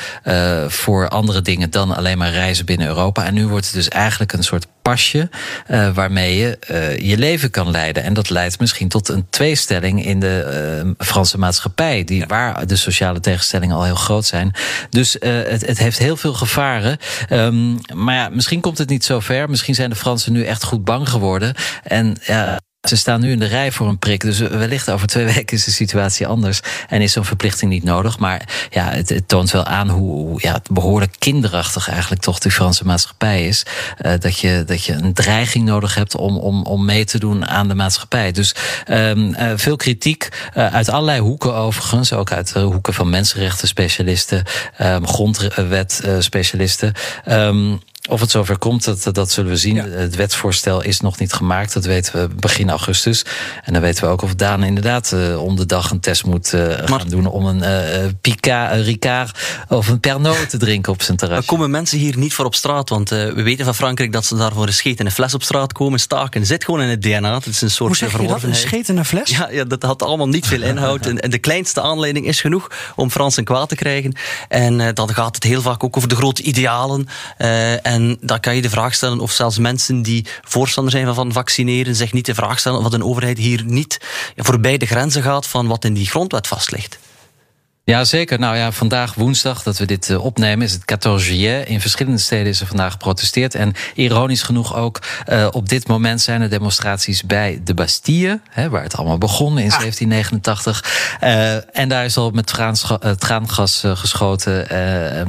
voor 0.67 1.09
andere 1.09 1.41
dingen 1.41 1.69
dan 1.69 1.95
alleen 1.95 2.17
maar 2.17 2.31
reizen 2.31 2.65
binnen 2.65 2.88
Europa. 2.88 3.25
En 3.25 3.33
nu 3.33 3.47
wordt 3.47 3.65
het 3.65 3.73
dus 3.75 3.88
eigenlijk 3.88 4.33
een 4.33 4.43
soort 4.43 4.67
pasje 4.88 5.29
uh, 5.71 5.93
waarmee 5.93 6.38
je 6.38 6.57
uh, 6.71 6.97
je 7.09 7.17
leven 7.17 7.49
kan 7.49 7.71
leiden. 7.71 8.03
En 8.03 8.13
dat 8.13 8.29
leidt 8.29 8.59
misschien 8.59 8.89
tot 8.89 9.09
een 9.09 9.25
tweestelling 9.29 10.05
in 10.05 10.19
de 10.19 10.83
uh, 10.85 11.05
Franse 11.07 11.38
maatschappij, 11.38 12.03
die, 12.03 12.25
waar 12.27 12.67
de 12.67 12.75
sociale 12.75 13.19
tegenstellingen 13.19 13.75
al 13.75 13.83
heel 13.83 13.95
groot 13.95 14.25
zijn. 14.25 14.51
Dus 14.89 15.15
het, 15.19 15.65
het, 15.65 15.77
heeft 15.77 15.97
heel 15.97 16.17
veel 16.17 16.33
gevaren. 16.33 16.97
Um, 17.29 17.79
maar 17.93 18.15
ja, 18.15 18.29
misschien 18.29 18.61
komt 18.61 18.77
het 18.77 18.89
niet 18.89 19.05
zo 19.05 19.19
ver. 19.19 19.49
Misschien 19.49 19.75
zijn 19.75 19.89
de 19.89 19.95
Fransen 19.95 20.33
nu 20.33 20.43
echt 20.43 20.63
goed 20.63 20.83
bang 20.83 21.09
geworden. 21.09 21.53
En 21.83 22.15
ja. 22.25 22.59
Ze 22.88 22.95
staan 22.95 23.21
nu 23.21 23.31
in 23.31 23.39
de 23.39 23.45
rij 23.45 23.71
voor 23.71 23.88
een 23.88 23.99
prik. 23.99 24.21
Dus 24.21 24.39
wellicht 24.39 24.89
over 24.89 25.07
twee 25.07 25.25
weken 25.33 25.57
is 25.57 25.63
de 25.63 25.71
situatie 25.71 26.27
anders. 26.27 26.59
En 26.88 27.01
is 27.01 27.11
zo'n 27.11 27.25
verplichting 27.25 27.71
niet 27.71 27.83
nodig. 27.83 28.19
Maar 28.19 28.67
ja, 28.69 28.89
het, 28.89 29.09
het 29.09 29.27
toont 29.27 29.51
wel 29.51 29.65
aan 29.65 29.89
hoe 29.89 30.41
ja, 30.41 30.61
behoorlijk 30.71 31.15
kinderachtig 31.17 31.89
eigenlijk 31.89 32.21
toch 32.21 32.39
de 32.39 32.51
Franse 32.51 32.85
maatschappij 32.85 33.47
is. 33.47 33.65
Uh, 34.01 34.11
dat, 34.19 34.39
je, 34.39 34.63
dat 34.65 34.83
je 34.83 34.93
een 34.93 35.13
dreiging 35.13 35.65
nodig 35.65 35.95
hebt 35.95 36.15
om, 36.15 36.38
om, 36.38 36.63
om 36.63 36.85
mee 36.85 37.05
te 37.05 37.19
doen 37.19 37.47
aan 37.47 37.67
de 37.67 37.75
maatschappij. 37.75 38.31
Dus 38.31 38.55
um, 38.89 39.27
uh, 39.27 39.51
veel 39.55 39.75
kritiek 39.75 40.29
uh, 40.57 40.73
uit 40.73 40.89
allerlei 40.89 41.19
hoeken 41.19 41.53
overigens. 41.53 42.13
Ook 42.13 42.31
uit 42.31 42.53
de 42.53 42.59
hoeken 42.59 42.93
van 42.93 43.09
mensenrechten 43.09 43.67
specialisten, 43.67 44.43
um, 44.81 45.07
grondwet 45.07 46.03
specialisten. 46.19 46.93
Um, 47.29 47.79
of 48.08 48.22
het 48.22 48.32
zover 48.32 48.58
komt, 48.58 48.84
dat, 48.84 49.16
dat 49.16 49.32
zullen 49.32 49.51
we 49.51 49.58
zien. 49.58 49.76
Ja. 49.76 49.86
Het 49.86 50.16
wetsvoorstel 50.16 50.84
is 50.84 50.99
nog 50.99 51.20
niet 51.20 51.34
gemaakt. 51.34 51.74
Dat 51.74 51.86
weten 51.86 52.22
we 52.22 52.36
begin 52.36 52.70
augustus. 52.70 53.26
En 53.64 53.74
dan 53.74 53.82
weten 53.82 54.03
we 54.03 54.10
ook 54.10 54.22
of 54.22 54.36
Daan 54.36 54.64
inderdaad 54.64 55.12
uh, 55.14 55.43
om 55.43 55.55
de 55.55 55.66
dag 55.66 55.91
een 55.91 55.99
test 55.99 56.26
moet 56.26 56.53
uh, 56.53 56.68
maar, 56.68 56.99
gaan 56.99 57.10
doen 57.10 57.26
om 57.26 57.45
een 57.45 57.58
uh, 57.58 58.12
Picard, 58.22 58.72
een 58.72 58.84
Ricard 58.84 59.39
of 59.68 59.88
een 59.88 59.99
Pernod 59.99 60.49
te 60.49 60.58
drinken 60.58 60.91
op 60.91 61.01
zijn 61.01 61.18
terras. 61.18 61.38
Er 61.38 61.45
komen 61.45 61.72
mensen 61.72 61.97
hier 61.97 62.18
niet 62.18 62.34
voor 62.34 62.45
op 62.45 62.55
straat, 62.55 62.89
want 62.89 63.10
we 63.10 63.41
weten 63.43 63.66
van 63.66 63.76
Frankrijk 63.76 64.12
dat 64.12 64.26
ze 64.26 64.36
daar 64.36 64.53
voor 64.53 64.68
een 64.68 64.74
scheet 64.74 64.99
in 64.99 65.05
een 65.05 65.12
fles 65.12 65.34
op 65.34 65.43
straat 65.43 65.74
komen. 65.74 65.99
Staken 65.99 66.45
zit 66.45 66.64
gewoon 66.64 66.82
in 66.82 66.89
het 66.89 67.01
DNA. 67.01 67.34
Het 67.34 67.45
is 67.45 67.62
een 67.62 67.72
soort 67.72 67.88
Hoe 67.88 68.10
zeg 68.10 68.22
je 68.22 68.28
dat? 68.28 68.43
Een 68.43 68.55
scheet 68.55 68.89
in 68.89 68.97
een 68.97 69.05
fles? 69.05 69.30
Ja, 69.30 69.49
ja, 69.51 69.64
dat 69.64 69.84
had 69.84 70.03
allemaal 70.03 70.28
niet 70.28 70.47
veel 70.47 70.62
inhoud. 70.72 71.05
en, 71.05 71.20
en, 71.20 71.30
de 71.30 71.38
kleinste 71.38 71.82
aanleiding 71.82 72.26
is 72.26 72.41
genoeg 72.41 72.68
om 72.95 73.12
Frans 73.12 73.38
en 73.38 73.43
kwaad 73.43 73.70
te 73.70 73.76
krijgen. 73.76 74.16
En 74.47 74.93
dan 74.93 75.14
gaat 75.14 75.36
het 75.36 75.43
heel 75.43 75.62
vaak 75.62 75.84
ook 75.84 75.97
over 75.97 76.10
de 76.10 76.16
grote 76.16 76.41
idealen. 76.41 77.08
En 77.82 77.96
dan 78.21 78.39
kan 78.39 78.55
je 78.55 78.61
de 78.61 78.69
vraag 78.69 78.93
stellen 78.93 79.19
of 79.19 79.31
zelfs 79.31 79.57
mensen 79.57 80.01
die 80.01 80.25
voorstander 80.41 80.91
zijn 80.91 81.13
van 81.13 81.31
vaccineren 81.31 81.95
zich 81.95 82.13
niet 82.13 82.25
de 82.25 82.35
vraag 82.35 82.59
stellen 82.59 82.79
of 82.79 82.93
een 82.93 83.03
overheid 83.03 83.37
hier 83.37 83.63
niet 83.65 83.97
voorbij 84.35 84.77
de 84.77 84.85
grenzen 84.85 85.23
gaat 85.23 85.47
van 85.47 85.67
wat 85.67 85.85
in 85.85 85.93
die 85.93 86.05
grondwet 86.05 86.47
vast 86.47 86.71
ligt. 86.71 86.99
Ja, 87.89 88.03
zeker. 88.03 88.39
Nou 88.39 88.57
ja, 88.57 88.71
vandaag 88.71 89.13
woensdag 89.13 89.63
dat 89.63 89.77
we 89.77 89.85
dit 89.85 90.09
uh, 90.09 90.23
opnemen 90.23 90.65
is 90.65 90.73
het 90.73 90.83
14 90.85 91.17
juillet. 91.17 91.67
In 91.67 91.81
verschillende 91.81 92.19
steden 92.19 92.47
is 92.47 92.61
er 92.61 92.67
vandaag 92.67 92.91
geprotesteerd. 92.91 93.55
En 93.55 93.73
ironisch 93.93 94.41
genoeg 94.41 94.75
ook, 94.75 94.99
uh, 95.29 95.47
op 95.51 95.69
dit 95.69 95.88
moment 95.88 96.21
zijn 96.21 96.41
er 96.41 96.49
demonstraties 96.49 97.23
bij 97.23 97.61
de 97.63 97.73
Bastille, 97.73 98.39
hè, 98.49 98.69
waar 98.69 98.83
het 98.83 98.97
allemaal 98.97 99.17
begon 99.17 99.57
in 99.57 99.71
ah. 99.71 99.79
1789. 99.79 101.17
Uh, 101.23 101.77
en 101.77 101.89
daar 101.89 102.05
is 102.05 102.17
al 102.17 102.31
met 102.31 102.47
traangas 103.17 103.83
geschoten. 103.85 104.67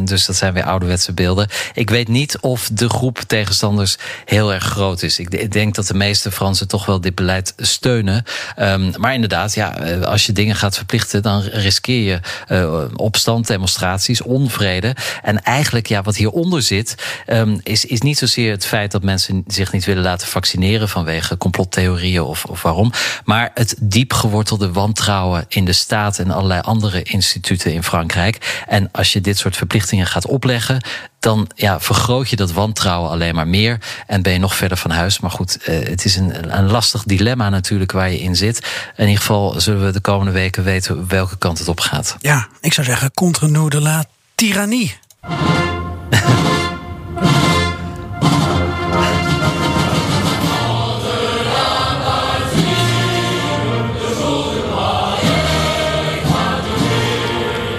dus 0.05 0.27
dat 0.27 0.37
zijn 0.37 0.53
weer 0.53 0.65
ouderwetse 0.65 1.13
beelden. 1.13 1.49
Ik 1.75 1.91
weet 1.91 2.09
niet 2.09 2.39
of 2.39 2.71
de 2.73 2.89
groep 2.89 3.19
tegenstanders 3.19 3.97
heel 4.25 4.53
erg 4.53 4.65
groot 4.65 5.03
is. 5.03 5.19
Ik, 5.19 5.29
ik 5.35 5.53
denk 5.53 5.75
dat 5.75 5.87
de 5.87 5.95
meeste 5.95 6.31
Fransen 6.31 6.69
toch 6.69 6.87
wel 6.87 7.01
dit 7.01 7.15
beleid 7.15 7.55
steunen. 7.57 8.25
Um, 8.59 8.93
maar 8.97 9.15
inderdaad, 9.15 9.55
ja, 9.55 9.69
als 10.05 10.27
je 10.27 10.33
dingen 10.33 10.57
gaat 10.57 10.77
verplichten, 10.77 11.23
dan 11.23 11.41
riskeer 11.41 12.03
je 12.03 12.21
uh, 12.51 12.85
opstand, 12.97 13.47
demonstraties, 13.47 14.23
onvrede. 14.23 14.97
En 15.23 15.43
eigenlijk, 15.43 15.87
ja, 15.87 16.03
wat 16.03 16.17
hieronder 16.17 16.63
zit, 16.63 16.95
um, 17.27 17.61
is, 17.63 17.85
is 17.85 18.01
niet 18.01 18.19
zozeer 18.19 18.51
het 18.51 18.67
feit 18.67 18.91
dat 18.91 19.03
mensen 19.03 19.45
zich 19.47 19.73
niet 19.73 19.85
willen 19.85 20.03
laten 20.03 20.29
vaccineren 20.29 20.89
vanwege 20.89 21.37
complottheorieën 21.37 22.23
of, 22.23 22.45
of 22.45 22.63
waarom. 22.63 22.93
Maar 23.25 23.51
het 23.55 23.77
diep 23.81 24.13
gewortelde 24.13 24.73
wantrouwen 24.73 25.45
in 25.49 25.65
de 25.65 25.73
staat 25.73 26.19
en 26.19 26.31
allerlei 26.31 26.61
andere 26.61 27.03
instituten 27.03 27.73
in 27.73 27.83
Frankrijk. 27.83 28.65
En 28.67 28.89
als 28.93 29.13
je 29.13 29.21
dit 29.21 29.39
soort 29.39 29.57
verplichtingen 29.57 30.07
gaat 30.07 30.27
opleggen, 30.27 30.81
dan 31.19 31.51
ja, 31.55 31.81
vergroot 31.81 32.29
je 32.29 32.37
dat 32.37 32.53
wantrouwen 32.53 33.11
alleen 33.11 33.35
maar 33.35 33.49
meer 33.49 33.79
en 34.07 34.23
ben 34.23 34.33
je 34.33 34.39
nog 34.39 34.57
verder 34.57 34.79
van 34.79 34.91
huis. 34.91 35.21
Maar 35.21 35.31
goed, 35.31 35.59
uh, 35.61 35.89
het 35.89 36.05
is 36.05 36.17
een, 36.17 36.59
een 36.59 36.71
lastig 36.71 37.03
dilemma 37.03 37.49
natuurlijk 37.49 37.93
waar 37.93 38.11
je 38.11 38.21
in 38.21 38.37
zit. 38.37 38.67
In 38.97 39.05
ieder 39.05 39.21
geval 39.21 39.61
zullen 39.61 39.85
we 39.85 39.93
de 39.93 40.01
komende 40.01 40.33
weken 40.33 40.65
weten 40.65 41.09
welke 41.09 41.39
kant 41.39 41.59
het 41.59 41.69
op 41.69 41.81
gaat. 41.81 42.17
Ja, 42.19 42.49
ik 42.61 42.73
zou 42.73 42.87
zeggen, 42.87 43.15
contre 43.15 43.49
nous 43.49 43.71
de 43.71 43.81
la 43.81 44.05
tyrannie. 44.35 44.97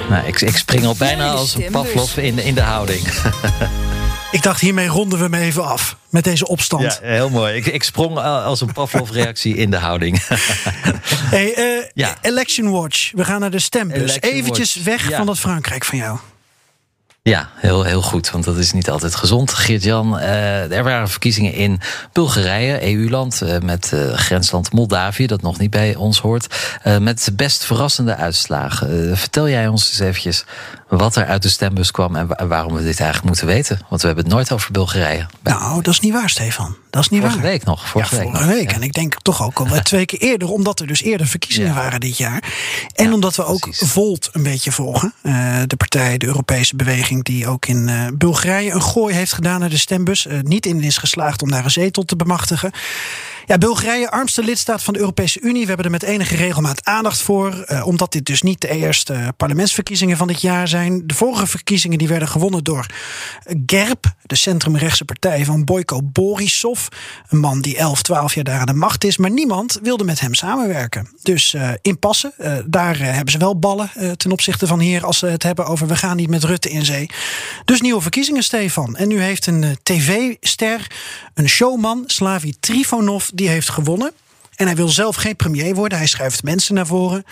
Nou, 0.10 0.28
ik, 0.28 0.42
ik 0.42 0.58
spring 0.58 0.86
al 0.86 0.96
bijna 0.96 1.32
als 1.32 1.56
een 1.56 1.72
Pavlov 1.72 2.18
in, 2.18 2.40
in 2.40 2.56
de 2.56 2.62
houding. 2.62 3.08
Ik 4.32 4.44
dacht, 4.44 4.62
hiermee 4.62 4.88
ronden 4.88 5.18
we 5.18 5.24
hem 5.24 5.34
even 5.34 5.66
af. 5.66 5.98
Met 6.10 6.24
deze 6.24 6.48
opstand. 6.48 6.84
Ja, 6.84 6.98
heel 7.02 7.30
mooi. 7.30 7.56
Ik, 7.56 7.66
ik 7.66 7.84
sprong 7.84 8.18
als 8.18 8.62
een 8.62 8.74
Pavlov-reactie 8.74 9.56
in 9.56 9.72
de 9.72 9.78
houding. 9.78 10.22
hey, 11.36 11.58
uh, 11.58 11.84
ja. 11.94 12.16
Election 12.22 12.72
Watch. 12.72 13.12
We 13.12 13.26
gaan 13.26 13.40
naar 13.40 13.52
de 13.52 13.60
stembus. 13.60 14.22
Eventjes 14.22 14.76
weg 14.76 15.12
van 15.12 15.26
dat 15.26 15.40
Frankrijk 15.40 15.86
van 15.86 15.98
jou. 15.98 16.18
Ja, 17.22 17.50
heel, 17.56 17.84
heel 17.84 18.02
goed, 18.02 18.30
want 18.32 18.44
dat 18.44 18.58
is 18.58 18.72
niet 18.72 18.90
altijd 18.90 19.16
gezond. 19.16 19.54
Geert-Jan, 19.54 20.18
uh, 20.18 20.72
er 20.72 20.84
waren 20.84 21.10
verkiezingen 21.10 21.54
in 21.54 21.80
Bulgarije, 22.14 22.94
EU-land, 22.94 23.42
uh, 23.44 23.58
met 23.58 23.92
uh, 23.94 24.14
grensland 24.14 24.72
Moldavië, 24.72 25.28
dat 25.28 25.42
nog 25.42 25.60
niet 25.60 25.70
bij 25.70 25.96
ons 25.96 26.20
hoort, 26.20 26.56
met 27.00 27.30
best 27.34 27.66
verrassende 27.66 28.16
uitslagen. 28.16 29.18
vertel 29.18 29.50
jij 29.50 29.68
ons 29.68 29.90
eens 29.90 30.00
eventjes 30.00 30.46
wat 30.98 31.16
er 31.16 31.26
uit 31.26 31.42
de 31.42 31.50
stembus 31.50 31.92
kwam 31.92 32.16
en 32.16 32.48
waarom 32.48 32.74
we 32.74 32.84
dit 32.84 33.00
eigenlijk 33.00 33.24
moeten 33.24 33.48
weten. 33.48 33.80
Want 33.90 34.02
we 34.02 34.08
hebben 34.08 34.26
het 34.26 34.34
nooit 34.34 34.52
over 34.52 34.72
Bulgarije. 34.72 35.26
Nou, 35.44 35.82
dat 35.82 35.94
is 35.94 36.00
niet 36.00 36.14
waar, 36.14 36.30
Stefan. 36.30 36.76
Dat 36.90 37.02
is 37.02 37.10
niet 37.10 37.20
vorige 37.20 37.40
waar. 37.40 37.50
week 37.50 37.64
nog. 37.64 37.88
Vorige 37.88 38.16
ja, 38.16 38.22
week, 38.22 38.32
vorige 38.32 38.50
week. 38.54 38.72
En 38.72 38.84
ik 38.84 38.94
denk 38.94 39.22
toch 39.22 39.44
ook 39.44 39.60
al 39.60 39.66
twee 39.82 40.06
keer 40.06 40.20
eerder, 40.20 40.50
omdat 40.50 40.80
er 40.80 40.88
dus 40.88 41.02
eerder 41.02 41.28
verkiezingen 41.28 41.76
waren 41.76 42.00
dit 42.00 42.18
jaar. 42.18 42.44
En 42.96 43.14
omdat 43.14 43.36
we 43.36 43.44
ook 43.44 43.68
Volt 43.72 44.30
een 44.32 44.44
beetje 44.44 44.72
volgen. 44.72 45.14
Uh, 45.24 45.62
de 45.68 45.76
partij, 45.76 46.18
de 46.18 46.26
Europese 46.26 46.76
beweging, 46.76 47.24
die 47.24 47.48
ook 47.48 47.66
in 47.66 47.88
uh, 47.88 48.08
Bulgarije 48.14 48.72
een 48.72 48.82
gooi 48.82 49.16
heeft 49.16 49.34
gedaan 49.34 49.60
naar 49.60 49.70
de 49.70 49.78
stembus. 49.78 50.26
Uh, 50.26 50.40
niet 50.42 50.66
in 50.66 50.82
is 50.82 50.98
geslaagd 50.98 51.42
om 51.42 51.52
daar 51.52 51.64
een 51.64 51.72
zetel 51.72 52.04
te 52.04 52.16
bemachtigen. 52.16 52.72
Ja, 53.50 53.58
Bulgarije, 53.58 54.12
armste 54.12 54.44
lidstaat 54.44 54.84
van 54.84 54.94
de 54.94 55.00
Europese 55.00 55.42
Unie. 55.42 55.62
We 55.62 55.68
hebben 55.68 55.86
er 55.86 55.92
met 55.92 56.04
enige 56.04 56.36
regelmaat 56.36 56.86
aandacht 56.86 57.22
voor. 57.22 57.66
Uh, 57.68 57.88
omdat 57.88 58.12
dit 58.12 58.26
dus 58.26 58.42
niet 58.42 58.62
de 58.62 58.70
eerste 58.70 59.34
parlementsverkiezingen 59.38 60.18
van 60.18 60.28
dit 60.28 60.42
jaar 60.42 60.68
zijn. 60.68 61.08
De 61.08 61.14
vorige 61.14 61.48
verkiezingen 61.48 61.98
die 61.98 62.08
werden 62.08 62.28
gewonnen 62.28 62.64
door 62.64 62.86
GERB, 63.66 64.06
de 64.26 64.36
centrumrechtse 64.36 65.06
partij 65.06 65.46
van 65.46 65.64
Boyko 65.64 66.02
Borisov. 66.04 66.88
Een 67.30 67.40
man 67.40 67.62
die 67.62 67.78
11, 67.78 68.02
12 68.02 68.36
jaar 68.36 68.44
daar 68.44 68.60
aan 68.60 68.66
de 68.66 68.74
macht 68.74 69.04
is. 69.04 69.18
Maar 69.18 69.32
niemand 69.32 69.80
wilde 69.82 70.04
met 70.04 70.20
hem 70.20 70.34
samenwerken. 70.34 71.10
Dus 71.22 71.54
uh, 71.54 71.70
inpassen, 71.82 72.34
uh, 72.40 72.58
daar 72.66 72.98
hebben 72.98 73.32
ze 73.32 73.38
wel 73.38 73.60
ballen 73.60 73.90
ten 74.18 74.32
opzichte 74.32 74.68
van 74.68 74.80
hier. 74.80 75.06
Als 75.06 75.18
ze 75.18 75.26
het 75.26 75.44
hebben 75.44 75.66
over 75.66 75.88
we 75.88 75.96
gaan 75.96 76.16
niet 76.16 76.30
met 76.30 76.44
Rutte 76.44 76.70
in 76.70 76.86
zee. 76.86 77.10
Dus 77.66 77.82
nieuwe 77.82 78.02
verkiezingen, 78.02 78.44
Stefan. 78.44 78.96
En 78.96 79.08
nu 79.08 79.22
heeft 79.22 79.46
een 79.46 79.78
tv-ster, 79.84 80.88
een 81.40 81.50
showman, 81.50 82.04
Slavi 82.06 82.54
Trifonov 82.60 83.28
die 83.34 83.48
heeft 83.48 83.70
gewonnen. 83.70 84.12
En 84.56 84.66
hij 84.66 84.76
wil 84.76 84.88
zelf 84.88 85.16
geen 85.16 85.36
premier 85.36 85.76
worden. 85.76 85.98
Hij 85.98 86.08
schuift 86.08 86.44
mensen 86.44 86.76
naar 86.76 86.88
voren. 86.88 87.24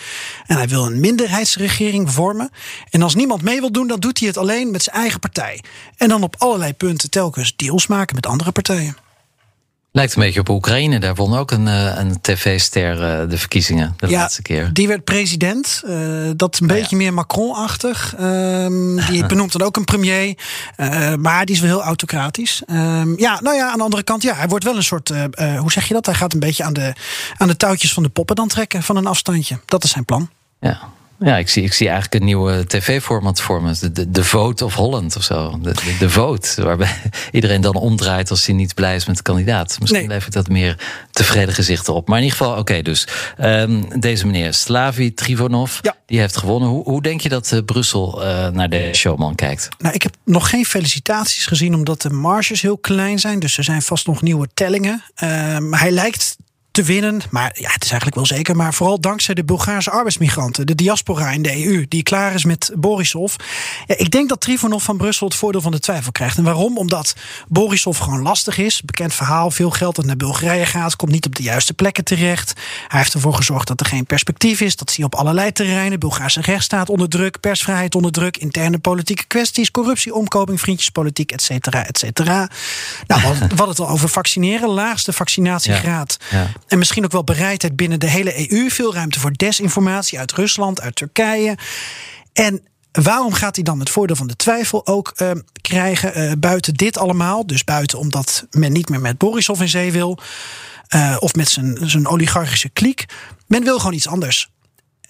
En 0.46 0.56
hij 0.56 0.68
wil 0.68 0.86
een 0.86 1.00
minderheidsregering 1.00 2.12
vormen. 2.12 2.50
En 2.90 3.02
als 3.02 3.16
niemand 3.16 3.42
mee 3.42 3.60
wil 3.60 3.72
doen, 3.72 3.88
dan 3.88 4.00
doet 4.00 4.20
hij 4.20 4.28
het 4.28 4.38
alleen 4.38 4.72
met 4.72 4.84
zijn 4.84 4.96
eigen 4.96 5.20
partij. 5.20 5.64
En 5.98 6.10
dan 6.10 6.24
op 6.24 6.36
allerlei 6.38 6.74
punten 6.74 7.10
telkens 7.10 7.56
deals 7.56 7.88
maken 7.88 8.16
met 8.16 8.26
andere 8.26 8.52
partijen. 8.52 9.07
Lijkt 9.98 10.16
een 10.16 10.22
beetje 10.22 10.40
op 10.40 10.50
Oekraïne. 10.50 11.00
Daar 11.00 11.16
won 11.16 11.38
ook 11.38 11.52
een, 11.52 11.68
eh, 11.68 11.98
een 11.98 12.22
tv-ster 12.22 12.92
eh, 12.92 13.30
de 13.30 13.38
verkiezingen 13.38 13.94
de 13.98 14.08
ja, 14.08 14.20
laatste 14.20 14.42
keer. 14.42 14.74
Die 14.74 14.88
werd 14.88 15.04
president. 15.04 15.82
Uh, 15.86 16.30
dat 16.36 16.60
een 16.60 16.68
beetje 16.68 16.96
meer 16.96 17.14
Macron-achtig. 17.14 18.16
Um, 18.20 18.96
die 18.96 19.26
benoemt 19.34 19.52
dan 19.52 19.62
ook 19.62 19.78
een 19.78 19.86
premier. 19.86 20.38
Uh, 20.78 21.14
maar 21.16 21.46
die 21.46 21.56
is 21.56 21.62
wel 21.62 21.70
heel 21.70 21.84
autocratisch. 21.84 22.62
Um, 22.68 23.20
ja, 23.20 23.40
nou 23.42 23.56
ja, 23.56 23.72
aan 23.72 23.78
de 23.78 23.84
andere 23.84 24.04
kant, 24.04 24.22
ja, 24.22 24.36
hij 24.36 24.48
wordt 24.48 24.64
wel 24.64 24.76
een 24.76 24.84
soort. 24.84 25.10
hoe 25.58 25.72
zeg 25.72 25.88
je 25.88 25.94
dat? 25.94 26.06
Hij 26.06 26.16
gaat 26.16 26.34
een 26.34 26.40
beetje 26.40 26.64
aan 26.64 26.74
de, 26.74 26.94
aan 27.38 27.48
de 27.48 27.58
touwtjes 27.58 27.94
van 27.94 28.04
de 28.04 28.10
poppen 28.10 28.36
dan 28.36 28.48
trekken 28.48 28.84
van 28.84 28.96
een 28.96 29.08
afstandje. 29.08 29.60
Dat 29.66 29.84
is 29.84 29.92
zijn 29.92 30.06
plan. 30.06 30.30
Ja, 30.60 30.80
ja, 31.20 31.38
ik 31.38 31.50
zie, 31.50 31.64
ik 31.64 31.74
zie 31.74 31.88
eigenlijk 31.88 32.20
een 32.20 32.28
nieuwe 32.28 32.66
tv-format 32.68 33.42
vormen. 33.42 33.76
De, 33.80 33.92
de, 33.92 34.12
de 34.12 34.24
Vote 34.24 34.66
of 34.66 34.74
Holland 34.74 35.16
of 35.16 35.24
zo. 35.24 35.60
De, 35.62 35.74
de, 35.74 35.96
de, 36.00 36.10
Vote, 36.10 36.64
waarbij 36.64 36.96
iedereen 37.32 37.62
dan 37.62 37.76
omdraait 37.76 38.30
als 38.30 38.46
hij 38.46 38.56
niet 38.56 38.74
blij 38.74 38.96
is 38.96 39.06
met 39.06 39.18
de 39.18 39.24
kandidaat. 39.24 39.78
Misschien 39.80 40.08
nee. 40.08 40.16
levert 40.16 40.34
dat 40.34 40.48
meer 40.48 40.78
tevreden 41.12 41.54
gezichten 41.54 41.94
op. 41.94 42.08
Maar 42.08 42.18
in 42.18 42.24
ieder 42.24 42.38
geval, 42.38 42.52
oké, 42.52 42.62
okay, 42.62 42.82
dus 42.82 43.08
um, 43.42 44.00
deze 44.00 44.26
meneer 44.26 44.54
Slavi 44.54 45.14
Trivonov, 45.14 45.80
ja. 45.82 45.96
die 46.06 46.20
heeft 46.20 46.38
gewonnen. 46.38 46.70
Hoe, 46.70 46.84
hoe 46.84 47.02
denk 47.02 47.22
je 47.22 47.30
dat 47.30 47.52
uh, 47.52 47.60
Brussel 47.66 48.24
uh, 48.24 48.48
naar 48.48 48.70
de 48.70 48.90
showman 48.94 49.36
kijkt? 49.36 49.70
Nou, 49.78 49.94
ik 49.94 50.02
heb 50.02 50.16
nog 50.26 50.50
geen 50.50 50.66
felicitaties 50.66 51.46
gezien, 51.46 51.74
omdat 51.76 52.02
de 52.02 52.10
marges 52.10 52.62
heel 52.62 52.78
klein 52.78 53.20
zijn. 53.20 53.40
Dus 53.40 53.58
er 53.58 53.64
zijn 53.64 53.82
vast 53.82 54.08
nog 54.08 54.22
nieuwe 54.22 54.48
tellingen. 54.54 55.04
Uh, 55.24 55.58
maar 55.58 55.80
hij 55.80 55.92
lijkt 55.92 56.38
te 56.78 56.84
winnen. 56.84 57.22
Maar 57.30 57.52
ja, 57.54 57.72
het 57.72 57.84
is 57.84 57.90
eigenlijk 57.90 58.16
wel 58.16 58.26
zeker. 58.26 58.56
Maar 58.56 58.74
vooral 58.74 59.00
dankzij 59.00 59.34
de 59.34 59.44
Bulgaarse 59.44 59.92
arbeidsmigranten. 59.92 60.66
De 60.66 60.76
diaspora 60.76 61.30
in 61.32 61.42
de 61.42 61.66
EU. 61.66 61.86
Die 61.88 62.04
klaar 62.04 62.34
is 62.34 62.46
met 62.46 62.72
Borisov. 62.76 63.36
Ja, 63.88 63.98
ik 63.98 64.12
denk 64.12 64.30
dat 64.30 64.42
Trifonov 64.42 64.84
van 64.84 64.98
Brussel 64.98 65.28
het 65.28 65.36
voordeel 65.36 65.62
van 65.62 65.72
de 65.72 65.80
twijfel 65.80 66.12
krijgt. 66.12 66.38
En 66.38 66.44
waarom? 66.44 66.78
Omdat 66.78 67.16
Borisov 67.48 68.00
gewoon 68.00 68.22
lastig 68.22 68.58
is. 68.58 68.82
Bekend 68.82 69.14
verhaal. 69.14 69.52
Veel 69.52 69.70
geld 69.70 69.96
dat 69.96 70.06
naar 70.06 70.16
Bulgarije 70.18 70.66
gaat. 70.66 70.96
Komt 70.96 71.12
niet 71.12 71.26
op 71.26 71.36
de 71.36 71.44
juiste 71.44 71.74
plekken 71.74 72.04
terecht. 72.04 72.54
Hij 72.88 73.00
heeft 73.00 73.14
ervoor 73.14 73.34
gezorgd 73.34 73.68
dat 73.68 73.80
er 73.80 73.86
geen 73.86 74.06
perspectief 74.06 74.62
is. 74.62 74.76
Dat 74.76 74.92
zie 74.92 75.00
je 75.00 75.06
op 75.06 75.16
allerlei 75.16 75.52
terreinen. 75.52 76.00
Bulgaarse 76.00 76.42
rechtsstaat 76.42 76.90
onder 76.90 77.10
druk. 77.10 77.40
Persvrijheid 77.40 77.96
onder 77.96 78.12
druk. 78.12 78.38
Interne 78.38 78.80
politieke 78.80 79.26
kwesties. 79.28 79.72
Corruptie, 79.72 80.14
omkoping, 80.14 80.60
vriendjespolitiek, 80.60 81.32
et 81.32 81.42
cetera, 81.42 81.86
et 81.86 81.98
cetera. 81.98 82.50
Nou, 83.08 83.22
hadden 83.22 83.68
het 83.68 83.80
al 83.80 83.90
over 83.90 84.10
vaccineren. 84.10 84.70
Laagste 84.70 85.14
vaccinatiegraad. 85.14 86.18
Ja. 86.30 86.38
Ja. 86.38 86.48
En 86.68 86.78
misschien 86.78 87.06
ook 87.06 87.12
wel 87.12 87.24
bereidheid 87.24 87.76
binnen 87.76 88.00
de 88.00 88.10
hele 88.10 88.52
EU. 88.52 88.70
Veel 88.70 88.94
ruimte 88.94 89.20
voor 89.20 89.34
desinformatie 89.34 90.20
uit 90.20 90.32
Rusland, 90.32 90.82
uit 90.82 90.96
Turkije. 90.96 91.58
En 92.34 92.62
waarom 92.92 93.34
gaat 93.34 93.56
hij 93.56 93.64
dan 93.64 93.80
het 93.80 93.90
voordeel 93.90 94.16
van 94.16 94.28
de 94.28 94.36
twijfel 94.36 94.88
ook 94.88 95.14
uh, 95.18 95.32
krijgen? 95.62 96.20
Uh, 96.20 96.32
buiten 96.40 96.74
dit 96.74 96.98
allemaal. 96.98 97.48
Dus 97.48 97.64
buiten 97.64 98.00
omdat 98.00 98.46
men 98.52 98.72
niet 98.72 98.90
meer 98.90 99.02
met 99.02 99.18
Borisov 99.18 99.62
in 99.62 99.70
zee 99.70 99.92
wil. 99.92 100.20
Uh, 100.96 101.18
of 101.20 101.36
met 101.36 101.50
zijn, 101.50 101.78
zijn 101.82 102.08
oligarchische 102.08 102.70
kliek. 102.70 103.06
Men 103.48 103.64
wil 103.64 103.78
gewoon 103.78 103.94
iets 103.94 104.08
anders. 104.08 104.50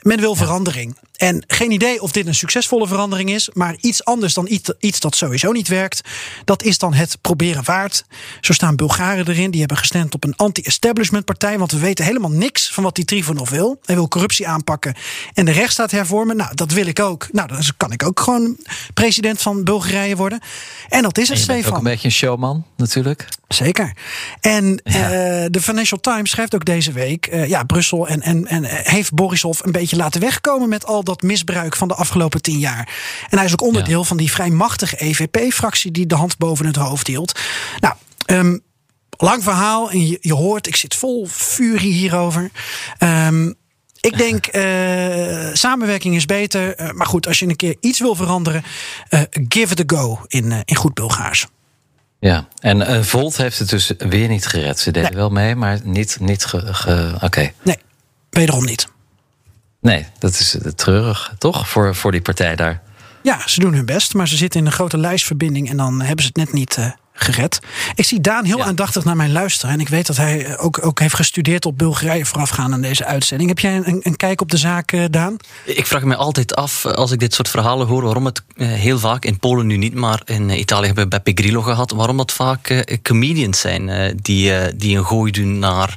Men 0.01 0.19
wil 0.19 0.35
verandering. 0.35 0.97
En 1.17 1.43
geen 1.47 1.71
idee 1.71 2.01
of 2.01 2.11
dit 2.11 2.27
een 2.27 2.35
succesvolle 2.35 2.87
verandering 2.87 3.29
is, 3.29 3.49
maar 3.53 3.75
iets 3.81 4.05
anders 4.05 4.33
dan 4.33 4.47
iets, 4.49 4.71
iets 4.79 4.99
dat 4.99 5.15
sowieso 5.15 5.51
niet 5.51 5.67
werkt. 5.67 6.01
Dat 6.45 6.63
is 6.63 6.77
dan 6.77 6.93
het 6.93 7.17
proberen 7.21 7.63
waard. 7.63 8.05
Zo 8.41 8.53
staan 8.53 8.75
Bulgaren 8.75 9.27
erin, 9.27 9.51
die 9.51 9.59
hebben 9.59 9.77
gestemd 9.77 10.13
op 10.13 10.23
een 10.23 10.35
anti-establishment 10.35 11.25
partij, 11.25 11.57
want 11.57 11.71
we 11.71 11.79
weten 11.79 12.05
helemaal 12.05 12.31
niks 12.31 12.71
van 12.73 12.83
wat 12.83 12.95
die 12.95 13.05
Trifonov 13.05 13.49
wil. 13.49 13.79
Hij 13.85 13.95
wil 13.95 14.07
corruptie 14.07 14.47
aanpakken 14.47 14.95
en 15.33 15.45
de 15.45 15.51
rechtsstaat 15.51 15.91
hervormen. 15.91 16.35
Nou, 16.35 16.55
dat 16.55 16.71
wil 16.71 16.85
ik 16.85 16.99
ook. 16.99 17.27
Nou, 17.31 17.47
dan 17.47 17.61
kan 17.77 17.91
ik 17.91 18.03
ook 18.03 18.19
gewoon 18.19 18.57
president 18.93 19.41
van 19.41 19.63
Bulgarije 19.63 20.15
worden. 20.15 20.39
En 20.89 21.01
dat 21.01 21.17
is 21.17 21.29
het, 21.29 21.37
Stefan. 21.37 21.71
Ook 21.71 21.77
een 21.77 21.83
beetje 21.83 22.07
een 22.07 22.13
showman, 22.13 22.65
natuurlijk. 22.77 23.27
Zeker. 23.47 23.93
En 24.39 24.81
ja. 24.83 25.03
uh, 25.03 25.45
de 25.51 25.61
Financial 25.61 25.99
Times 25.99 26.29
schrijft 26.29 26.55
ook 26.55 26.65
deze 26.65 26.91
week: 26.91 27.27
uh, 27.33 27.47
ja, 27.47 27.63
Brussel 27.63 28.07
en, 28.07 28.21
en, 28.21 28.47
en 28.47 28.63
heeft 28.63 29.13
Borisov 29.13 29.61
een 29.63 29.71
beetje 29.71 29.87
beetje 29.87 30.03
laten 30.03 30.21
wegkomen 30.21 30.69
met 30.69 30.85
al 30.85 31.03
dat 31.07 31.21
misbruik 31.21 31.75
van 31.75 31.87
de 31.87 31.95
afgelopen 31.95 32.41
tien 32.41 32.59
jaar. 32.59 32.89
En 33.29 33.37
hij 33.37 33.45
is 33.45 33.51
ook 33.51 33.61
onderdeel 33.61 34.03
van 34.03 34.17
die 34.17 34.31
vrij 34.31 34.49
machtige 34.49 34.97
EVP-fractie 34.97 35.91
die 35.91 36.05
de 36.05 36.15
hand 36.15 36.37
boven 36.37 36.65
het 36.65 36.75
hoofd 36.75 37.07
hield. 37.07 37.39
Nou, 37.79 37.93
um, 38.25 38.61
lang 39.17 39.43
verhaal 39.43 39.91
en 39.91 40.07
je, 40.07 40.17
je, 40.21 40.33
hoort, 40.33 40.67
ik 40.67 40.75
zit 40.75 40.95
vol 40.95 41.27
furie 41.29 41.93
hierover. 41.93 42.51
Um, 42.99 43.55
ik 43.99 44.17
denk, 44.17 44.55
uh, 44.55 45.53
samenwerking 45.53 46.15
is 46.15 46.25
beter. 46.25 46.81
Uh, 46.81 46.91
maar 46.91 47.07
goed, 47.07 47.27
als 47.27 47.39
je 47.39 47.47
een 47.47 47.55
keer 47.55 47.75
iets 47.79 47.99
wil 47.99 48.15
veranderen, 48.15 48.63
uh, 49.09 49.21
give 49.47 49.73
it 49.73 49.91
a 49.91 49.97
go 49.97 50.21
in, 50.27 50.61
in 50.65 50.75
goed 50.75 50.93
Bulgaars. 50.93 51.47
Ja, 52.19 52.47
en 52.59 53.05
Volt 53.05 53.37
heeft 53.37 53.59
het 53.59 53.69
dus 53.69 53.91
weer 53.97 54.27
niet 54.27 54.45
gered. 54.45 54.79
Ze 54.79 54.91
deden 54.91 55.09
nee. 55.09 55.19
wel 55.19 55.29
mee, 55.29 55.55
maar 55.55 55.79
niet, 55.83 56.17
niet 56.19 56.53
oké. 56.53 57.17
Okay. 57.21 57.53
Nee, 57.61 57.77
wederom 58.29 58.65
niet. 58.65 58.87
Nee, 59.81 60.05
dat 60.19 60.31
is 60.31 60.57
treurig, 60.75 61.33
toch? 61.37 61.69
Voor, 61.69 61.95
voor 61.95 62.11
die 62.11 62.21
partij 62.21 62.55
daar. 62.55 62.81
Ja, 63.23 63.47
ze 63.47 63.59
doen 63.59 63.73
hun 63.73 63.85
best, 63.85 64.13
maar 64.13 64.27
ze 64.27 64.37
zitten 64.37 64.59
in 64.59 64.65
een 64.65 64.71
grote 64.71 64.97
lijstverbinding 64.97 65.69
en 65.69 65.77
dan 65.77 66.01
hebben 66.01 66.23
ze 66.23 66.27
het 66.33 66.37
net 66.37 66.53
niet 66.53 66.77
gered. 67.17 67.59
Ik 67.95 68.05
zie 68.05 68.21
Daan 68.21 68.45
heel 68.45 68.57
ja. 68.57 68.63
aandachtig 68.63 69.03
naar 69.03 69.15
mijn 69.15 69.31
luisteren. 69.31 69.73
En 69.73 69.79
ik 69.79 69.89
weet 69.89 70.07
dat 70.07 70.17
hij 70.17 70.57
ook, 70.57 70.85
ook 70.85 70.99
heeft 70.99 71.15
gestudeerd 71.15 71.65
op 71.65 71.77
Bulgarije 71.77 72.25
voorafgaand 72.25 72.73
aan 72.73 72.81
deze 72.81 73.05
uitzending. 73.05 73.49
Heb 73.49 73.59
jij 73.59 73.75
een, 73.75 73.99
een 74.03 74.15
kijk 74.15 74.41
op 74.41 74.51
de 74.51 74.57
zaak, 74.57 74.91
uh, 74.91 75.05
Daan? 75.09 75.37
Ik 75.65 75.87
vraag 75.87 76.03
me 76.03 76.15
altijd 76.15 76.55
af, 76.55 76.85
als 76.85 77.11
ik 77.11 77.19
dit 77.19 77.33
soort 77.33 77.49
verhalen 77.49 77.87
hoor, 77.87 78.03
waarom 78.03 78.25
het 78.25 78.43
uh, 78.55 78.67
heel 78.67 78.99
vaak, 78.99 79.25
in 79.25 79.39
Polen 79.39 79.67
nu 79.67 79.77
niet, 79.77 79.93
maar 79.93 80.21
in 80.25 80.49
Italië 80.49 80.85
hebben 80.85 81.03
we 81.03 81.09
Beppe 81.09 81.31
Grillo 81.41 81.61
gehad, 81.61 81.91
waarom 81.91 82.17
dat 82.17 82.31
vaak 82.31 82.85
comedians 83.01 83.59
zijn 83.59 84.17
die, 84.21 84.75
die 84.75 84.97
een 84.97 85.05
gooi 85.05 85.31
doen 85.31 85.59
naar 85.59 85.95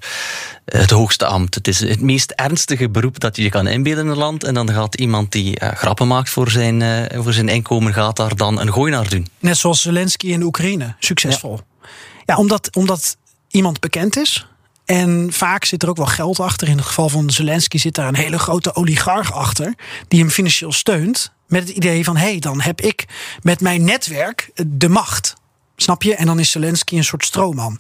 het 0.79 0.91
hoogste 0.91 1.27
ambt. 1.27 1.55
Het 1.55 1.69
is 1.69 1.81
het 1.81 2.01
meest 2.01 2.31
ernstige 2.31 2.89
beroep 2.89 3.21
dat 3.21 3.37
je 3.37 3.43
je 3.43 3.49
kan 3.49 3.67
inbeelden 3.67 4.05
in 4.05 4.11
een 4.11 4.17
land. 4.17 4.45
En 4.45 4.55
dan 4.55 4.73
gaat 4.73 4.95
iemand 4.95 5.33
die 5.33 5.61
uh, 5.63 5.69
grappen 5.69 6.07
maakt 6.07 6.31
voor 6.31 6.51
zijn, 6.51 6.81
uh, 6.81 7.23
voor 7.23 7.33
zijn 7.33 7.49
inkomen, 7.49 7.93
gaat 7.93 8.17
daar 8.17 8.37
dan 8.37 8.61
een 8.61 8.73
gooi 8.73 8.93
naar 8.93 9.09
doen. 9.09 9.29
Net 9.39 9.57
zoals 9.57 9.83
Zelensky 9.83 10.27
in 10.27 10.39
de 10.39 10.47
Oekraïne. 10.47 10.95
Succesvol. 10.99 11.61
Ja, 11.83 11.89
ja 12.27 12.37
omdat, 12.37 12.77
omdat 12.77 13.17
iemand 13.49 13.81
bekend 13.81 14.17
is. 14.17 14.47
En 14.85 15.29
vaak 15.33 15.65
zit 15.65 15.83
er 15.83 15.89
ook 15.89 15.97
wel 15.97 16.07
geld 16.07 16.41
achter. 16.41 16.69
In 16.69 16.77
het 16.77 16.87
geval 16.87 17.09
van 17.09 17.31
Zelensky 17.31 17.79
zit 17.79 17.95
daar 17.95 18.09
een 18.09 18.15
hele 18.15 18.39
grote 18.39 18.75
oligarch 18.75 19.33
achter. 19.33 19.75
Die 20.09 20.21
hem 20.21 20.31
financieel 20.31 20.73
steunt. 20.73 21.33
Met 21.47 21.69
het 21.69 21.77
idee 21.77 22.05
van, 22.05 22.17
hé, 22.17 22.31
hey, 22.31 22.39
dan 22.39 22.61
heb 22.61 22.81
ik 22.81 23.05
met 23.43 23.61
mijn 23.61 23.85
netwerk 23.85 24.51
de 24.67 24.89
macht. 24.89 25.35
Snap 25.83 26.03
je? 26.03 26.15
En 26.15 26.27
dan 26.27 26.39
is 26.39 26.51
Zelensky 26.51 26.97
een 26.97 27.05
soort 27.05 27.25
stroomman. 27.25 27.79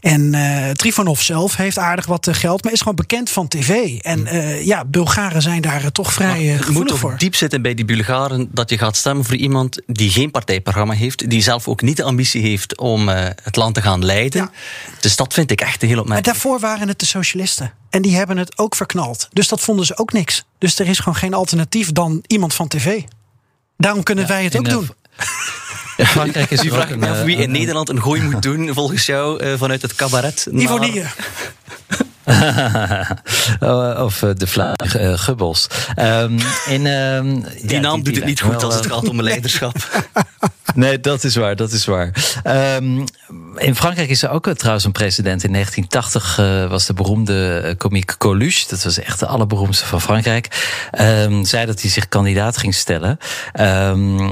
En 0.00 0.32
uh, 0.34 0.70
Trifonov 0.70 1.20
zelf 1.20 1.56
heeft 1.56 1.78
aardig 1.78 2.06
wat 2.06 2.26
uh, 2.26 2.34
geld, 2.34 2.64
maar 2.64 2.72
is 2.72 2.78
gewoon 2.78 2.94
bekend 2.94 3.30
van 3.30 3.48
tv. 3.48 3.98
En 3.98 4.20
uh, 4.20 4.64
ja, 4.64 4.84
Bulgaren 4.84 5.42
zijn 5.42 5.60
daar 5.60 5.92
toch 5.92 6.12
vrij 6.12 6.44
uh, 6.44 6.58
Het 6.58 6.68
moet 6.68 6.92
voor. 6.92 7.14
diep 7.18 7.34
zitten 7.34 7.62
bij 7.62 7.74
die 7.74 7.84
Bulgaren 7.84 8.48
dat 8.52 8.70
je 8.70 8.78
gaat 8.78 8.96
stemmen 8.96 9.24
voor 9.24 9.36
iemand 9.36 9.82
die 9.86 10.10
geen 10.10 10.30
partijprogramma 10.30 10.94
heeft, 10.94 11.30
die 11.30 11.42
zelf 11.42 11.68
ook 11.68 11.82
niet 11.82 11.96
de 11.96 12.02
ambitie 12.02 12.42
heeft 12.42 12.78
om 12.78 13.08
het 13.08 13.56
land 13.56 13.74
te 13.74 13.82
gaan 13.82 14.04
leiden. 14.04 14.40
Ja. 14.40 14.50
Dus 15.00 15.16
dat 15.16 15.34
vind 15.34 15.50
ik 15.50 15.60
echt 15.60 15.80
heel 15.80 15.98
opmerkelijk. 15.98 16.26
Maar 16.26 16.34
daarvoor 16.34 16.60
waren 16.60 16.88
het 16.88 16.98
de 16.98 17.06
socialisten. 17.06 17.72
En 17.90 18.02
die 18.02 18.16
hebben 18.16 18.36
het 18.36 18.58
ook 18.58 18.74
verknald. 18.74 19.28
Dus 19.32 19.48
dat 19.48 19.60
vonden 19.60 19.86
ze 19.86 19.98
ook 19.98 20.12
niks. 20.12 20.44
Dus 20.58 20.78
er 20.78 20.88
is 20.88 20.98
gewoon 20.98 21.16
geen 21.16 21.34
alternatief 21.34 21.92
dan 21.92 22.22
iemand 22.26 22.54
van 22.54 22.68
tv. 22.68 23.02
Daarom 23.76 24.02
kunnen 24.02 24.24
ja, 24.24 24.30
wij 24.30 24.44
het 24.44 24.58
ook 24.58 24.68
doen. 24.68 24.88
Frankrijk 26.06 26.50
is 26.50 26.64
U 26.64 26.68
vraagt 26.68 26.96
me 26.96 27.08
af 27.08 27.22
wie 27.22 27.36
in 27.36 27.50
Nederland 27.50 27.88
een 27.88 28.02
gooi 28.02 28.22
moet 28.22 28.42
doen, 28.42 28.74
volgens 28.74 29.06
jou, 29.06 29.44
uh, 29.44 29.52
vanuit 29.56 29.82
het 29.82 29.94
cabaret. 29.94 30.46
Ivonie. 30.50 31.02
of 34.06 34.18
de 34.18 34.46
Vla 34.46 34.74
uh, 34.96 35.18
Gubbels. 35.18 35.66
Um, 35.96 36.38
in, 36.66 36.86
um, 36.86 37.44
die 37.60 37.70
ja, 37.70 37.80
naam 37.80 37.94
die, 37.94 38.04
doet 38.04 38.16
het 38.16 38.24
niet 38.24 38.40
goed 38.40 38.52
wel, 38.52 38.62
als 38.62 38.74
het 38.74 38.86
gaat 38.86 39.08
om 39.08 39.22
leiderschap. 39.22 40.06
nee, 40.74 41.00
dat 41.00 41.24
is 41.24 41.36
waar, 41.36 41.56
dat 41.56 41.72
is 41.72 41.84
waar. 41.84 42.12
Um, 42.76 43.04
in 43.56 43.76
Frankrijk 43.76 44.08
is 44.08 44.22
er 44.22 44.30
ook 44.30 44.48
trouwens 44.48 44.84
een 44.84 44.92
president. 44.92 45.44
In 45.44 45.52
1980 45.52 46.38
uh, 46.38 46.70
was 46.70 46.86
de 46.86 46.94
beroemde 46.94 47.74
komiek 47.78 48.16
Coluche, 48.18 48.68
dat 48.68 48.82
was 48.82 48.98
echt 48.98 49.18
de 49.18 49.26
allerberoemdste 49.26 49.86
van 49.86 50.00
Frankrijk, 50.00 50.76
zei 51.42 51.66
dat 51.66 51.80
hij 51.80 51.90
zich 51.90 52.08
kandidaat 52.08 52.56
ging 52.56 52.74
stellen. 52.74 53.18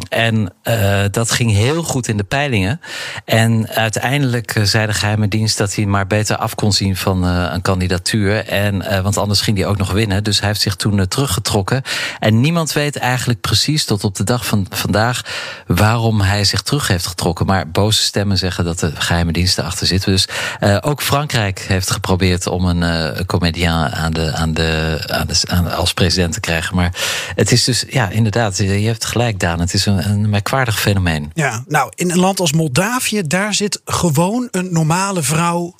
En 0.09 0.55
uh, 0.65 1.05
dat 1.11 1.31
ging 1.31 1.51
heel 1.53 1.83
goed 1.83 2.09
in 2.09 2.17
de 2.17 2.25
peilingen. 2.25 2.81
En 3.25 3.69
uiteindelijk 3.69 4.61
zei 4.63 4.87
de 4.87 4.93
geheime 4.93 5.29
dienst 5.29 5.59
dat 5.59 5.75
hij 5.75 5.87
maar 5.87 6.07
beter 6.07 6.37
af 6.37 6.55
kon 6.55 6.73
zien 6.73 6.97
van 6.97 7.25
uh, 7.25 7.51
een 7.53 7.63
kandidatuur. 7.87 8.45
En, 8.47 8.75
uh, 8.75 9.01
want 9.01 9.17
anders 9.17 9.41
ging 9.41 9.57
hij 9.57 9.67
ook 9.67 9.77
nog 9.77 9.93
winnen. 9.93 10.25
Dus 10.25 10.39
hij 10.39 10.49
heeft 10.49 10.61
zich 10.61 10.77
toen 10.77 10.99
uh, 10.99 11.05
teruggetrokken. 11.05 11.83
En 12.19 12.41
niemand 12.41 12.73
weet 12.73 12.97
eigenlijk 12.97 13.41
precies 13.41 13.85
tot 13.85 14.05
op 14.05 14.15
de 14.15 14.25
dag 14.25 14.47
van 14.47 14.67
vandaag 14.71 15.23
waarom 15.67 16.21
hij 16.21 16.45
zich 16.45 16.63
terug 16.63 16.89
heeft 16.89 17.07
getrokken. 17.07 17.47
Maar 17.47 17.71
boze 17.71 18.03
stemmen 18.03 18.39
zeggen 18.39 18.65
dat 18.65 18.79
de 18.79 18.93
geheime 18.95 19.33
diensten 19.33 19.65
achter 19.65 19.87
zitten. 19.87 20.13
Dus 20.13 20.29
uh, 20.61 20.77
ook 20.81 21.03
Frankrijk 21.03 21.59
heeft 21.59 21.91
geprobeerd 21.91 22.47
om 22.47 22.65
een 22.65 22.83
uh, 22.83 23.25
comedian 23.27 23.89
aan 23.89 24.13
de, 24.13 24.33
aan 24.33 24.55
de, 24.55 25.03
aan 25.07 25.27
de, 25.65 25.71
als 25.71 25.95
president 25.95 26.33
te 26.33 26.41
krijgen. 26.41 26.77
Maar 26.77 26.95
het 27.35 27.53
is 27.53 27.65
dus, 27.65 27.85
ja, 27.89 28.09
inderdaad, 28.09 28.57
je 28.57 28.65
hebt 28.65 29.05
gelijk, 29.05 29.41
Daan. 29.41 29.61
Het 29.61 29.75
is 29.75 29.87
een, 29.87 30.11
een 30.11 30.31
merkwaardig 30.31 30.81
fenomeen. 30.81 31.31
Ja, 31.35 31.65
nou, 31.69 31.93
in 31.95 32.11
een 32.11 32.19
land 32.19 32.41
als 32.41 32.53
Moldavië, 32.53 33.23
daar 33.27 33.55
zit 33.55 33.81
gewoon 33.85 34.49
een 34.51 34.73
normale 34.73 35.23
vrouw 35.23 35.75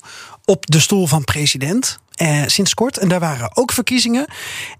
op 0.49 0.65
de 0.65 0.79
stoel 0.79 1.07
van 1.07 1.23
president. 1.23 1.99
Uh, 2.21 2.41
sinds 2.45 2.73
kort. 2.73 2.97
En 2.97 3.07
daar 3.07 3.19
waren 3.19 3.57
ook 3.57 3.71
verkiezingen. 3.71 4.25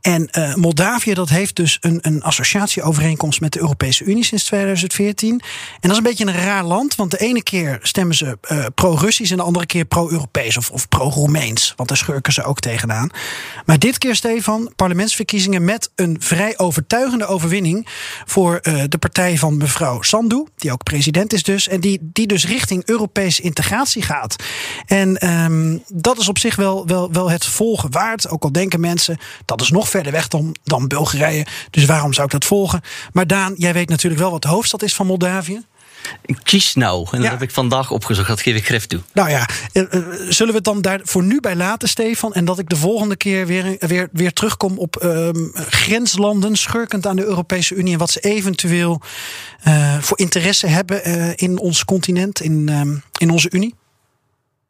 En 0.01 0.29
uh, 0.31 0.55
Moldavië 0.55 1.13
dat 1.13 1.29
heeft 1.29 1.55
dus 1.55 1.77
een, 1.81 1.99
een 2.01 2.23
associatieovereenkomst 2.23 3.41
met 3.41 3.53
de 3.53 3.59
Europese 3.59 4.03
Unie 4.03 4.23
sinds 4.23 4.43
2014. 4.43 5.29
En 5.29 5.39
dat 5.79 5.91
is 5.91 5.97
een 5.97 6.03
beetje 6.03 6.25
een 6.25 6.43
raar 6.43 6.63
land. 6.63 6.95
Want 6.95 7.11
de 7.11 7.17
ene 7.17 7.43
keer 7.43 7.79
stemmen 7.81 8.15
ze 8.15 8.37
uh, 8.51 8.65
pro-Russisch 8.75 9.31
en 9.31 9.37
de 9.37 9.43
andere 9.43 9.65
keer 9.65 9.85
pro-Europees 9.85 10.57
of, 10.57 10.71
of 10.71 10.87
pro-Roemeens. 10.87 11.73
Want 11.75 11.89
daar 11.89 11.97
schurken 11.97 12.33
ze 12.33 12.43
ook 12.43 12.59
tegenaan. 12.59 13.09
Maar 13.65 13.79
dit 13.79 13.97
keer, 13.97 14.15
Stefan, 14.15 14.71
parlementsverkiezingen 14.75 15.63
met 15.63 15.91
een 15.95 16.17
vrij 16.19 16.57
overtuigende 16.57 17.25
overwinning 17.25 17.87
voor 18.25 18.59
de 18.61 18.97
partij 18.99 19.37
van 19.37 19.57
mevrouw 19.57 20.01
Sandu, 20.01 20.45
die 20.55 20.71
ook 20.71 20.83
president 20.83 21.33
is 21.33 21.43
dus. 21.43 21.67
En 21.67 21.79
die, 21.79 21.99
die 22.01 22.27
dus 22.27 22.45
richting 22.45 22.85
Europese 22.85 23.41
integratie 23.41 24.01
gaat. 24.01 24.35
En 24.85 25.27
um, 25.29 25.83
dat 25.87 26.19
is 26.19 26.27
op 26.27 26.37
zich 26.37 26.55
wel, 26.55 26.87
wel, 26.87 27.11
wel 27.11 27.26
het 27.29 27.45
volgen 27.45 27.91
waard. 27.91 28.29
Ook 28.29 28.43
al 28.43 28.51
denken 28.51 28.79
mensen 28.79 29.17
dat 29.45 29.61
is 29.61 29.69
nog 29.69 29.89
verder 29.89 30.11
weg 30.11 30.27
dan, 30.27 30.55
dan 30.63 30.87
Bulgarije. 30.87 31.45
Dus 31.69 31.85
waarom 31.85 32.13
zou 32.13 32.25
ik 32.25 32.31
dat 32.31 32.45
volgen? 32.45 32.81
Maar 33.11 33.27
Daan, 33.27 33.53
jij 33.57 33.73
weet 33.73 33.89
natuurlijk 33.89 34.21
wel 34.21 34.31
wat 34.31 34.41
de 34.41 34.47
hoofdstad 34.47 34.83
is 34.83 34.95
van 34.95 35.05
Moldavië. 35.05 35.61
Chisinau. 36.43 37.07
En 37.11 37.11
dat 37.11 37.23
ja. 37.23 37.29
heb 37.29 37.41
ik 37.41 37.51
vandaag 37.51 37.91
opgezocht. 37.91 38.27
Dat 38.27 38.41
geef 38.41 38.55
ik 38.55 38.65
grif 38.65 38.85
toe. 38.85 38.99
Nou 39.13 39.29
ja, 39.29 39.49
zullen 40.29 40.51
we 40.51 40.55
het 40.55 40.63
dan 40.63 40.81
daar 40.81 40.99
voor 41.03 41.23
nu 41.23 41.39
bij 41.39 41.55
laten, 41.55 41.89
Stefan? 41.89 42.33
En 42.33 42.45
dat 42.45 42.59
ik 42.59 42.69
de 42.69 42.75
volgende 42.75 43.15
keer 43.15 43.47
weer, 43.47 43.75
weer, 43.79 44.09
weer 44.11 44.33
terugkom 44.33 44.77
op 44.77 45.03
um, 45.03 45.51
grenslanden, 45.53 46.55
schurkend 46.55 47.07
aan 47.07 47.15
de 47.15 47.25
Europese 47.25 47.75
Unie. 47.75 47.93
En 47.93 47.99
wat 47.99 48.09
ze 48.09 48.19
eventueel 48.19 49.01
uh, 49.67 49.97
voor 49.99 50.19
interesse 50.19 50.67
hebben 50.67 51.07
uh, 51.07 51.31
in 51.35 51.59
ons 51.59 51.85
continent, 51.85 52.41
in, 52.41 52.69
um, 52.69 53.03
in 53.17 53.29
onze 53.29 53.49
Unie? 53.51 53.73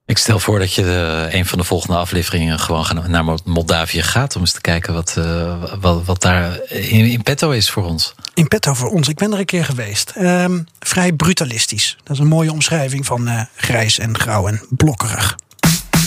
Ik 0.07 0.17
stel 0.17 0.39
voor 0.39 0.59
dat 0.59 0.73
je 0.73 0.81
de, 0.81 1.27
een 1.31 1.45
van 1.45 1.57
de 1.57 1.63
volgende 1.63 1.97
afleveringen 1.97 2.59
gewoon 2.59 3.03
naar 3.07 3.25
Moldavië 3.43 4.01
gaat. 4.01 4.35
Om 4.35 4.41
eens 4.41 4.51
te 4.51 4.61
kijken 4.61 4.93
wat, 4.93 5.15
uh, 5.17 5.63
wat, 5.79 6.05
wat 6.05 6.21
daar 6.21 6.59
in, 6.69 7.05
in, 7.05 7.23
petto 7.23 7.51
is 7.51 7.69
voor 7.69 7.85
ons. 7.85 8.13
In 8.33 8.47
petto 8.47 8.73
voor 8.73 8.89
ons. 8.89 9.07
Ik 9.07 9.15
ben 9.15 9.33
er 9.33 9.39
een 9.39 9.45
keer 9.45 9.65
geweest. 9.65 10.13
Um, 10.17 10.67
vrij 10.79 11.13
brutalistisch. 11.13 11.97
Dat 12.03 12.15
is 12.15 12.21
een 12.21 12.27
mooie 12.27 12.51
omschrijving 12.51 13.05
van 13.05 13.27
uh, 13.27 13.41
grijs 13.55 13.99
en 13.99 14.17
grauw 14.17 14.47
en 14.47 14.61
blokkerig. 14.69 15.35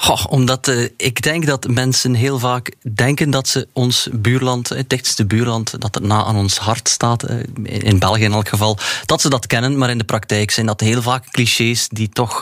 Goh, 0.01 0.25
omdat 0.29 0.67
uh, 0.67 0.89
ik 0.97 1.21
denk 1.21 1.45
dat 1.45 1.67
mensen 1.67 2.13
heel 2.13 2.39
vaak 2.39 2.73
denken 2.93 3.29
dat 3.29 3.47
ze 3.47 3.67
ons 3.73 4.07
buurland, 4.11 4.69
het 4.69 4.89
dichtste 4.89 5.25
buurland, 5.25 5.81
dat 5.81 5.95
het 5.95 6.03
na 6.03 6.23
aan 6.23 6.35
ons 6.35 6.57
hart 6.57 6.89
staat, 6.89 7.29
uh, 7.29 7.37
in 7.63 7.99
België 7.99 8.23
in 8.23 8.31
elk 8.31 8.49
geval, 8.49 8.77
dat 9.05 9.21
ze 9.21 9.29
dat 9.29 9.47
kennen. 9.47 9.77
Maar 9.77 9.89
in 9.89 9.97
de 9.97 10.03
praktijk 10.03 10.51
zijn 10.51 10.65
dat 10.65 10.79
heel 10.79 11.01
vaak 11.01 11.31
clichés 11.31 11.87
die 11.89 12.09
toch 12.09 12.39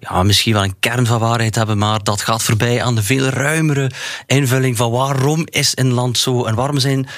ja, 0.00 0.22
misschien 0.22 0.52
wel 0.52 0.62
een 0.62 0.78
kern 0.80 1.06
van 1.06 1.18
waarheid 1.18 1.54
hebben, 1.54 1.78
maar 1.78 2.02
dat 2.02 2.20
gaat 2.20 2.42
voorbij 2.42 2.82
aan 2.82 2.94
de 2.94 3.02
veel 3.02 3.24
ruimere 3.24 3.90
invulling 4.26 4.76
van 4.76 4.90
waarom 4.90 5.46
is 5.50 5.72
een 5.74 5.92
land 5.92 6.18
zo 6.18 6.44
en 6.44 6.54
waarom 6.54 6.78
zijn 6.78 7.08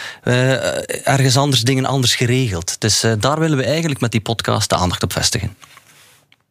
ergens 1.04 1.36
anders 1.36 1.62
dingen 1.62 1.84
anders 1.84 2.14
geregeld. 2.14 2.80
Dus 2.80 3.04
daar 3.18 3.38
willen 3.38 3.58
we 3.58 3.64
eigenlijk 3.64 4.00
met 4.00 4.12
die 4.12 4.20
podcast 4.20 4.68
de 4.68 4.76
aandacht 4.76 5.02
op 5.02 5.12
vestigen. 5.12 5.56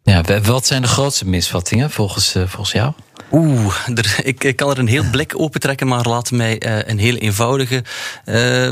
Ja, 0.03 0.41
wat 0.41 0.65
zijn 0.65 0.81
de 0.81 0.87
grootste 0.87 1.27
misvattingen 1.27 1.91
volgens, 1.91 2.31
volgens 2.31 2.71
jou? 2.71 2.93
Oeh, 3.31 3.75
er, 3.95 4.19
ik, 4.23 4.43
ik, 4.43 4.55
kan 4.55 4.69
er 4.69 4.79
een 4.79 4.87
heel 4.87 5.09
blik 5.11 5.33
opentrekken, 5.37 5.87
maar 5.87 6.07
laat 6.07 6.31
mij 6.31 6.65
uh, 6.65 6.87
een 6.87 6.99
heel 6.99 7.15
eenvoudige 7.15 7.83
uh, 8.25 8.69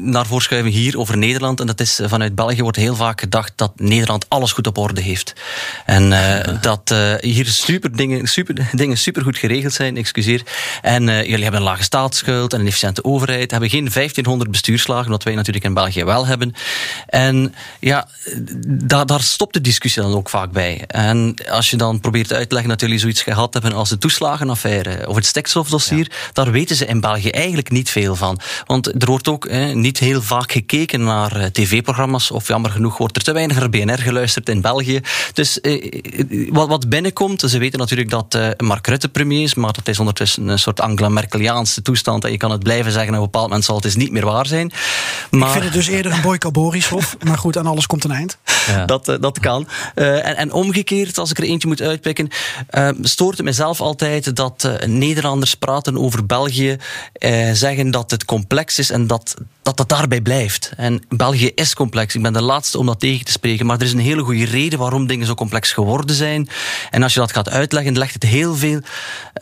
naar 0.00 0.26
voren 0.26 0.64
hier 0.64 0.98
over 0.98 1.18
Nederland. 1.18 1.60
En 1.60 1.66
dat 1.66 1.80
is 1.80 2.00
uh, 2.00 2.08
vanuit 2.08 2.34
België 2.34 2.62
wordt 2.62 2.76
heel 2.76 2.96
vaak 2.96 3.20
gedacht 3.20 3.52
dat 3.56 3.72
Nederland 3.76 4.28
alles 4.28 4.52
goed 4.52 4.66
op 4.66 4.78
orde 4.78 5.00
heeft. 5.00 5.32
En 5.86 6.10
dat 6.60 6.94
hier 7.20 7.46
super 7.46 7.96
dingen, 7.96 8.26
super 8.26 8.68
dingen 8.72 8.98
super 8.98 9.22
goed 9.22 9.36
geregeld 9.36 9.72
zijn, 9.72 9.96
excuseer. 9.96 10.42
En 10.82 11.04
jullie 11.04 11.42
hebben 11.42 11.60
een 11.60 11.66
lage 11.66 11.82
staatsschuld 11.82 12.52
en 12.52 12.60
een 12.60 12.66
efficiënte 12.66 13.04
overheid, 13.04 13.50
hebben 13.50 13.70
geen 13.70 13.88
1500 13.92 14.50
bestuurslagen, 14.50 15.10
wat 15.10 15.22
wij 15.22 15.34
natuurlijk 15.34 15.64
in 15.64 15.74
België 15.74 16.04
wel 16.04 16.26
hebben. 16.26 16.54
En 17.06 17.54
ja, 17.80 18.08
daar, 18.66 19.06
daar 19.06 19.22
stopt 19.22 19.54
de 19.54 19.60
discussie 19.60 20.02
dan 20.02 20.14
ook 20.14 20.28
vaak 20.28 20.52
bij. 20.52 20.84
En 20.86 21.34
als 21.50 21.70
je 21.70 21.76
dan 21.76 22.00
probeert 22.00 22.32
uit 22.32 22.48
te 22.48 22.54
leggen 22.54 22.72
dat 22.72 22.80
jullie 22.80 22.98
zoiets 22.98 23.22
gehad 23.22 23.52
hebben 23.52 23.72
als 23.72 23.91
de 23.92 23.98
toeslagenaffaire 23.98 25.08
of 25.08 25.16
het 25.16 25.26
stikstofdossier, 25.26 26.06
ja. 26.10 26.16
daar 26.32 26.50
weten 26.50 26.76
ze 26.76 26.86
in 26.86 27.00
België 27.00 27.28
eigenlijk 27.28 27.70
niet 27.70 27.90
veel 27.90 28.16
van. 28.16 28.40
Want 28.66 29.02
er 29.02 29.08
wordt 29.08 29.28
ook 29.28 29.46
eh, 29.46 29.74
niet 29.74 29.98
heel 29.98 30.22
vaak 30.22 30.52
gekeken 30.52 31.04
naar 31.04 31.36
uh, 31.36 31.44
tv-programma's, 31.44 32.30
of 32.30 32.48
jammer 32.48 32.70
genoeg 32.70 32.96
wordt 32.96 33.16
er 33.16 33.22
te 33.22 33.32
weinig 33.32 33.58
naar 33.58 33.70
BNR 33.70 33.98
geluisterd 33.98 34.48
in 34.48 34.60
België. 34.60 35.00
Dus 35.32 35.60
eh, 35.60 36.48
wat, 36.50 36.68
wat, 36.68 36.88
binnenkomt, 36.88 37.40
ze 37.40 37.58
weten 37.58 37.78
natuurlijk 37.78 38.10
dat 38.10 38.38
Mark 38.56 38.86
Rutte 38.86 39.08
premier 39.08 39.42
is, 39.42 39.54
maar 39.54 39.72
dat 39.72 39.88
is 39.88 39.98
ondertussen 39.98 40.48
een 40.48 40.58
soort 40.58 40.80
Angela 40.80 41.08
Merkeliaanse 41.08 41.82
toestand 41.82 42.24
en 42.24 42.30
je 42.30 42.36
kan 42.36 42.50
het 42.50 42.62
blijven 42.62 42.92
zeggen, 42.92 43.14
en 43.14 43.18
op 43.18 43.24
een 43.24 43.30
bepaald 43.30 43.46
moment 43.46 43.64
zal 43.64 43.74
het 43.74 43.84
dus 43.84 43.96
niet 43.96 44.10
meer 44.10 44.24
waar 44.24 44.46
zijn. 44.46 44.72
Maar... 45.30 45.46
Ik 45.46 45.52
vind 45.52 45.64
het 45.64 45.72
dus 45.72 45.86
eerder 45.86 46.12
een 46.12 46.52
Borisov, 46.52 47.12
maar 47.28 47.38
goed, 47.38 47.56
aan 47.56 47.66
alles 47.66 47.86
komt 47.86 48.04
een 48.04 48.10
eind. 48.10 48.38
Ja. 48.66 48.84
Dat, 48.84 49.04
dat 49.04 49.38
kan. 49.38 49.68
en, 49.94 50.36
en 50.36 50.52
omgekeerd, 50.52 51.18
als 51.18 51.30
ik 51.30 51.38
er 51.38 51.44
eentje 51.44 51.68
moet 51.68 51.82
uitpikken, 51.82 52.28
stoort 53.02 53.36
het 53.36 53.46
mezelf 53.46 53.80
altijd 53.82 54.36
dat 54.36 54.64
uh, 54.66 54.88
Nederlanders 54.88 55.54
praten 55.54 55.98
over 55.98 56.26
België, 56.26 56.76
uh, 57.18 57.50
zeggen 57.52 57.90
dat 57.90 58.10
het 58.10 58.24
complex 58.24 58.78
is 58.78 58.90
en 58.90 59.06
dat, 59.06 59.34
dat 59.62 59.76
dat 59.76 59.88
daarbij 59.88 60.20
blijft. 60.20 60.72
En 60.76 61.02
België 61.08 61.50
is 61.54 61.74
complex. 61.74 62.14
Ik 62.14 62.22
ben 62.22 62.32
de 62.32 62.42
laatste 62.42 62.78
om 62.78 62.86
dat 62.86 63.00
tegen 63.00 63.24
te 63.24 63.32
spreken, 63.32 63.66
maar 63.66 63.76
er 63.76 63.84
is 63.84 63.92
een 63.92 63.98
hele 63.98 64.22
goede 64.22 64.44
reden 64.44 64.78
waarom 64.78 65.06
dingen 65.06 65.26
zo 65.26 65.34
complex 65.34 65.72
geworden 65.72 66.16
zijn. 66.16 66.48
En 66.90 67.02
als 67.02 67.14
je 67.14 67.20
dat 67.20 67.32
gaat 67.32 67.50
uitleggen, 67.50 67.98
legt 67.98 68.14
het 68.14 68.22
heel 68.22 68.54
veel 68.54 68.80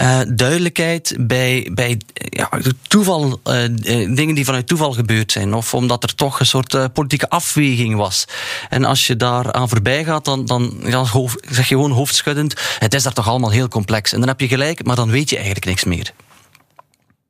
uh, 0.00 0.20
duidelijkheid 0.34 1.16
bij, 1.20 1.70
bij 1.72 2.00
ja, 2.12 2.50
toeval, 2.88 3.40
dingen 4.14 4.34
die 4.34 4.44
vanuit 4.44 4.66
toeval 4.66 4.92
gebeurd 4.92 5.32
zijn, 5.32 5.54
of 5.54 5.74
omdat 5.74 6.02
er 6.02 6.14
toch 6.14 6.40
een 6.40 6.46
soort 6.46 6.92
politieke 6.92 7.28
afweging 7.28 7.96
was. 7.96 8.24
En 8.68 8.84
als 8.84 9.06
je 9.06 9.16
daar 9.16 9.52
aan 9.52 9.68
voorbij 9.68 10.04
gaat, 10.04 10.24
dan, 10.24 10.46
dan 10.46 10.74
zeg 11.50 11.68
je 11.68 11.74
gewoon 11.74 11.90
hoofdschuddend: 11.90 12.54
het 12.78 12.94
is 12.94 13.02
daar 13.02 13.12
toch 13.12 13.28
allemaal 13.28 13.50
heel 13.50 13.68
complex. 13.68 14.12
Heb 14.30 14.40
je 14.40 14.48
gelijk, 14.48 14.84
maar 14.84 14.96
dan 14.96 15.10
weet 15.10 15.30
je 15.30 15.36
eigenlijk 15.36 15.66
niks 15.66 15.84
meer. 15.84 16.12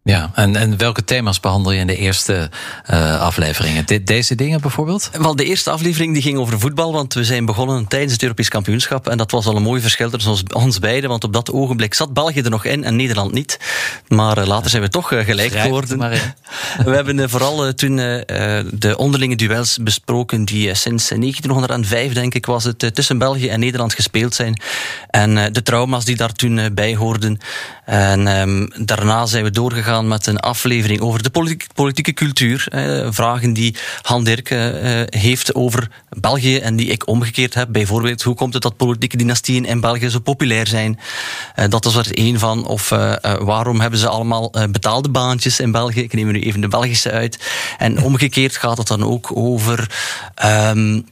Ja, 0.03 0.31
en, 0.35 0.57
en 0.57 0.79
welke 0.79 1.05
thema's 1.05 1.41
behandel 1.41 1.73
je 1.73 1.81
in 1.81 1.87
de 1.87 1.97
eerste 1.97 2.51
uh, 2.91 3.21
afleveringen? 3.21 3.87
De, 3.87 4.03
deze 4.03 4.35
dingen 4.35 4.61
bijvoorbeeld? 4.61 5.11
Wel, 5.13 5.37
de 5.37 5.45
eerste 5.45 5.71
aflevering 5.71 6.13
die 6.13 6.23
ging 6.23 6.39
over 6.39 6.61
voetbal, 6.61 6.93
want 6.93 7.15
we 7.15 7.25
zijn 7.25 7.45
begonnen 7.45 7.87
tijdens 7.87 8.13
het 8.13 8.23
Europees 8.23 8.49
kampioenschap. 8.49 9.09
En 9.09 9.17
dat 9.17 9.31
was 9.31 9.47
al 9.47 9.57
een 9.57 9.63
mooi 9.63 9.81
verschil 9.81 10.11
tussen 10.11 10.31
ons, 10.31 10.43
ons 10.53 10.79
beiden, 10.79 11.11
want 11.11 11.25
op 11.25 11.33
dat 11.33 11.53
ogenblik 11.53 11.95
zat 11.95 12.13
België 12.13 12.41
er 12.41 12.51
nog 12.51 12.65
in 12.65 12.85
en 12.85 12.97
Nederland 12.97 13.33
niet. 13.33 13.59
Maar 14.09 14.39
uh, 14.39 14.47
later 14.47 14.71
zijn 14.71 14.83
we 14.83 14.89
toch 14.89 15.13
uh, 15.13 15.25
gelijk 15.25 15.53
geworden. 15.53 15.99
we 16.85 16.91
hebben 16.91 17.31
vooral 17.31 17.75
toen 17.75 17.97
de 17.97 18.95
onderlinge 18.97 19.37
duels 19.37 19.79
besproken 19.81 20.45
die 20.45 20.75
sinds 20.75 21.09
1905, 21.09 22.13
denk 22.13 22.35
ik, 22.35 22.47
was 22.47 22.65
het, 22.65 22.95
tussen 22.95 23.19
België 23.19 23.49
en 23.49 23.61
Nederland 23.61 23.95
gespeeld 23.95 24.35
zijn. 24.35 24.63
En 25.11 25.53
de 25.53 25.63
trauma's 25.63 26.05
die 26.05 26.17
daar 26.17 26.33
toen 26.33 26.71
bij 26.75 26.97
hoorden. 26.97 27.39
En 27.85 28.27
um, 28.27 28.71
daarna 28.77 29.27
zijn 29.27 29.45
we 29.45 29.51
doorgegaan 29.51 29.89
met 29.99 30.26
een 30.26 30.41
aflevering 30.41 31.01
over 31.01 31.22
de 31.22 31.30
politiek, 31.30 31.66
politieke 31.74 32.12
cultuur. 32.12 32.66
Eh, 32.68 33.07
vragen 33.11 33.53
die 33.53 33.76
Han 34.03 34.24
Dirk 34.24 34.51
eh, 34.51 34.61
heeft 35.07 35.55
over 35.55 35.91
België 36.09 36.59
en 36.59 36.76
die 36.76 36.86
ik 36.86 37.07
omgekeerd 37.07 37.55
heb. 37.55 37.68
Bijvoorbeeld, 37.72 38.22
hoe 38.22 38.34
komt 38.34 38.53
het 38.55 38.62
dat 38.62 38.76
politieke 38.76 39.16
dynastieën 39.16 39.64
in 39.64 39.80
België 39.80 40.09
zo 40.09 40.18
populair 40.18 40.66
zijn? 40.66 40.99
Uh, 41.57 41.64
dat 41.68 41.84
is 41.84 41.95
er 41.95 42.12
één 42.12 42.38
van. 42.38 42.66
Of 42.66 42.91
uh, 42.91 43.14
waarom 43.22 43.80
hebben 43.80 43.99
ze 43.99 44.09
allemaal 44.09 44.53
betaalde 44.70 45.09
baantjes 45.09 45.61
in 45.61 45.72
België? 45.72 46.01
Ik 46.01 46.12
neem 46.12 46.26
er 46.26 46.32
nu 46.32 46.41
even 46.41 46.61
de 46.61 46.68
Belgische 46.68 47.11
uit. 47.11 47.38
En 47.78 48.03
omgekeerd 48.03 48.57
gaat 48.57 48.78
het 48.78 48.86
dan 48.86 49.05
ook 49.05 49.36
over. 49.36 49.91
Um, 50.45 51.07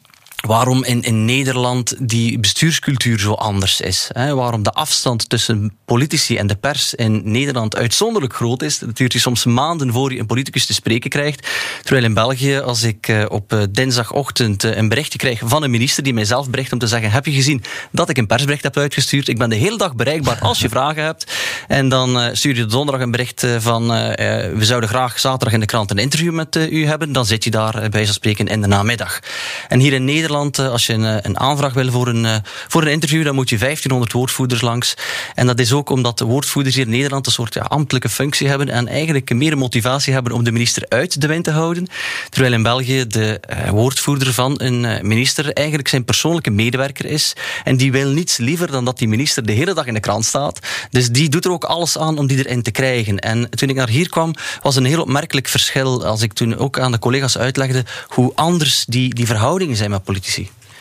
waarom 0.46 0.84
in, 0.84 1.02
in 1.02 1.24
Nederland 1.24 1.94
die 1.98 2.38
bestuurscultuur 2.38 3.18
zo 3.18 3.32
anders 3.32 3.80
is. 3.80 4.08
Hè? 4.12 4.34
Waarom 4.34 4.62
de 4.62 4.72
afstand 4.72 5.28
tussen 5.28 5.76
politici 5.84 6.36
en 6.36 6.46
de 6.46 6.56
pers 6.56 6.94
in 6.94 7.20
Nederland 7.24 7.76
uitzonderlijk 7.76 8.34
groot 8.34 8.62
is. 8.62 8.80
Het 8.80 8.96
duurt 8.96 9.12
je 9.12 9.18
soms 9.18 9.44
maanden 9.44 9.92
voor 9.92 10.12
je 10.12 10.18
een 10.18 10.26
politicus 10.26 10.66
te 10.66 10.74
spreken 10.74 11.10
krijgt. 11.10 11.48
Terwijl 11.82 12.04
in 12.04 12.14
België, 12.14 12.58
als 12.58 12.82
ik 12.82 13.08
uh, 13.08 13.24
op 13.28 13.52
uh, 13.52 13.62
dinsdagochtend 13.70 14.64
uh, 14.64 14.76
een 14.76 14.88
berichtje 14.88 15.18
krijg 15.18 15.40
van 15.44 15.62
een 15.62 15.70
minister 15.70 16.02
die 16.02 16.14
mijzelf 16.14 16.50
bericht 16.50 16.72
om 16.72 16.78
te 16.78 16.86
zeggen: 16.86 17.10
Heb 17.10 17.26
je 17.26 17.32
gezien 17.32 17.62
dat 17.92 18.08
ik 18.08 18.18
een 18.18 18.26
persbericht 18.26 18.62
heb 18.62 18.76
uitgestuurd? 18.76 19.28
Ik 19.28 19.38
ben 19.38 19.50
de 19.50 19.56
hele 19.56 19.78
dag 19.78 19.94
bereikbaar 19.94 20.38
als 20.40 20.60
je 20.60 20.68
vragen 20.78 21.02
hebt. 21.02 21.32
En 21.68 21.88
dan 21.88 22.36
stuur 22.36 22.56
je 22.56 22.66
donderdag 22.66 23.04
een 23.04 23.10
bericht 23.10 23.46
van: 23.58 23.88
We 23.88 24.58
zouden 24.60 24.88
graag 24.88 25.18
zaterdag 25.18 25.52
in 25.52 25.60
de 25.60 25.66
krant 25.66 25.90
een 25.90 25.98
interview 25.98 26.32
met 26.32 26.56
u 26.56 26.86
hebben. 26.86 27.12
Dan 27.12 27.26
zit 27.26 27.44
je 27.44 27.50
daar 27.50 27.88
bij 27.88 28.06
zo 28.06 28.12
spreken 28.12 28.46
in 28.46 28.60
de 28.60 28.66
namiddag. 28.66 29.20
En 29.68 29.80
hier 29.80 29.92
in 29.92 30.04
Nederland 30.04 30.26
Nederland, 30.28 30.58
als 30.58 30.86
je 30.86 30.92
een, 30.92 31.26
een 31.26 31.38
aanvraag 31.38 31.72
wil 31.72 31.90
voor 31.90 32.08
een, 32.08 32.42
voor 32.68 32.82
een 32.82 32.88
interview, 32.88 33.24
dan 33.24 33.34
moet 33.34 33.48
je 33.48 33.58
1500 33.58 34.12
woordvoerders 34.12 34.60
langs. 34.60 34.94
En 35.34 35.46
dat 35.46 35.58
is 35.58 35.72
ook 35.72 35.90
omdat 35.90 36.18
de 36.18 36.24
woordvoerders 36.24 36.74
hier 36.74 36.84
in 36.84 36.90
Nederland 36.90 37.26
een 37.26 37.32
soort 37.32 37.54
ja, 37.54 37.60
ambtelijke 37.60 38.08
functie 38.08 38.48
hebben 38.48 38.68
en 38.68 38.88
eigenlijk 38.88 39.34
meer 39.34 39.58
motivatie 39.58 40.12
hebben 40.12 40.32
om 40.32 40.44
de 40.44 40.52
minister 40.52 40.82
uit 40.88 41.20
de 41.20 41.26
wind 41.26 41.44
te 41.44 41.50
houden. 41.50 41.88
Terwijl 42.28 42.52
in 42.52 42.62
België 42.62 43.06
de 43.06 43.40
woordvoerder 43.70 44.32
van 44.32 44.54
een 44.56 45.06
minister 45.06 45.52
eigenlijk 45.52 45.88
zijn 45.88 46.04
persoonlijke 46.04 46.50
medewerker 46.50 47.04
is. 47.04 47.32
En 47.64 47.76
die 47.76 47.92
wil 47.92 48.10
niets 48.10 48.36
liever 48.36 48.70
dan 48.70 48.84
dat 48.84 48.98
die 48.98 49.08
minister 49.08 49.46
de 49.46 49.52
hele 49.52 49.74
dag 49.74 49.86
in 49.86 49.94
de 49.94 50.00
krant 50.00 50.24
staat. 50.24 50.58
Dus 50.90 51.08
die 51.10 51.28
doet 51.28 51.44
er 51.44 51.50
ook 51.50 51.64
alles 51.64 51.98
aan 51.98 52.18
om 52.18 52.26
die 52.26 52.38
erin 52.38 52.62
te 52.62 52.70
krijgen. 52.70 53.18
En 53.18 53.50
toen 53.50 53.68
ik 53.68 53.76
naar 53.76 53.88
hier 53.88 54.08
kwam, 54.08 54.34
was 54.62 54.76
een 54.76 54.84
heel 54.84 55.02
opmerkelijk 55.02 55.48
verschil. 55.48 56.06
Als 56.06 56.22
ik 56.22 56.32
toen 56.32 56.56
ook 56.56 56.78
aan 56.78 56.92
de 56.92 56.98
collega's 56.98 57.38
uitlegde 57.38 57.84
hoe 58.08 58.32
anders 58.34 58.84
die, 58.88 59.14
die 59.14 59.26
verhoudingen 59.26 59.76
zijn 59.76 59.90
met 59.90 60.04
politici. 60.04 60.17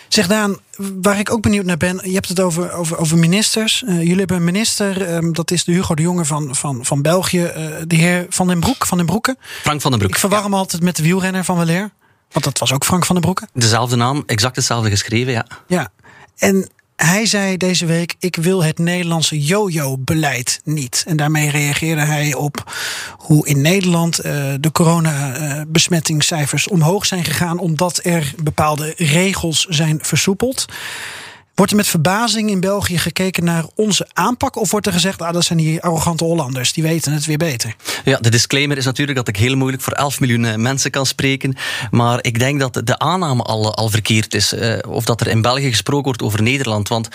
Zeg 0.07 0.27
Daan, 0.27 0.57
waar 1.01 1.19
ik 1.19 1.31
ook 1.31 1.41
benieuwd 1.41 1.65
naar 1.65 1.77
ben, 1.77 1.99
je 2.03 2.13
hebt 2.13 2.27
het 2.27 2.39
over, 2.39 2.71
over, 2.71 2.97
over 2.97 3.17
ministers. 3.17 3.83
Uh, 3.85 3.97
jullie 3.97 4.17
hebben 4.17 4.38
een 4.38 4.43
minister, 4.43 5.15
um, 5.15 5.33
dat 5.33 5.51
is 5.51 5.63
de 5.63 5.71
Hugo 5.71 5.95
de 5.95 6.01
Jonge 6.01 6.25
van, 6.25 6.55
van, 6.55 6.85
van 6.85 7.01
België, 7.01 7.43
uh, 7.43 7.53
de 7.88 7.95
heer 7.95 8.25
Van 8.29 8.47
den 8.47 8.59
Broek, 8.59 8.85
Van 8.85 8.97
den 8.97 9.05
Broeke. 9.05 9.35
Frank 9.61 9.81
van 9.81 9.91
den 9.91 9.99
Broek. 9.99 10.11
Ik 10.11 10.19
verwar 10.19 10.43
hem 10.43 10.53
altijd 10.53 10.81
met 10.81 10.95
de 10.95 11.03
wielrenner 11.03 11.43
van 11.43 11.57
Weleer. 11.57 11.91
Want 12.31 12.45
dat 12.45 12.59
was 12.59 12.73
ook 12.73 12.85
Frank 12.85 13.05
van 13.05 13.15
den 13.15 13.23
Broeke. 13.23 13.47
Dezelfde 13.53 13.95
naam, 13.95 14.23
exact 14.25 14.55
hetzelfde 14.55 14.89
geschreven, 14.89 15.33
ja. 15.33 15.45
Ja, 15.67 15.89
en 16.38 16.69
hij 16.97 17.25
zei 17.25 17.57
deze 17.57 17.85
week: 17.85 18.15
Ik 18.19 18.35
wil 18.35 18.63
het 18.63 18.77
Nederlandse 18.79 19.41
yo-yo-beleid 19.43 20.61
niet. 20.63 21.03
En 21.07 21.17
daarmee 21.17 21.49
reageerde 21.49 22.01
hij 22.01 22.33
op 22.33 22.73
hoe 23.17 23.47
in 23.47 23.61
Nederland 23.61 24.25
uh, 24.25 24.53
de 24.59 24.71
coronabesmettingscijfers 24.71 26.67
omhoog 26.67 27.05
zijn 27.05 27.23
gegaan, 27.23 27.59
omdat 27.59 27.99
er 28.03 28.33
bepaalde 28.43 28.93
regels 28.97 29.65
zijn 29.69 29.99
versoepeld. 30.01 30.65
Wordt 31.58 31.72
er 31.72 31.78
met 31.78 31.88
verbazing 31.88 32.49
in 32.49 32.60
België 32.60 32.97
gekeken 32.97 33.43
naar 33.43 33.66
onze 33.76 34.08
aanpak? 34.14 34.55
Of 34.55 34.72
wordt 34.72 34.86
er 34.86 34.93
gezegd, 34.93 35.22
ah, 35.22 35.34
dat 35.34 35.43
zijn 35.43 35.60
die 35.60 35.82
arrogante 35.82 36.24
Hollanders, 36.24 36.74
die 36.74 36.84
weten 36.84 37.14
het 37.14 37.26
weer 37.26 37.38
beter? 37.38 37.76
Ja, 38.05 38.18
de 38.18 38.30
disclaimer 38.30 38.78
is 38.78 38.86
natuurlijk 38.86 39.18
dat 39.18 39.28
ik 39.28 39.38
heel 39.38 39.55
moeilijk 39.55 39.84
voor 39.84 39.93
11 39.93 40.20
miljoen 40.20 40.45
eh, 40.45 40.55
mensen 40.55 40.91
kan 40.91 41.05
spreken. 41.05 41.55
Maar 41.91 42.20
ik 42.22 42.39
denk 42.39 42.60
dat 42.60 42.82
de 42.84 42.99
aanname 42.99 43.43
al, 43.43 43.76
al 43.76 43.89
verkeerd 43.89 44.34
is. 44.34 44.53
Uh, 44.53 44.78
of 44.88 45.05
dat 45.05 45.22
er 45.22 45.28
in 45.28 45.41
België 45.41 45.70
gesproken 45.70 46.05
wordt 46.05 46.22
over 46.22 46.41
Nederland. 46.41 46.88
Want 46.88 47.08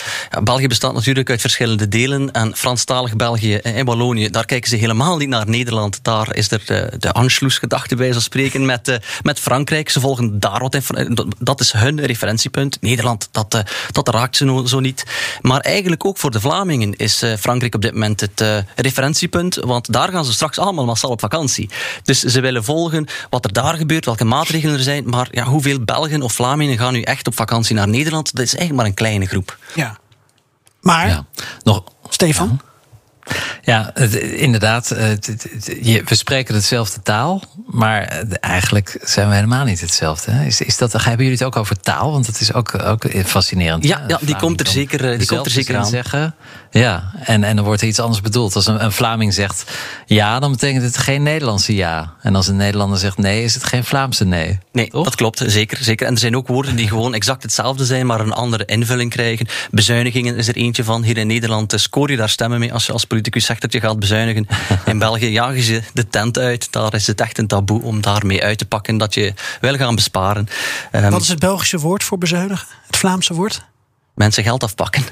België 0.43 0.67
bestaat 0.67 0.93
natuurlijk 0.93 1.29
uit 1.29 1.41
verschillende 1.41 1.87
delen. 1.87 2.31
En 2.31 2.55
Franstalig 2.55 3.15
België 3.15 3.55
en 3.55 3.85
Wallonië, 3.85 4.29
daar 4.29 4.45
kijken 4.45 4.69
ze 4.69 4.75
helemaal 4.75 5.17
niet 5.17 5.29
naar 5.29 5.49
Nederland. 5.49 5.99
Daar 6.01 6.35
is 6.35 6.51
er 6.51 6.61
de, 6.65 6.91
de 6.99 7.11
Anschluss-gedachte 7.11 7.95
bij, 7.95 8.13
zo 8.13 8.19
spreken, 8.19 8.65
met, 8.65 8.99
met 9.21 9.39
Frankrijk. 9.39 9.89
Ze 9.89 9.99
volgen 9.99 10.39
daar 10.39 10.59
wat 10.59 10.75
in. 10.75 11.17
Dat 11.39 11.59
is 11.59 11.71
hun 11.71 12.05
referentiepunt. 12.05 12.77
Nederland, 12.81 13.27
dat, 13.31 13.63
dat 13.91 14.09
raakt 14.09 14.31
ze 14.35 14.63
zo 14.65 14.79
niet. 14.79 15.03
Maar 15.41 15.59
eigenlijk 15.59 16.05
ook 16.05 16.17
voor 16.17 16.31
de 16.31 16.39
Vlamingen 16.39 16.95
is 16.95 17.23
uh, 17.23 17.35
Frankrijk 17.35 17.75
op 17.75 17.81
dit 17.81 17.93
moment 17.93 18.19
het 18.19 18.41
uh, 18.41 18.57
referentiepunt. 18.75 19.55
Want 19.55 19.91
daar 19.91 20.09
gaan 20.09 20.25
ze 20.25 20.33
straks 20.33 20.59
allemaal 20.59 20.85
massaal 20.85 21.09
op 21.09 21.19
vakantie. 21.19 21.69
Dus 22.03 22.19
ze 22.19 22.41
willen 22.41 22.63
volgen 22.63 23.07
wat 23.29 23.45
er 23.45 23.53
daar 23.53 23.73
gebeurt, 23.73 24.05
welke 24.05 24.25
maatregelen 24.25 24.75
er 24.75 24.83
zijn. 24.83 25.09
Maar 25.09 25.27
ja, 25.31 25.43
hoeveel 25.43 25.79
Belgen 25.79 26.21
of 26.21 26.33
Vlamingen 26.33 26.77
gaan 26.77 26.93
nu 26.93 27.01
echt 27.01 27.27
op 27.27 27.35
vakantie 27.35 27.75
naar 27.75 27.87
Nederland? 27.87 28.35
Dat 28.35 28.45
is 28.45 28.55
eigenlijk 28.55 28.77
maar 28.77 28.85
een 28.85 28.93
kleine 28.93 29.25
groep. 29.25 29.57
Ja. 29.75 29.97
Maar, 30.81 31.07
ja. 31.07 31.25
nog, 31.63 31.83
Stefan? 32.09 32.59
Ja. 32.63 32.72
Ja, 33.61 33.91
het, 33.93 34.13
inderdaad. 34.13 34.89
Het, 34.89 35.47
we 36.05 36.15
spreken 36.15 36.55
hetzelfde 36.55 37.01
taal, 37.01 37.41
maar 37.67 38.23
eigenlijk 38.39 38.97
zijn 39.01 39.29
we 39.29 39.35
helemaal 39.35 39.65
niet 39.65 39.81
hetzelfde. 39.81 40.31
Is, 40.45 40.61
is 40.61 40.77
dat, 40.77 40.91
hebben 40.91 41.25
jullie 41.25 41.31
het 41.31 41.43
ook 41.43 41.55
over 41.55 41.79
taal? 41.79 42.11
Want 42.11 42.25
dat 42.25 42.39
is 42.39 42.53
ook, 42.53 42.83
ook 42.83 43.05
fascinerend. 43.25 43.83
Ja, 43.83 44.03
ja 44.07 44.19
die 44.21 44.35
komt 44.35 44.59
er 44.59 44.67
zeker, 44.67 45.17
die 45.17 45.27
komt 45.27 45.45
er 45.45 45.51
zeker 45.51 45.77
aan. 45.77 45.85
Zeggen. 45.85 46.35
Ja, 46.71 47.11
en, 47.23 47.43
en 47.43 47.55
dan 47.55 47.65
wordt 47.65 47.81
er 47.81 47.87
iets 47.87 47.99
anders 47.99 48.21
bedoeld. 48.21 48.55
Als 48.55 48.67
een, 48.67 48.83
een 48.83 48.91
Vlaming 48.91 49.33
zegt 49.33 49.71
ja, 50.05 50.39
dan 50.39 50.51
betekent 50.51 50.83
het 50.83 50.97
geen 50.97 51.23
Nederlandse 51.23 51.75
ja. 51.75 52.13
En 52.21 52.35
als 52.35 52.47
een 52.47 52.55
Nederlander 52.55 52.99
zegt 52.99 53.17
nee, 53.17 53.43
is 53.43 53.53
het 53.53 53.63
geen 53.63 53.83
Vlaamse 53.83 54.25
nee. 54.25 54.59
Nee, 54.71 54.89
dat 54.91 55.15
klopt, 55.15 55.43
zeker, 55.47 55.77
zeker. 55.83 56.07
En 56.07 56.13
er 56.13 56.19
zijn 56.19 56.35
ook 56.35 56.47
woorden 56.47 56.75
die 56.75 56.87
gewoon 56.87 57.13
exact 57.13 57.43
hetzelfde 57.43 57.85
zijn, 57.85 58.05
maar 58.05 58.19
een 58.19 58.33
andere 58.33 58.65
invulling 58.65 59.09
krijgen. 59.11 59.47
Bezuinigingen 59.71 60.35
is 60.35 60.47
er 60.47 60.55
eentje 60.55 60.83
van. 60.83 61.03
Hier 61.03 61.17
in 61.17 61.27
Nederland 61.27 61.73
scoor 61.75 62.11
je 62.11 62.17
daar 62.17 62.29
stemmen 62.29 62.59
mee 62.59 62.73
als 62.73 62.85
je 62.85 62.91
als 62.91 63.05
politicus 63.13 63.45
zegt 63.45 63.61
dat 63.61 63.73
je 63.73 63.79
gaat 63.79 63.99
bezuinigen. 63.99 64.47
In 64.85 64.99
België 64.99 65.31
jagen 65.31 65.61
ze 65.61 65.81
de 65.93 66.07
tent 66.07 66.37
uit. 66.37 66.71
Daar 66.71 66.93
is 66.93 67.07
het 67.07 67.21
echt 67.21 67.37
een 67.37 67.47
taboe 67.47 67.81
om 67.81 68.01
daarmee 68.01 68.43
uit 68.43 68.57
te 68.57 68.65
pakken 68.65 68.97
dat 68.97 69.13
je 69.13 69.33
wil 69.61 69.75
gaan 69.75 69.95
besparen. 69.95 70.47
Wat 70.91 71.21
is 71.21 71.27
het 71.27 71.39
Belgische 71.39 71.79
woord 71.79 72.03
voor 72.03 72.17
bezuinigen? 72.17 72.67
Het 72.87 72.97
Vlaamse 72.97 73.33
woord? 73.33 73.65
Mensen 74.13 74.43
geld 74.43 74.63
afpakken. 74.63 75.03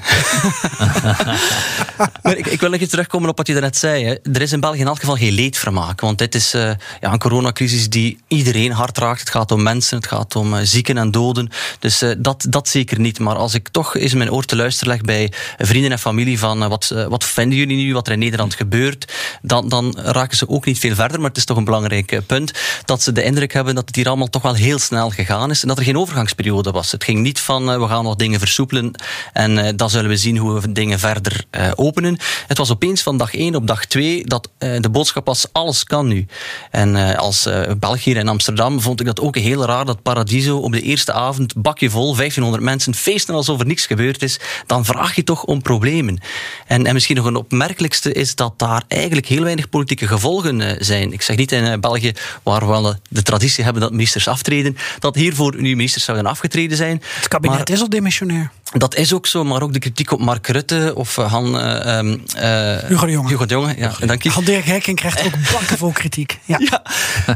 maar 2.22 2.36
ik, 2.36 2.46
ik, 2.46 2.60
wil 2.60 2.70
nog 2.70 2.80
eens 2.80 2.90
terugkomen 2.90 3.28
op 3.28 3.36
wat 3.36 3.46
je 3.46 3.52
daarnet 3.52 3.76
zei. 3.76 4.04
Hè. 4.04 4.14
Er 4.32 4.40
is 4.40 4.52
in 4.52 4.60
België 4.60 4.80
in 4.80 4.86
elk 4.86 5.00
geval 5.00 5.16
geen 5.16 5.32
leedvermaak. 5.32 6.00
Want 6.00 6.18
dit 6.18 6.34
is 6.34 6.54
uh, 6.54 6.70
ja, 7.00 7.12
een 7.12 7.18
coronacrisis 7.18 7.88
die 7.88 8.18
iedereen 8.28 8.72
hard 8.72 8.98
raakt. 8.98 9.20
Het 9.20 9.30
gaat 9.30 9.50
om 9.50 9.62
mensen, 9.62 9.96
het 9.96 10.06
gaat 10.06 10.36
om 10.36 10.54
uh, 10.54 10.60
zieken 10.62 10.98
en 10.98 11.10
doden. 11.10 11.50
Dus 11.78 12.02
uh, 12.02 12.12
dat, 12.18 12.46
dat 12.48 12.68
zeker 12.68 13.00
niet. 13.00 13.18
Maar 13.18 13.36
als 13.36 13.54
ik 13.54 13.68
toch 13.68 13.96
eens 13.96 14.14
mijn 14.14 14.32
oor 14.32 14.44
te 14.44 14.56
luisteren 14.56 14.92
leg 14.92 15.02
bij 15.02 15.32
vrienden 15.58 15.92
en 15.92 15.98
familie 15.98 16.38
van 16.38 16.68
wat, 16.68 16.94
wat 17.08 17.24
vinden 17.24 17.58
jullie 17.58 17.76
nu, 17.76 17.92
wat 17.94 18.06
er 18.06 18.12
in 18.12 18.18
Nederland 18.18 18.54
gebeurt, 18.54 19.12
dan, 19.42 19.68
dan 19.68 19.98
raken 19.98 20.36
ze 20.36 20.48
ook 20.48 20.64
niet 20.64 20.78
veel 20.78 20.94
verder. 20.94 21.20
Maar 21.20 21.28
het 21.28 21.38
is 21.38 21.44
toch 21.44 21.56
een 21.56 21.64
belangrijk 21.64 22.20
punt 22.26 22.52
dat 22.84 23.02
ze 23.02 23.12
de 23.12 23.22
indruk 23.22 23.52
hebben 23.52 23.74
dat 23.74 23.86
het 23.86 23.96
hier 23.96 24.08
allemaal 24.08 24.30
toch 24.30 24.42
wel 24.42 24.54
heel 24.54 24.78
snel 24.78 25.10
gegaan 25.10 25.50
is. 25.50 25.62
En 25.62 25.68
dat 25.68 25.78
er 25.78 25.84
geen 25.84 25.98
overgangsperiode 25.98 26.70
was. 26.70 26.92
Het 26.92 27.04
ging 27.04 27.20
niet 27.20 27.40
van 27.40 27.80
we 27.80 27.88
gaan 27.88 28.04
nog 28.04 28.16
dingen 28.16 28.38
versoepelen 28.38 28.91
en 29.32 29.50
uh, 29.50 29.68
dan 29.76 29.90
zullen 29.90 30.10
we 30.10 30.16
zien 30.16 30.36
hoe 30.36 30.60
we 30.60 30.72
dingen 30.72 30.98
verder 30.98 31.44
uh, 31.50 31.70
openen. 31.74 32.16
Het 32.46 32.58
was 32.58 32.70
opeens 32.70 33.02
van 33.02 33.16
dag 33.16 33.34
1 33.34 33.54
op 33.54 33.66
dag 33.66 33.84
2 33.84 34.26
dat 34.26 34.48
uh, 34.58 34.80
de 34.80 34.90
boodschap 34.90 35.26
was: 35.26 35.46
alles 35.52 35.84
kan 35.84 36.06
nu. 36.06 36.26
En 36.70 37.16
als 37.16 37.48
België 37.78 38.14
en 38.14 38.28
Amsterdam 38.28 38.80
vond 38.80 39.00
ik 39.00 39.06
dat 39.06 39.20
ook 39.20 39.36
heel 39.36 39.64
raar 39.64 39.84
dat 39.84 40.02
Paradiso 40.02 40.58
op 40.58 40.72
de 40.72 40.80
eerste 40.80 41.12
avond 41.12 41.54
bakje 41.56 41.90
vol, 41.90 42.16
1500 42.16 42.62
mensen, 42.62 42.94
feesten 42.94 43.34
alsof 43.34 43.60
er 43.60 43.66
niks 43.66 43.86
gebeurd 43.86 44.22
is. 44.22 44.40
Dan 44.66 44.84
vraag 44.84 45.14
je 45.14 45.24
toch 45.24 45.44
om 45.44 45.62
problemen. 45.62 46.18
En, 46.66 46.86
en 46.86 46.92
misschien 46.94 47.16
nog 47.16 47.24
een 47.24 47.36
opmerkelijkste 47.36 48.12
is 48.12 48.34
dat 48.34 48.58
daar 48.58 48.82
eigenlijk 48.88 49.26
heel 49.26 49.42
weinig 49.42 49.68
politieke 49.68 50.06
gevolgen 50.06 50.84
zijn. 50.84 51.12
Ik 51.12 51.22
zeg 51.22 51.36
niet 51.36 51.52
in 51.52 51.80
België, 51.80 52.12
waar 52.42 52.60
we 52.60 52.66
wel 52.66 52.94
de 53.08 53.22
traditie 53.22 53.64
hebben 53.64 53.82
dat 53.82 53.90
ministers 53.90 54.28
aftreden, 54.28 54.76
dat 54.98 55.14
hiervoor 55.14 55.54
nu 55.56 55.76
ministers 55.76 56.04
zouden 56.04 56.26
afgetreden 56.26 56.76
zijn. 56.76 57.02
Het 57.14 57.28
kabinet 57.28 57.58
maar, 57.58 57.70
is 57.70 57.80
al 57.80 57.88
demissionair. 57.88 58.50
Dat 58.82 58.94
is 58.94 59.12
ook 59.12 59.26
zo, 59.26 59.44
maar 59.44 59.62
ook 59.62 59.72
de 59.72 59.78
kritiek 59.78 60.10
op 60.12 60.20
Mark 60.20 60.46
Rutte 60.46 60.92
of 60.96 61.18
eh, 61.18 61.30
Han... 61.32 61.46
Uh, 61.46 62.02
uh, 62.42 62.78
Hugo 62.88 63.06
de 63.06 63.12
Jonge. 63.12 63.28
Hugo 63.28 63.46
de 63.46 63.54
Jonge, 63.54 63.74
ja. 63.76 63.92
Dank 64.06 64.22
je. 64.22 64.30
Han 64.30 64.44
Dirk 64.44 64.64
Hekking 64.64 64.96
krijgt 64.96 65.24
ook 65.24 65.32
bakken 65.52 65.78
vol 65.78 65.90
kritiek. 65.90 66.38
Ja, 66.44 66.56
ja 66.60 66.82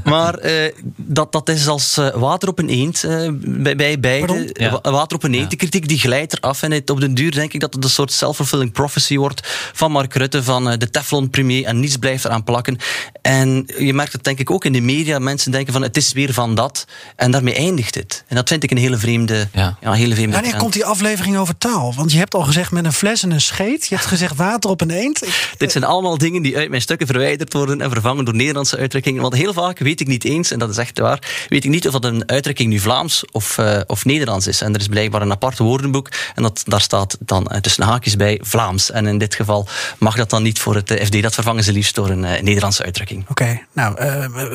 maar 0.05 0.45
uh, 0.45 0.73
dat, 0.97 1.33
dat 1.33 1.49
is 1.49 1.69
als 1.69 2.01
water 2.15 2.49
op 2.49 2.59
een 2.59 2.69
eend 2.69 3.05
bij, 3.33 3.77
bij 3.77 4.01
beide. 4.01 4.51
Ja. 4.53 4.81
Water 4.83 5.17
op 5.17 5.23
een 5.23 5.35
eend, 5.35 5.43
ja. 5.43 5.49
de 5.49 5.57
kritiek 5.57 5.89
die 5.89 5.99
glijdt 5.99 6.37
eraf. 6.39 6.63
En 6.63 6.71
het, 6.71 6.91
op 6.91 7.01
den 7.01 7.15
duur 7.15 7.31
denk 7.31 7.53
ik 7.53 7.61
dat 7.61 7.75
het 7.75 7.85
een 7.85 7.91
soort 7.91 8.13
self-fulfilling 8.13 8.73
prophecy 8.73 9.17
wordt 9.17 9.41
van 9.73 9.93
Mark 9.93 10.15
Rutte, 10.15 10.43
van 10.43 10.65
de 10.79 10.91
Teflon-premier 10.91 11.65
en 11.65 11.81
niets 11.81 11.97
blijft 11.97 12.25
eraan 12.25 12.45
plakken. 12.45 12.77
En 13.23 13.65
je 13.79 13.95
merkt 13.95 14.13
het 14.13 14.25
denk 14.25 14.39
ik 14.39 14.51
ook 14.51 14.65
in 14.65 14.73
de 14.73 14.81
media. 14.81 15.19
Mensen 15.19 15.53
denken 15.53 15.73
van 15.73 15.83
het 15.83 15.97
is 15.97 16.13
weer 16.13 16.33
van 16.33 16.55
dat. 16.55 16.85
En 17.17 17.31
daarmee 17.31 17.55
eindigt 17.55 17.95
het. 17.95 18.25
En 18.29 18.37
dat 18.37 18.49
vind 18.49 18.63
ik 18.63 18.71
een 18.71 18.77
hele 18.77 18.97
vreemde, 18.97 19.49
ja. 19.53 19.77
Ja, 19.81 19.93
hele 19.93 20.15
vreemde 20.15 20.33
Wanneer 20.33 20.57
komt 20.57 20.73
die 20.73 20.85
aflevering 20.85 21.36
over 21.37 21.59
taal? 21.59 21.95
Want 21.97 22.13
je 22.13 22.19
hebt 22.19 22.35
al 22.35 22.43
gezegd 22.43 22.71
met 22.71 22.85
een 22.85 22.93
fles 22.93 23.23
en 23.23 23.31
een 23.31 23.41
scheet. 23.41 23.87
Je 23.87 23.95
hebt 23.95 24.07
gezegd 24.07 24.37
water 24.37 24.71
op 24.71 24.81
een 24.81 24.91
eend. 24.91 25.23
Dit 25.57 25.73
zijn 25.73 25.85
allemaal 25.85 26.19
dingen 26.19 26.43
die 26.43 26.57
uit 26.57 26.69
mijn 26.69 26.83
stukken 26.83 27.07
verwijderd 27.07 27.53
worden 27.53 27.81
en 27.81 27.91
vervangen 27.91 28.25
door 28.25 28.35
Nederlandse 28.35 28.77
uitdrukkingen. 28.77 29.23
Want 29.23 29.35
heel 29.35 29.53
vaak 29.53 29.79
weet 29.79 30.01
ik 30.01 30.07
niet 30.07 30.25
eens, 30.25 30.51
en 30.51 30.59
dat 30.59 30.71
is 30.71 30.77
echt 30.77 30.99
waar, 30.99 31.47
weet 31.49 31.65
ik 31.65 31.71
niet 31.71 31.87
of 31.87 31.93
dat 31.93 32.05
een 32.05 32.29
uitdrukking 32.29 32.71
nu 32.71 32.79
Vlaams 32.79 33.25
of, 33.33 33.59
uh, 33.59 33.81
of 33.87 34.05
Nederlands 34.05 34.47
is. 34.47 34.61
En 34.61 34.75
er 34.75 34.81
is 34.81 34.87
blijkbaar 34.87 35.23
een 35.23 35.31
apart 35.31 35.59
woordenboek 35.59 36.09
en 36.35 36.43
dat, 36.43 36.63
daar 36.67 36.81
staat 36.81 37.17
dan 37.21 37.49
uh, 37.53 37.59
tussen 37.59 37.85
haakjes 37.85 38.17
bij 38.17 38.41
Vlaams. 38.43 38.91
En 38.91 39.07
in 39.07 39.19
dit 39.19 39.35
geval 39.35 39.69
mag 39.99 40.17
dat 40.17 40.31
dan 40.31 40.43
niet 40.43 40.59
voor 40.59 40.75
het 40.75 41.01
FD. 41.05 41.23
Dat 41.23 41.35
vervangen 41.35 41.65
ze 41.65 41.73
liefst 41.73 41.95
door 41.95 42.11
een 42.11 42.25
uh, 42.25 42.41
Nederlandse 42.41 42.83
uitdrukking. 42.83 43.25
Oké, 43.29 43.61
nou, 43.73 43.97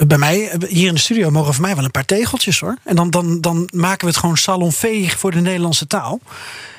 bij 0.05 0.17
mij, 0.17 0.51
hier 0.67 0.88
in 0.88 0.93
de 0.93 0.99
studio 0.99 1.29
mogen 1.32 1.53
voor 1.53 1.63
mij 1.63 1.75
wel 1.75 1.84
een 1.84 1.91
paar 1.91 2.05
tegeltjes 2.05 2.59
hoor. 2.59 2.77
En 2.84 2.95
dan, 2.95 3.09
dan, 3.09 3.41
dan 3.41 3.69
maken 3.73 3.99
we 3.99 4.07
het 4.07 4.17
gewoon 4.17 4.38
salonveeg 4.38 5.19
voor 5.19 5.32
de 5.32 5.41
Nederlandse 5.41 5.88
taal. 5.88 6.19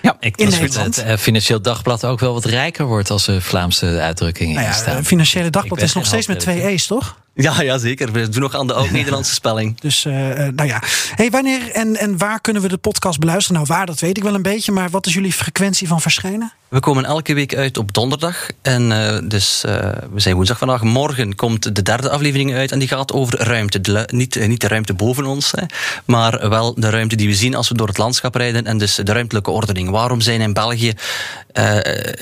Ja, 0.03 0.17
ik 0.21 0.37
denk 0.37 0.73
dat 0.73 0.85
het 0.85 1.05
uh, 1.07 1.17
Financieel 1.17 1.61
Dagblad 1.61 2.05
ook 2.05 2.21
wel 2.21 2.33
wat 2.33 2.45
rijker 2.45 2.87
wordt 2.87 3.11
als 3.11 3.27
er 3.27 3.43
Vlaamse 3.43 4.01
uitdrukkingen 4.01 4.55
nou 4.55 4.67
ja, 4.67 4.73
in 4.73 4.79
staan. 4.79 5.05
Financiële 5.05 5.51
Dagblad 5.51 5.83
is 5.83 5.95
nog 5.95 6.07
steeds 6.07 6.27
met 6.27 6.41
twee 6.41 6.63
E's, 6.63 6.87
toch? 6.87 7.17
Ja, 7.35 7.63
ja, 7.63 7.79
zeker. 7.79 8.13
We 8.13 8.29
doen 8.29 8.43
nog 8.43 8.55
aan 8.55 8.67
de 8.67 8.73
oud-Nederlandse 8.73 9.35
spelling. 9.41 9.81
Dus, 9.81 10.05
uh, 10.05 10.13
nou 10.55 10.65
ja. 10.65 10.83
Hey, 11.15 11.31
wanneer 11.31 11.71
en, 11.71 11.97
en 11.97 12.19
waar 12.19 12.41
kunnen 12.41 12.63
we 12.63 12.69
de 12.69 12.77
podcast 12.77 13.19
beluisteren? 13.19 13.63
Nou, 13.63 13.79
waar, 13.79 13.87
dat 13.87 14.01
weet 14.01 14.17
ik 14.17 14.23
wel 14.23 14.35
een 14.35 14.43
beetje. 14.43 14.73
Maar 14.73 14.91
wat 14.91 15.07
is 15.07 15.15
jullie 15.15 15.33
frequentie 15.33 15.89
van 15.89 16.01
verschijnen? 16.01 16.53
We 16.69 16.81
komen 16.81 17.05
elke 17.05 17.35
week 17.35 17.55
uit 17.55 17.79
op 17.79 17.93
donderdag. 17.93 18.49
En 18.63 18.91
uh, 18.91 19.19
dus 19.25 19.63
uh, 19.67 19.73
we 20.13 20.21
zijn 20.21 20.35
woensdag 20.35 20.59
vandaag. 20.59 20.83
Morgen 20.83 21.35
komt 21.35 21.75
de 21.75 21.83
derde 21.83 22.11
aflevering 22.11 22.55
uit. 22.55 22.73
En 22.73 22.79
die 22.79 22.89
gaat 22.89 23.13
over 23.13 23.43
ruimte. 23.43 23.81
De, 23.81 24.09
niet, 24.13 24.47
niet 24.47 24.61
de 24.61 24.69
ruimte 24.69 24.95
boven 24.95 25.27
ons, 25.27 25.51
hè, 25.51 25.65
maar 26.05 26.49
wel 26.49 26.75
de 26.75 26.91
ruimte 26.91 27.17
die 27.17 27.29
we 27.29 27.35
zien 27.35 27.55
als 27.55 27.69
we 27.69 27.75
door 27.75 27.89
het 27.89 27.99
landschap 27.99 28.35
rijden. 28.35 28.67
En 28.67 28.79
dus 28.79 28.95
de 28.95 29.13
ruimtelijke 29.13 29.51
ordening. 29.51 29.91
Waarom 29.91 30.21
zijn 30.21 30.41
in 30.41 30.53
België 30.53 30.93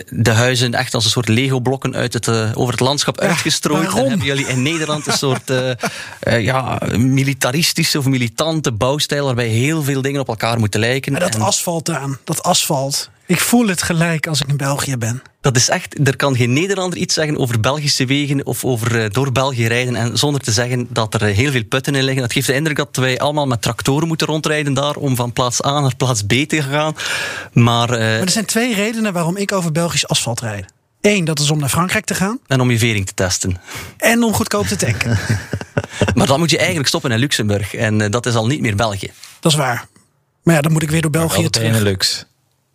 de 0.08 0.30
huizen 0.32 0.74
echt 0.74 0.94
als 0.94 1.04
een 1.04 1.10
soort 1.10 1.28
Lego-blokken 1.28 1.94
uit 1.94 2.12
het, 2.12 2.28
over 2.54 2.72
het 2.72 2.80
landschap 2.80 3.20
uitgestrooid? 3.20 3.82
Waarom? 3.82 4.02
En 4.02 4.08
hebben 4.08 4.26
jullie 4.26 4.46
in 4.46 4.62
Nederland 4.62 4.99
een 5.06 5.18
soort 5.18 5.50
uh, 5.50 6.40
ja, 6.40 6.78
militaristische 6.96 7.98
of 7.98 8.04
militante 8.04 8.72
bouwstijl 8.72 9.24
waarbij 9.24 9.46
heel 9.46 9.82
veel 9.82 10.02
dingen 10.02 10.20
op 10.20 10.28
elkaar 10.28 10.58
moeten 10.58 10.80
lijken. 10.80 11.12
Maar 11.12 11.20
dat 11.20 11.34
en... 11.34 11.40
asfalt 11.40 11.90
aan, 11.90 12.18
dat 12.24 12.42
asfalt. 12.42 13.10
Ik 13.26 13.40
voel 13.40 13.66
het 13.66 13.82
gelijk 13.82 14.26
als 14.26 14.40
ik 14.40 14.48
in 14.48 14.56
België 14.56 14.96
ben. 14.96 15.22
Dat 15.40 15.56
is 15.56 15.68
echt, 15.68 16.08
er 16.08 16.16
kan 16.16 16.36
geen 16.36 16.52
Nederlander 16.52 16.98
iets 16.98 17.14
zeggen 17.14 17.38
over 17.38 17.60
Belgische 17.60 18.06
wegen 18.06 18.46
of 18.46 18.64
over 18.64 19.02
uh, 19.04 19.10
door 19.10 19.32
België 19.32 19.66
rijden 19.66 19.96
en 19.96 20.18
zonder 20.18 20.40
te 20.40 20.52
zeggen 20.52 20.88
dat 20.90 21.14
er 21.14 21.22
heel 21.22 21.50
veel 21.50 21.64
putten 21.64 21.94
in 21.94 22.02
liggen. 22.02 22.22
Dat 22.22 22.32
geeft 22.32 22.46
de 22.46 22.54
indruk 22.54 22.76
dat 22.76 22.96
wij 22.96 23.18
allemaal 23.18 23.46
met 23.46 23.62
tractoren 23.62 24.08
moeten 24.08 24.26
rondrijden 24.26 24.74
daar 24.74 24.94
om 24.94 25.16
van 25.16 25.32
plaats 25.32 25.64
A 25.64 25.80
naar 25.80 25.96
plaats 25.96 26.22
B 26.22 26.32
te 26.32 26.62
gaan. 26.62 26.96
Maar, 27.52 27.90
uh, 27.90 27.98
maar 27.98 28.20
er 28.20 28.30
zijn 28.30 28.44
twee 28.44 28.74
redenen 28.74 29.12
waarom 29.12 29.36
ik 29.36 29.52
over 29.52 29.72
Belgisch 29.72 30.08
asfalt 30.08 30.40
rijd. 30.40 30.72
Eén, 31.00 31.24
dat 31.24 31.38
is 31.38 31.50
om 31.50 31.58
naar 31.58 31.68
Frankrijk 31.68 32.04
te 32.04 32.14
gaan. 32.14 32.38
En 32.46 32.60
om 32.60 32.70
je 32.70 32.78
vering 32.78 33.06
te 33.06 33.14
testen. 33.14 33.60
En 33.96 34.22
om 34.22 34.32
goedkoop 34.34 34.66
te 34.66 34.76
tanken. 34.76 35.18
maar 36.14 36.26
dan 36.26 36.38
moet 36.38 36.50
je 36.50 36.58
eigenlijk 36.58 36.88
stoppen 36.88 37.10
in 37.10 37.18
Luxemburg. 37.18 37.74
En 37.74 38.00
uh, 38.00 38.10
dat 38.10 38.26
is 38.26 38.34
al 38.34 38.46
niet 38.46 38.60
meer 38.60 38.76
België. 38.76 39.10
Dat 39.40 39.52
is 39.52 39.58
waar. 39.58 39.86
Maar 40.42 40.54
ja, 40.54 40.60
dan 40.60 40.72
moet 40.72 40.82
ik 40.82 40.90
weer 40.90 41.02
door 41.02 41.10
België 41.10 41.50
terug. 41.50 41.70
Benelux. 41.70 42.26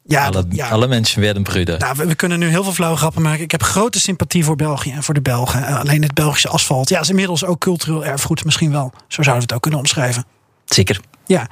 Ja, 0.07 0.25
alle, 0.25 0.45
ja. 0.49 0.69
alle 0.69 0.87
mensen 0.87 1.21
werden 1.21 1.43
brüder. 1.43 1.79
Nou, 1.79 1.95
we, 1.97 2.05
we 2.05 2.15
kunnen 2.15 2.39
nu 2.39 2.47
heel 2.47 2.63
veel 2.63 2.73
flauwe 2.73 2.97
grappen 2.97 3.21
maken. 3.21 3.43
Ik 3.43 3.51
heb 3.51 3.63
grote 3.63 3.99
sympathie 3.99 4.43
voor 4.43 4.55
België 4.55 4.91
en 4.91 5.03
voor 5.03 5.13
de 5.13 5.21
Belgen. 5.21 5.65
Eh, 5.65 5.79
alleen 5.79 6.01
het 6.01 6.13
Belgische 6.13 6.49
asfalt. 6.49 6.89
Ja, 6.89 6.99
is 6.99 7.09
inmiddels 7.09 7.45
ook 7.45 7.59
cultureel 7.59 8.05
erfgoed. 8.05 8.45
Misschien 8.45 8.71
wel. 8.71 8.91
Zo 9.07 9.23
zouden 9.23 9.33
we 9.33 9.41
het 9.41 9.53
ook 9.53 9.61
kunnen 9.61 9.79
omschrijven. 9.79 10.25
Zeker. 10.65 10.99
Ja. 11.25 11.47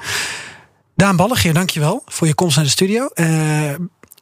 Daan 0.96 1.16
Ballegeer, 1.16 1.54
dankjewel 1.54 2.04
voor 2.06 2.28
je 2.28 2.34
komst 2.34 2.56
naar 2.56 2.66
de 2.66 2.72
studio. 2.72 3.08
Eh, 3.08 3.74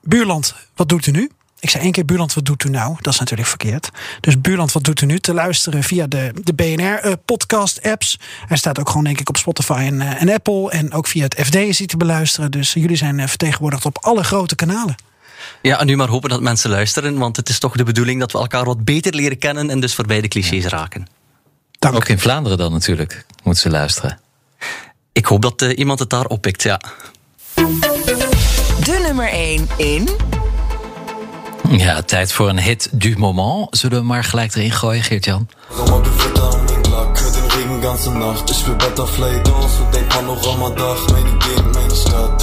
buurland, 0.02 0.56
wat 0.76 0.90
doet 0.90 1.06
u 1.06 1.12
nu? 1.12 1.32
Ik 1.62 1.70
zei 1.70 1.84
één 1.84 1.92
keer 1.92 2.06
Buurland, 2.06 2.34
wat 2.34 2.46
doet 2.46 2.64
u 2.64 2.70
nou? 2.70 2.96
Dat 3.00 3.14
is 3.14 3.20
natuurlijk 3.20 3.50
verkeerd. 3.50 3.90
Dus 4.20 4.42
Buurland, 4.42 4.72
wat 4.72 4.84
doet 4.84 5.02
u 5.02 5.06
nu? 5.06 5.20
Te 5.20 5.34
luisteren 5.34 5.84
via 5.84 6.08
de, 6.08 6.32
de 6.44 6.54
BNR-podcast-apps. 6.54 8.20
Hij 8.48 8.58
staat 8.58 8.80
ook 8.80 8.88
gewoon, 8.88 9.04
denk 9.04 9.20
ik, 9.20 9.30
op 9.30 9.38
Spotify 9.38 9.84
en, 9.86 10.02
eh, 10.02 10.22
en 10.22 10.30
Apple. 10.30 10.72
En 10.72 10.94
ook 10.94 11.08
via 11.08 11.24
het 11.24 11.36
FD 11.46 11.56
is 11.56 11.78
hij 11.78 11.88
te 11.88 11.98
beluisteren. 11.98 12.52
Dus 12.52 12.74
jullie 12.74 12.96
zijn 12.96 13.20
eh, 13.20 13.28
vertegenwoordigd 13.28 13.86
op 13.86 13.98
alle 14.02 14.24
grote 14.24 14.56
kanalen. 14.56 14.96
Ja, 15.62 15.80
en 15.80 15.86
nu 15.86 15.96
maar 15.96 16.08
hopen 16.08 16.30
dat 16.30 16.42
mensen 16.42 16.70
luisteren, 16.70 17.18
want 17.18 17.36
het 17.36 17.50
is 17.50 17.60
toch 17.60 17.76
de 17.76 17.84
bedoeling 17.84 18.20
dat 18.20 18.32
we 18.32 18.38
elkaar 18.38 18.66
wat 18.66 18.84
beter 18.84 19.16
leren 19.16 19.38
kennen 19.38 19.70
en 19.70 19.80
dus 19.80 19.96
voorbij 19.96 20.22
de 20.22 20.28
clichés 20.28 20.66
raken. 20.66 21.08
Dank. 21.80 21.96
Ook 21.96 22.08
in 22.08 22.20
Vlaanderen 22.20 22.58
dan 22.58 22.72
natuurlijk 22.72 23.26
moeten 23.44 23.62
ze 23.64 23.70
luisteren. 23.70 24.20
Ik 25.12 25.26
hoop 25.26 25.42
dat 25.42 25.62
eh, 25.62 25.78
iemand 25.78 26.00
het 26.00 26.10
daar 26.10 26.26
oppikt, 26.26 26.64
ja. 26.64 26.82
De 28.84 29.02
nummer 29.06 29.30
1 29.30 29.68
in... 29.78 30.10
Ja, 31.78 32.02
tijd 32.02 32.34
voor 32.34 32.50
een 32.50 32.60
hit 32.60 32.90
du 32.92 33.18
moment. 33.18 33.68
Zullen 33.70 34.00
we 34.00 34.06
maar 34.06 34.24
gelijk 34.24 34.56
erin 34.56 34.72
gooien, 34.72 35.04
Geert-Jan? 35.04 35.48
Ganze 37.82 38.12
Nacht. 38.12 38.50
Ich 38.50 38.68
will 38.68 38.76
Butterfly 38.76 39.42
Dance 39.44 39.82
und 39.82 39.94
denk 39.94 40.10
Panorama-Dach. 40.10 41.08
Meine 41.10 41.38
Gegend, 41.40 41.74
meine 41.74 41.96
Stadt, 41.96 42.41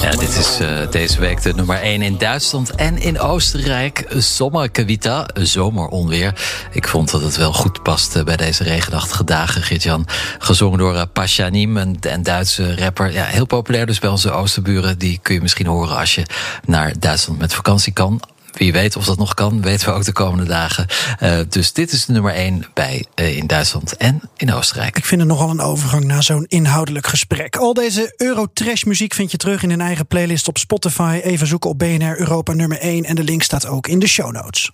Ja, 0.00 0.10
dit 0.10 0.36
is 0.36 0.58
eh, 0.60 0.90
deze 0.90 1.20
week 1.20 1.42
de 1.42 1.54
nummer 1.54 1.80
1 1.80 2.02
in 2.02 2.18
Duitsland 2.18 2.70
en 2.70 2.98
in 2.98 3.20
Oostenrijk. 3.20 4.04
Sommerkavita, 4.16 5.28
zomeronweer. 5.34 6.34
Ik 6.72 6.88
vond 6.88 7.10
dat 7.10 7.22
het 7.22 7.36
wel 7.36 7.52
goed 7.52 7.82
paste 7.82 8.24
bij 8.24 8.36
deze 8.36 8.64
regenachtige 8.64 9.24
dagen, 9.24 9.62
Geert-Jan. 9.62 10.06
Gezongen 10.38 10.78
door 10.78 10.94
uh, 10.94 11.02
Pashanim, 11.12 11.76
een, 11.76 11.96
een 12.00 12.22
Duitse 12.22 12.76
rapper. 12.76 13.12
Ja, 13.12 13.24
heel 13.24 13.46
populair 13.46 13.86
dus 13.86 13.98
bij 13.98 14.10
onze 14.10 14.30
oosterburen. 14.30 14.98
Die 14.98 15.18
kun 15.22 15.34
je 15.34 15.40
misschien 15.40 15.66
horen 15.66 15.96
als 15.96 16.14
je 16.14 16.26
naar 16.64 16.92
Duitsland 16.98 17.38
met 17.38 17.54
vakantie 17.54 17.92
kan. 17.92 18.20
Wie 18.54 18.72
weet 18.72 18.96
of 18.96 19.04
dat 19.04 19.18
nog 19.18 19.34
kan, 19.34 19.62
weten 19.62 19.88
we 19.88 19.94
ook 19.94 20.04
de 20.04 20.12
komende 20.12 20.44
dagen. 20.44 20.86
Uh, 21.22 21.38
dus 21.48 21.72
dit 21.72 21.92
is 21.92 22.06
nummer 22.06 22.32
1 22.32 22.64
bij, 22.74 23.04
uh, 23.14 23.36
in 23.36 23.46
Duitsland 23.46 23.96
en 23.96 24.20
in 24.36 24.52
Oostenrijk. 24.52 24.96
Ik 24.96 25.04
vind 25.04 25.20
het 25.20 25.30
nogal 25.30 25.50
een 25.50 25.60
overgang 25.60 26.04
naar 26.04 26.22
zo'n 26.22 26.44
inhoudelijk 26.48 27.06
gesprek. 27.06 27.56
Al 27.56 27.74
deze 27.74 28.14
Eurotrash 28.16 28.82
muziek 28.82 29.14
vind 29.14 29.30
je 29.30 29.36
terug 29.36 29.62
in 29.62 29.70
een 29.70 29.80
eigen 29.80 30.06
playlist 30.06 30.48
op 30.48 30.58
Spotify. 30.58 31.20
Even 31.22 31.46
zoeken 31.46 31.70
op 31.70 31.78
BNR 31.78 32.18
Europa 32.18 32.52
nummer 32.52 32.78
1 32.78 33.04
en 33.04 33.14
de 33.14 33.24
link 33.24 33.42
staat 33.42 33.66
ook 33.66 33.88
in 33.88 33.98
de 33.98 34.08
show 34.08 34.32
notes. 34.32 34.70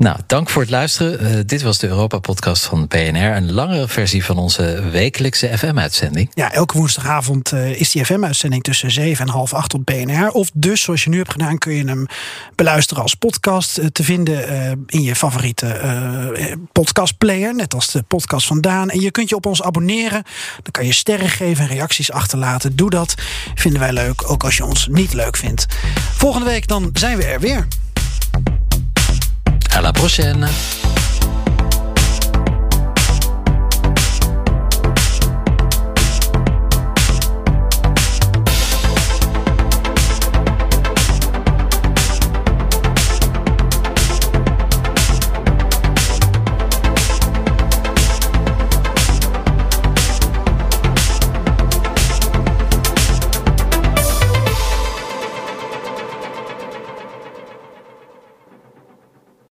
Nou, 0.00 0.18
dank 0.26 0.50
voor 0.50 0.62
het 0.62 0.70
luisteren. 0.70 1.22
Uh, 1.22 1.40
dit 1.46 1.62
was 1.62 1.78
de 1.78 1.88
Europa-podcast 1.88 2.64
van 2.64 2.86
BNR. 2.86 3.36
Een 3.36 3.52
langere 3.52 3.88
versie 3.88 4.24
van 4.24 4.38
onze 4.38 4.88
wekelijkse 4.90 5.58
FM-uitzending. 5.58 6.30
Ja, 6.34 6.52
elke 6.52 6.78
woensdagavond 6.78 7.52
uh, 7.52 7.80
is 7.80 7.90
die 7.90 8.04
FM-uitzending 8.04 8.62
tussen 8.62 8.90
7 8.90 9.26
en 9.26 9.32
half 9.32 9.54
8 9.54 9.74
op 9.74 9.84
BNR. 9.84 10.30
Of 10.30 10.50
dus, 10.54 10.82
zoals 10.82 11.04
je 11.04 11.10
nu 11.10 11.16
hebt 11.16 11.30
gedaan, 11.30 11.58
kun 11.58 11.72
je 11.72 11.84
hem 11.84 12.06
beluisteren 12.54 13.02
als 13.02 13.14
podcast. 13.14 13.78
Uh, 13.78 13.86
te 13.86 14.04
vinden 14.04 14.84
in 14.86 15.02
je 15.02 15.16
favoriete 15.16 16.68
podcastplayer. 16.72 17.54
Net 17.54 17.74
als 17.74 17.90
de 17.90 18.02
podcast 18.02 18.46
van 18.46 18.60
Daan. 18.60 18.90
En 18.90 19.00
je 19.00 19.10
kunt 19.10 19.28
je 19.28 19.36
op 19.36 19.46
ons 19.46 19.62
abonneren. 19.62 20.22
Dan 20.62 20.72
kan 20.72 20.86
je 20.86 20.92
sterren 20.92 21.28
geven 21.28 21.64
en 21.64 21.70
reacties 21.70 22.12
achterlaten. 22.12 22.76
Doe 22.76 22.90
dat. 22.90 23.14
Vinden 23.54 23.80
wij 23.80 23.92
leuk, 23.92 24.30
ook 24.30 24.44
als 24.44 24.56
je 24.56 24.64
ons 24.64 24.88
niet 24.90 25.12
leuk 25.12 25.36
vindt. 25.36 25.66
Volgende 26.16 26.46
week 26.46 26.68
dan 26.68 26.90
zijn 26.92 27.16
we 27.16 27.24
er 27.24 27.40
weer. 27.40 27.66
À 29.72 29.80
la 29.80 29.92
prochaine. 29.92 30.48